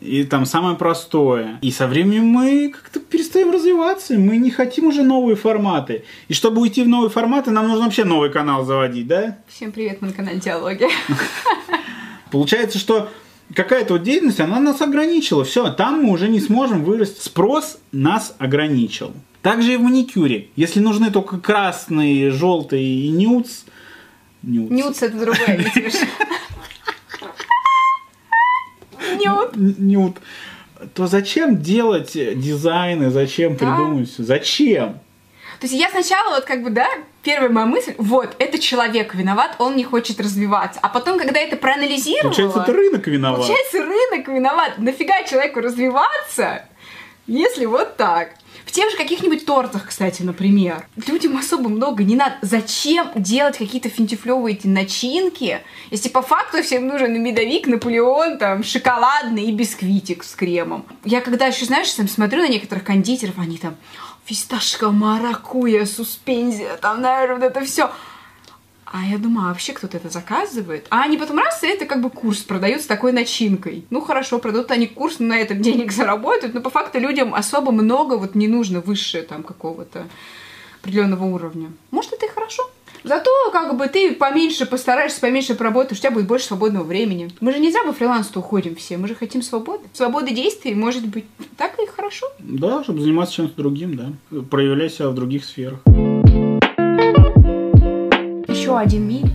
И 0.00 0.22
там 0.24 0.46
самое 0.46 0.76
простое. 0.76 1.58
И 1.60 1.70
со 1.72 1.88
временем 1.88 2.26
мы 2.26 2.70
как-то 2.70 3.00
перестаем 3.00 3.50
развиваться. 3.50 4.14
Мы 4.14 4.36
не 4.36 4.50
хотим 4.50 4.86
уже 4.86 5.02
новые 5.02 5.36
форматы. 5.36 6.04
И 6.28 6.34
чтобы 6.34 6.60
уйти 6.60 6.82
в 6.84 6.88
новые 6.88 7.10
форматы, 7.10 7.50
нам 7.50 7.66
нужно 7.66 7.84
вообще 7.84 8.04
новый 8.04 8.30
канал 8.30 8.64
заводить, 8.64 9.08
да? 9.08 9.38
Всем 9.48 9.72
привет, 9.72 10.00
мы 10.00 10.08
на 10.08 10.14
канале 10.14 10.38
Диалоги. 10.38 10.86
Получается, 12.30 12.78
что 12.78 13.08
какая-то 13.54 13.94
вот 13.94 14.02
деятельность, 14.02 14.40
она 14.40 14.60
нас 14.60 14.80
ограничила. 14.80 15.44
Все, 15.44 15.70
там 15.70 16.02
мы 16.02 16.10
уже 16.10 16.28
не 16.28 16.40
сможем 16.40 16.84
вырасти. 16.84 17.20
Спрос 17.20 17.78
нас 17.92 18.34
ограничил. 18.38 19.12
Также 19.42 19.74
и 19.74 19.76
в 19.76 19.82
маникюре. 19.82 20.48
Если 20.56 20.80
нужны 20.80 21.10
только 21.10 21.38
красный, 21.38 22.30
желтый 22.30 22.84
и 22.84 23.08
нюц... 23.10 23.64
Нюц, 24.42 24.70
нюц 24.70 25.02
это 25.02 25.18
другое, 25.18 25.56
видишь? 25.74 25.94
Нюд. 29.18 29.56
Нюд. 29.56 30.16
То 30.94 31.06
зачем 31.06 31.60
делать 31.60 32.12
дизайны, 32.12 33.10
зачем 33.10 33.56
да. 33.56 33.58
придумать? 33.58 34.14
Зачем? 34.16 35.00
То 35.60 35.66
есть 35.66 35.74
я 35.74 35.90
сначала 35.90 36.36
вот 36.36 36.44
как 36.44 36.62
бы, 36.62 36.70
да, 36.70 36.86
первая 37.22 37.50
моя 37.50 37.66
мысль, 37.66 37.94
вот, 37.98 38.36
это 38.38 38.58
человек 38.58 39.14
виноват, 39.14 39.56
он 39.58 39.76
не 39.76 39.84
хочет 39.84 40.20
развиваться. 40.20 40.78
А 40.82 40.88
потом, 40.88 41.18
когда 41.18 41.40
это 41.40 41.56
проанализировала... 41.56 42.30
Получается, 42.30 42.60
это 42.60 42.72
рынок 42.72 43.06
виноват. 43.06 43.40
Получается, 43.40 43.78
рынок 43.84 44.28
виноват. 44.28 44.78
Нафига 44.78 45.24
человеку 45.24 45.60
развиваться, 45.60 46.64
если 47.26 47.66
вот 47.66 47.96
так? 47.96 48.30
В 48.64 48.70
тех 48.70 48.90
же 48.90 48.98
каких-нибудь 48.98 49.46
тортах, 49.46 49.86
кстати, 49.88 50.20
например. 50.20 50.86
Людям 51.06 51.38
особо 51.38 51.70
много 51.70 52.04
не 52.04 52.16
надо. 52.16 52.36
Зачем 52.42 53.10
делать 53.14 53.56
какие-то 53.56 53.88
финтифлевые 53.88 54.56
эти 54.56 54.66
начинки, 54.66 55.62
если 55.90 56.10
по 56.10 56.20
факту 56.20 56.62
всем 56.62 56.86
нужен 56.86 57.20
медовик, 57.22 57.66
Наполеон, 57.66 58.36
там, 58.36 58.62
шоколадный 58.62 59.44
и 59.44 59.52
бисквитик 59.52 60.22
с 60.22 60.34
кремом. 60.34 60.84
Я 61.04 61.22
когда 61.22 61.46
еще, 61.46 61.64
знаешь, 61.64 61.90
там 61.92 62.08
смотрю 62.08 62.42
на 62.42 62.48
некоторых 62.48 62.84
кондитеров, 62.84 63.38
они 63.38 63.56
там, 63.56 63.74
фисташка, 64.28 64.90
маракуя, 64.90 65.86
суспензия, 65.86 66.76
там, 66.76 67.00
наверное, 67.00 67.36
вот 67.36 67.44
это 67.44 67.64
все. 67.64 67.90
А 68.84 69.04
я 69.04 69.16
думаю, 69.16 69.46
а 69.46 69.48
вообще 69.48 69.72
кто-то 69.72 69.96
это 69.96 70.10
заказывает? 70.10 70.86
А 70.90 71.02
они 71.02 71.16
потом 71.16 71.38
раз, 71.38 71.62
и 71.62 71.66
это 71.66 71.86
как 71.86 72.02
бы 72.02 72.10
курс 72.10 72.38
продают 72.38 72.82
с 72.82 72.86
такой 72.86 73.12
начинкой. 73.12 73.86
Ну 73.88 74.02
хорошо, 74.02 74.38
продадут 74.38 74.70
они 74.70 74.86
курс, 74.86 75.18
на 75.18 75.38
этом 75.38 75.62
денег 75.62 75.92
заработают, 75.92 76.54
но 76.54 76.60
по 76.60 76.68
факту 76.68 76.98
людям 76.98 77.34
особо 77.34 77.72
много 77.72 78.14
вот 78.14 78.34
не 78.34 78.48
нужно 78.48 78.80
выше 78.80 79.22
там 79.22 79.42
какого-то 79.42 80.06
определенного 80.80 81.24
уровня. 81.24 81.72
Может, 81.90 82.12
это 82.12 82.26
и 82.26 82.28
хорошо? 82.28 82.70
Зато 83.04 83.30
как 83.52 83.76
бы 83.76 83.86
ты 83.88 84.14
поменьше 84.14 84.66
постараешься, 84.66 85.20
поменьше 85.20 85.54
поработаешь, 85.54 85.98
у 85.98 86.02
тебя 86.02 86.10
будет 86.10 86.26
больше 86.26 86.46
свободного 86.46 86.84
времени. 86.84 87.30
Мы 87.40 87.52
же 87.52 87.58
не 87.58 87.70
зря 87.70 87.82
во 87.84 87.92
фриланс 87.92 88.30
уходим 88.34 88.74
все, 88.76 88.96
мы 88.96 89.08
же 89.08 89.14
хотим 89.14 89.42
свободы. 89.42 89.84
Свободы 89.92 90.32
действий, 90.32 90.74
может 90.74 91.06
быть, 91.06 91.24
так 91.56 91.78
и 91.78 91.86
хорошо. 91.86 92.26
Да, 92.38 92.82
чтобы 92.82 93.00
заниматься 93.00 93.34
чем-то 93.34 93.56
другим, 93.56 93.96
да. 93.96 94.40
Проявлять 94.42 94.94
себя 94.94 95.08
в 95.08 95.14
других 95.14 95.44
сферах. 95.44 95.80
Еще 98.48 98.76
один 98.76 99.08
минус 99.08 99.32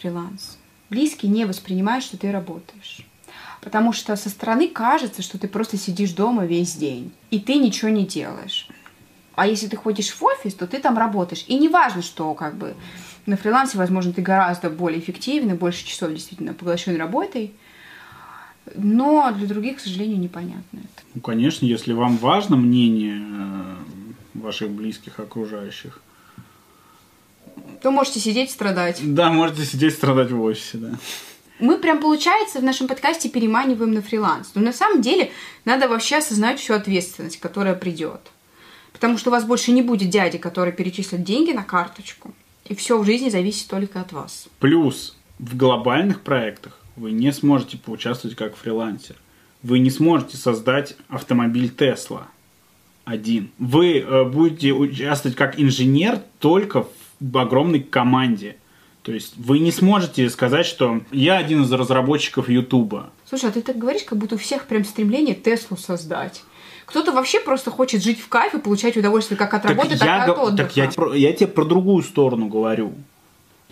фриланс. 0.00 0.58
Близкие 0.88 1.30
не 1.30 1.44
воспринимают, 1.44 2.04
что 2.04 2.18
ты 2.18 2.32
работаешь. 2.32 3.06
Потому 3.60 3.92
что 3.92 4.16
со 4.16 4.30
стороны 4.30 4.68
кажется, 4.68 5.22
что 5.22 5.38
ты 5.38 5.46
просто 5.46 5.76
сидишь 5.76 6.12
дома 6.12 6.46
весь 6.46 6.74
день, 6.74 7.12
и 7.30 7.38
ты 7.38 7.56
ничего 7.56 7.90
не 7.90 8.06
делаешь. 8.06 8.66
А 9.40 9.46
если 9.46 9.68
ты 9.68 9.76
ходишь 9.78 10.10
в 10.10 10.22
офис, 10.22 10.52
то 10.52 10.66
ты 10.66 10.80
там 10.80 10.98
работаешь. 10.98 11.46
И 11.48 11.58
не 11.58 11.70
важно, 11.70 12.02
что 12.02 12.34
как 12.34 12.56
бы 12.56 12.74
на 13.24 13.38
фрилансе, 13.38 13.78
возможно, 13.78 14.12
ты 14.12 14.20
гораздо 14.20 14.68
более 14.68 15.00
эффективный, 15.00 15.54
больше 15.54 15.86
часов 15.86 16.12
действительно 16.12 16.52
поглощен 16.52 16.94
работой. 16.98 17.54
Но 18.74 19.32
для 19.32 19.46
других, 19.46 19.78
к 19.78 19.80
сожалению, 19.80 20.18
непонятно 20.18 20.80
это. 20.80 21.02
Ну, 21.14 21.22
конечно, 21.22 21.64
если 21.64 21.94
вам 21.94 22.18
важно 22.18 22.56
мнение 22.56 23.18
э, 23.18 23.76
ваших 24.34 24.68
близких, 24.68 25.18
окружающих, 25.18 26.02
то 27.80 27.90
можете 27.90 28.20
сидеть 28.20 28.50
страдать. 28.50 29.00
Да, 29.02 29.32
можете 29.32 29.64
сидеть 29.64 29.94
страдать 29.94 30.30
в 30.30 30.42
офисе, 30.42 30.76
да. 30.76 30.90
Мы 31.60 31.78
прям, 31.78 31.98
получается, 31.98 32.58
в 32.58 32.62
нашем 32.62 32.88
подкасте 32.88 33.30
переманиваем 33.30 33.94
на 33.94 34.02
фриланс. 34.02 34.50
Но 34.54 34.60
на 34.60 34.74
самом 34.74 35.00
деле 35.00 35.32
надо 35.64 35.88
вообще 35.88 36.18
осознать 36.18 36.60
всю 36.60 36.74
ответственность, 36.74 37.40
которая 37.40 37.74
придет. 37.74 38.20
Потому 38.92 39.18
что 39.18 39.30
у 39.30 39.32
вас 39.32 39.44
больше 39.44 39.72
не 39.72 39.82
будет 39.82 40.10
дяди, 40.10 40.38
который 40.38 40.72
перечислит 40.72 41.22
деньги 41.22 41.52
на 41.52 41.62
карточку. 41.62 42.34
И 42.64 42.74
все 42.74 42.98
в 42.98 43.04
жизни 43.04 43.28
зависит 43.28 43.68
только 43.68 44.00
от 44.00 44.12
вас. 44.12 44.48
Плюс 44.58 45.16
в 45.38 45.56
глобальных 45.56 46.20
проектах 46.20 46.78
вы 46.96 47.12
не 47.12 47.32
сможете 47.32 47.78
поучаствовать 47.78 48.36
как 48.36 48.56
фрилансер. 48.56 49.16
Вы 49.62 49.78
не 49.78 49.90
сможете 49.90 50.36
создать 50.36 50.96
автомобиль 51.08 51.68
Тесла 51.68 52.28
один. 53.04 53.50
Вы 53.58 53.98
э, 53.98 54.24
будете 54.24 54.72
участвовать 54.72 55.36
как 55.36 55.58
инженер 55.58 56.20
только 56.38 56.86
в 57.18 57.38
огромной 57.38 57.80
команде. 57.80 58.56
То 59.02 59.12
есть 59.12 59.34
вы 59.36 59.58
не 59.58 59.72
сможете 59.72 60.28
сказать, 60.28 60.66
что 60.66 61.00
я 61.10 61.38
один 61.38 61.62
из 61.62 61.72
разработчиков 61.72 62.48
Ютуба. 62.48 63.10
Слушай, 63.26 63.50
а 63.50 63.52
ты 63.52 63.62
так 63.62 63.78
говоришь, 63.78 64.02
как 64.02 64.18
будто 64.18 64.34
у 64.34 64.38
всех 64.38 64.66
прям 64.66 64.84
стремление 64.84 65.34
Теслу 65.34 65.76
создать. 65.76 66.42
Кто-то 66.90 67.12
вообще 67.12 67.38
просто 67.40 67.70
хочет 67.70 68.02
жить 68.02 68.20
в 68.20 68.28
кайф 68.28 68.54
и 68.54 68.58
получать 68.58 68.96
удовольствие 68.96 69.38
как 69.38 69.54
от 69.54 69.64
работы, 69.64 69.96
так, 69.96 70.00
так 70.00 70.28
и 70.28 70.30
от 70.32 70.38
отдыха. 70.38 70.68
Так 70.74 70.76
я, 70.76 71.14
я 71.14 71.32
тебе 71.32 71.46
про 71.46 71.64
другую 71.64 72.02
сторону 72.02 72.48
говорю. 72.48 72.92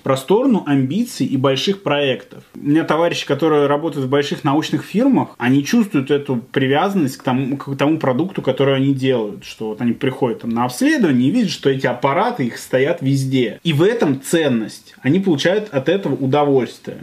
Про 0.05 0.17
сторону 0.17 0.63
амбиций 0.65 1.27
и 1.27 1.37
больших 1.37 1.83
проектов. 1.83 2.45
У 2.55 2.61
меня 2.61 2.85
товарищи, 2.85 3.27
которые 3.27 3.67
работают 3.67 4.07
в 4.07 4.09
больших 4.09 4.45
научных 4.45 4.85
фирмах, 4.85 5.31
они 5.37 5.65
чувствуют 5.65 6.13
эту 6.13 6.37
привязанность 6.37 7.17
к 7.17 7.25
тому, 7.25 7.57
к 7.57 7.77
тому 7.77 7.99
продукту, 7.99 8.41
который 8.41 8.77
они 8.77 8.95
делают. 8.95 9.45
Что 9.45 9.71
вот 9.71 9.81
они 9.81 9.93
приходят 9.93 10.43
там, 10.43 10.51
на 10.51 10.65
обследование 10.65 11.29
и 11.29 11.33
видят, 11.33 11.51
что 11.51 11.69
эти 11.69 11.89
аппараты 11.89 12.47
их 12.47 12.59
стоят 12.59 13.03
везде. 13.03 13.59
И 13.65 13.73
в 13.73 13.83
этом 13.83 14.23
ценность. 14.23 14.95
Они 15.03 15.19
получают 15.19 15.69
от 15.75 15.89
этого 15.89 16.15
удовольствие 16.15 16.99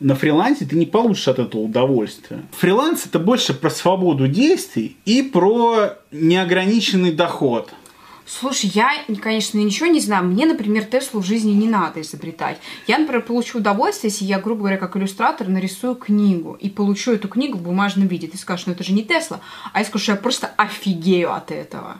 на 0.00 0.14
фрилансе 0.14 0.66
ты 0.66 0.76
не 0.76 0.86
получишь 0.86 1.28
от 1.28 1.38
этого 1.38 1.62
удовольствия. 1.62 2.42
Фриланс 2.58 3.06
это 3.06 3.18
больше 3.18 3.54
про 3.54 3.70
свободу 3.70 4.28
действий 4.28 4.96
и 5.04 5.22
про 5.22 5.94
неограниченный 6.10 7.12
доход. 7.12 7.72
Слушай, 8.28 8.70
я, 8.74 8.90
конечно, 9.22 9.56
ничего 9.56 9.86
не 9.86 10.00
знаю. 10.00 10.24
Мне, 10.24 10.46
например, 10.46 10.84
Теслу 10.84 11.20
в 11.20 11.24
жизни 11.24 11.52
не 11.52 11.68
надо 11.68 12.00
изобретать. 12.00 12.58
Я, 12.88 12.98
например, 12.98 13.22
получу 13.22 13.58
удовольствие, 13.58 14.10
если 14.10 14.24
я, 14.24 14.40
грубо 14.40 14.62
говоря, 14.62 14.78
как 14.78 14.96
иллюстратор 14.96 15.46
нарисую 15.46 15.94
книгу 15.94 16.56
и 16.60 16.68
получу 16.68 17.12
эту 17.12 17.28
книгу 17.28 17.56
в 17.56 17.62
бумажном 17.62 18.08
виде. 18.08 18.26
Ты 18.26 18.36
скажешь, 18.36 18.66
ну 18.66 18.72
это 18.72 18.82
же 18.82 18.92
не 18.92 19.04
Тесла. 19.04 19.40
А 19.72 19.78
я 19.78 19.84
скажу, 19.84 20.02
что 20.02 20.12
я 20.12 20.18
просто 20.18 20.50
офигею 20.56 21.32
от 21.32 21.52
этого. 21.52 21.98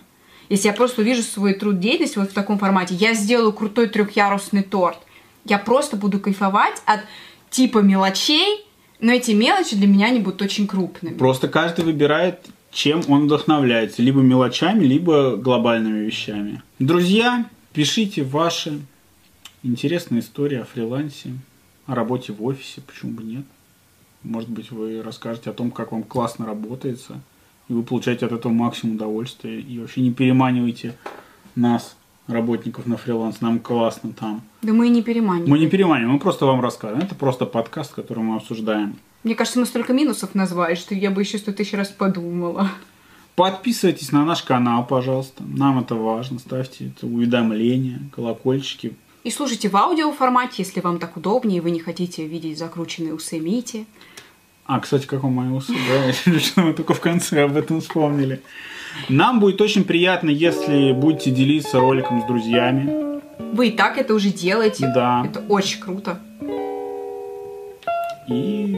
Если 0.49 0.67
я 0.67 0.75
просто 0.75 1.03
увижу 1.03 1.23
свой 1.23 1.55
труд 1.55 1.79
деятельность 1.79 2.17
вот 2.17 2.31
в 2.31 2.35
таком 2.35 2.59
формате, 2.59 2.95
я 2.97 3.15
сделаю 3.15 3.53
крутой 3.53 3.89
трехъярусный 3.89 4.65
торт. 4.65 4.99
Я 5.45 5.59
просто 5.59 5.97
буду 5.97 6.19
кайфовать 6.19 6.83
от 6.87 7.01
типа 7.57 7.79
мелочей, 7.79 8.67
но 9.01 9.13
эти 9.13 9.31
мелочи 9.31 9.77
для 9.77 9.87
меня 9.87 10.11
не 10.11 10.21
будут 10.21 10.43
очень 10.43 10.67
крупными. 10.67 11.15
Просто 11.17 11.49
каждый 11.49 11.87
выбирает, 11.87 12.41
чем 12.71 13.01
он 13.09 13.25
вдохновляется. 13.25 14.03
Либо 14.03 14.21
мелочами, 14.21 14.85
либо 14.85 15.37
глобальными 15.37 16.05
вещами. 16.05 16.63
Друзья, 16.79 17.47
пишите 17.73 18.25
ваши 18.25 18.79
интересные 19.63 20.21
истории 20.21 20.59
о 20.59 20.67
фрилансе, 20.67 21.31
о 21.87 21.95
работе 21.95 22.35
в 22.35 22.45
офисе, 22.45 22.83
почему 22.87 23.13
бы 23.13 23.23
нет. 23.23 23.47
Может 24.23 24.51
быть, 24.51 24.71
вы 24.71 25.01
расскажете 25.03 25.49
о 25.49 25.55
том, 25.55 25.71
как 25.71 25.93
вам 25.93 26.03
классно 26.03 26.45
работается, 26.45 27.23
и 27.71 27.73
вы 27.73 27.83
получаете 27.83 28.27
от 28.27 28.33
этого 28.33 28.53
максимум 28.53 28.97
удовольствия, 28.97 29.59
и 29.59 29.79
вообще 29.79 30.03
не 30.03 30.13
переманивайте 30.13 30.95
нас, 31.55 31.96
работников 32.27 32.87
на 32.87 32.97
фриланс, 32.97 33.41
нам 33.41 33.59
классно 33.59 34.13
там. 34.13 34.43
Да 34.63 34.73
мы 34.73 34.89
и 34.89 34.91
не 34.91 35.03
переманиваем. 35.03 35.51
Мы 35.51 35.59
не 35.59 35.69
переманиваем, 35.69 36.13
мы 36.13 36.19
просто 36.19 36.47
вам 36.47 36.61
рассказываем. 36.61 37.05
Это 37.05 37.15
просто 37.15 37.47
подкаст, 37.47 37.95
который 37.95 38.23
мы 38.23 38.37
обсуждаем. 38.37 38.97
Мне 39.23 39.35
кажется, 39.35 39.59
мы 39.59 39.67
столько 39.67 39.93
минусов 39.93 40.35
назвали, 40.35 40.75
что 40.75 40.95
я 40.95 41.11
бы 41.11 41.23
еще 41.23 41.39
сто 41.39 41.53
тысяч 41.53 41.73
раз 41.73 41.89
подумала. 41.89 42.71
Подписывайтесь 43.35 44.13
на 44.13 44.25
наш 44.25 44.43
канал, 44.43 44.87
пожалуйста. 44.87 45.43
Нам 45.47 45.79
это 45.81 45.95
важно. 45.95 46.39
Ставьте 46.39 46.89
это 46.89 47.07
уведомления, 47.07 48.01
колокольчики. 48.15 48.97
И 49.25 49.31
слушайте 49.31 49.69
в 49.69 49.77
аудиоформате, 49.77 50.55
если 50.59 50.81
вам 50.81 50.99
так 50.99 51.17
удобнее, 51.17 51.59
и 51.59 51.61
вы 51.61 51.73
не 51.73 51.81
хотите 51.81 52.27
видеть 52.27 52.59
закрученные 52.59 53.13
усы 53.13 53.41
Мити. 53.41 53.85
А, 54.67 54.81
кстати, 54.81 55.07
как 55.07 55.23
мои 55.23 55.49
усы, 55.49 55.73
да? 55.73 56.39
Что 56.41 56.63
мы 56.63 56.73
только 56.73 56.95
в 56.95 57.01
конце 57.01 57.45
об 57.45 57.57
этом 57.57 57.81
вспомнили. 57.81 58.43
Нам 59.09 59.41
будет 59.41 59.61
очень 59.61 59.85
приятно, 59.85 60.31
если 60.31 60.93
будете 60.93 61.31
делиться 61.31 61.79
роликом 61.79 62.23
с 62.23 62.25
друзьями. 62.25 63.21
Вы 63.53 63.69
и 63.69 63.71
так 63.71 63.99
это 63.99 64.15
уже 64.15 64.31
делаете. 64.31 64.91
Да. 64.95 65.25
Это 65.25 65.41
очень 65.49 65.81
круто. 65.81 66.19
И 68.29 68.77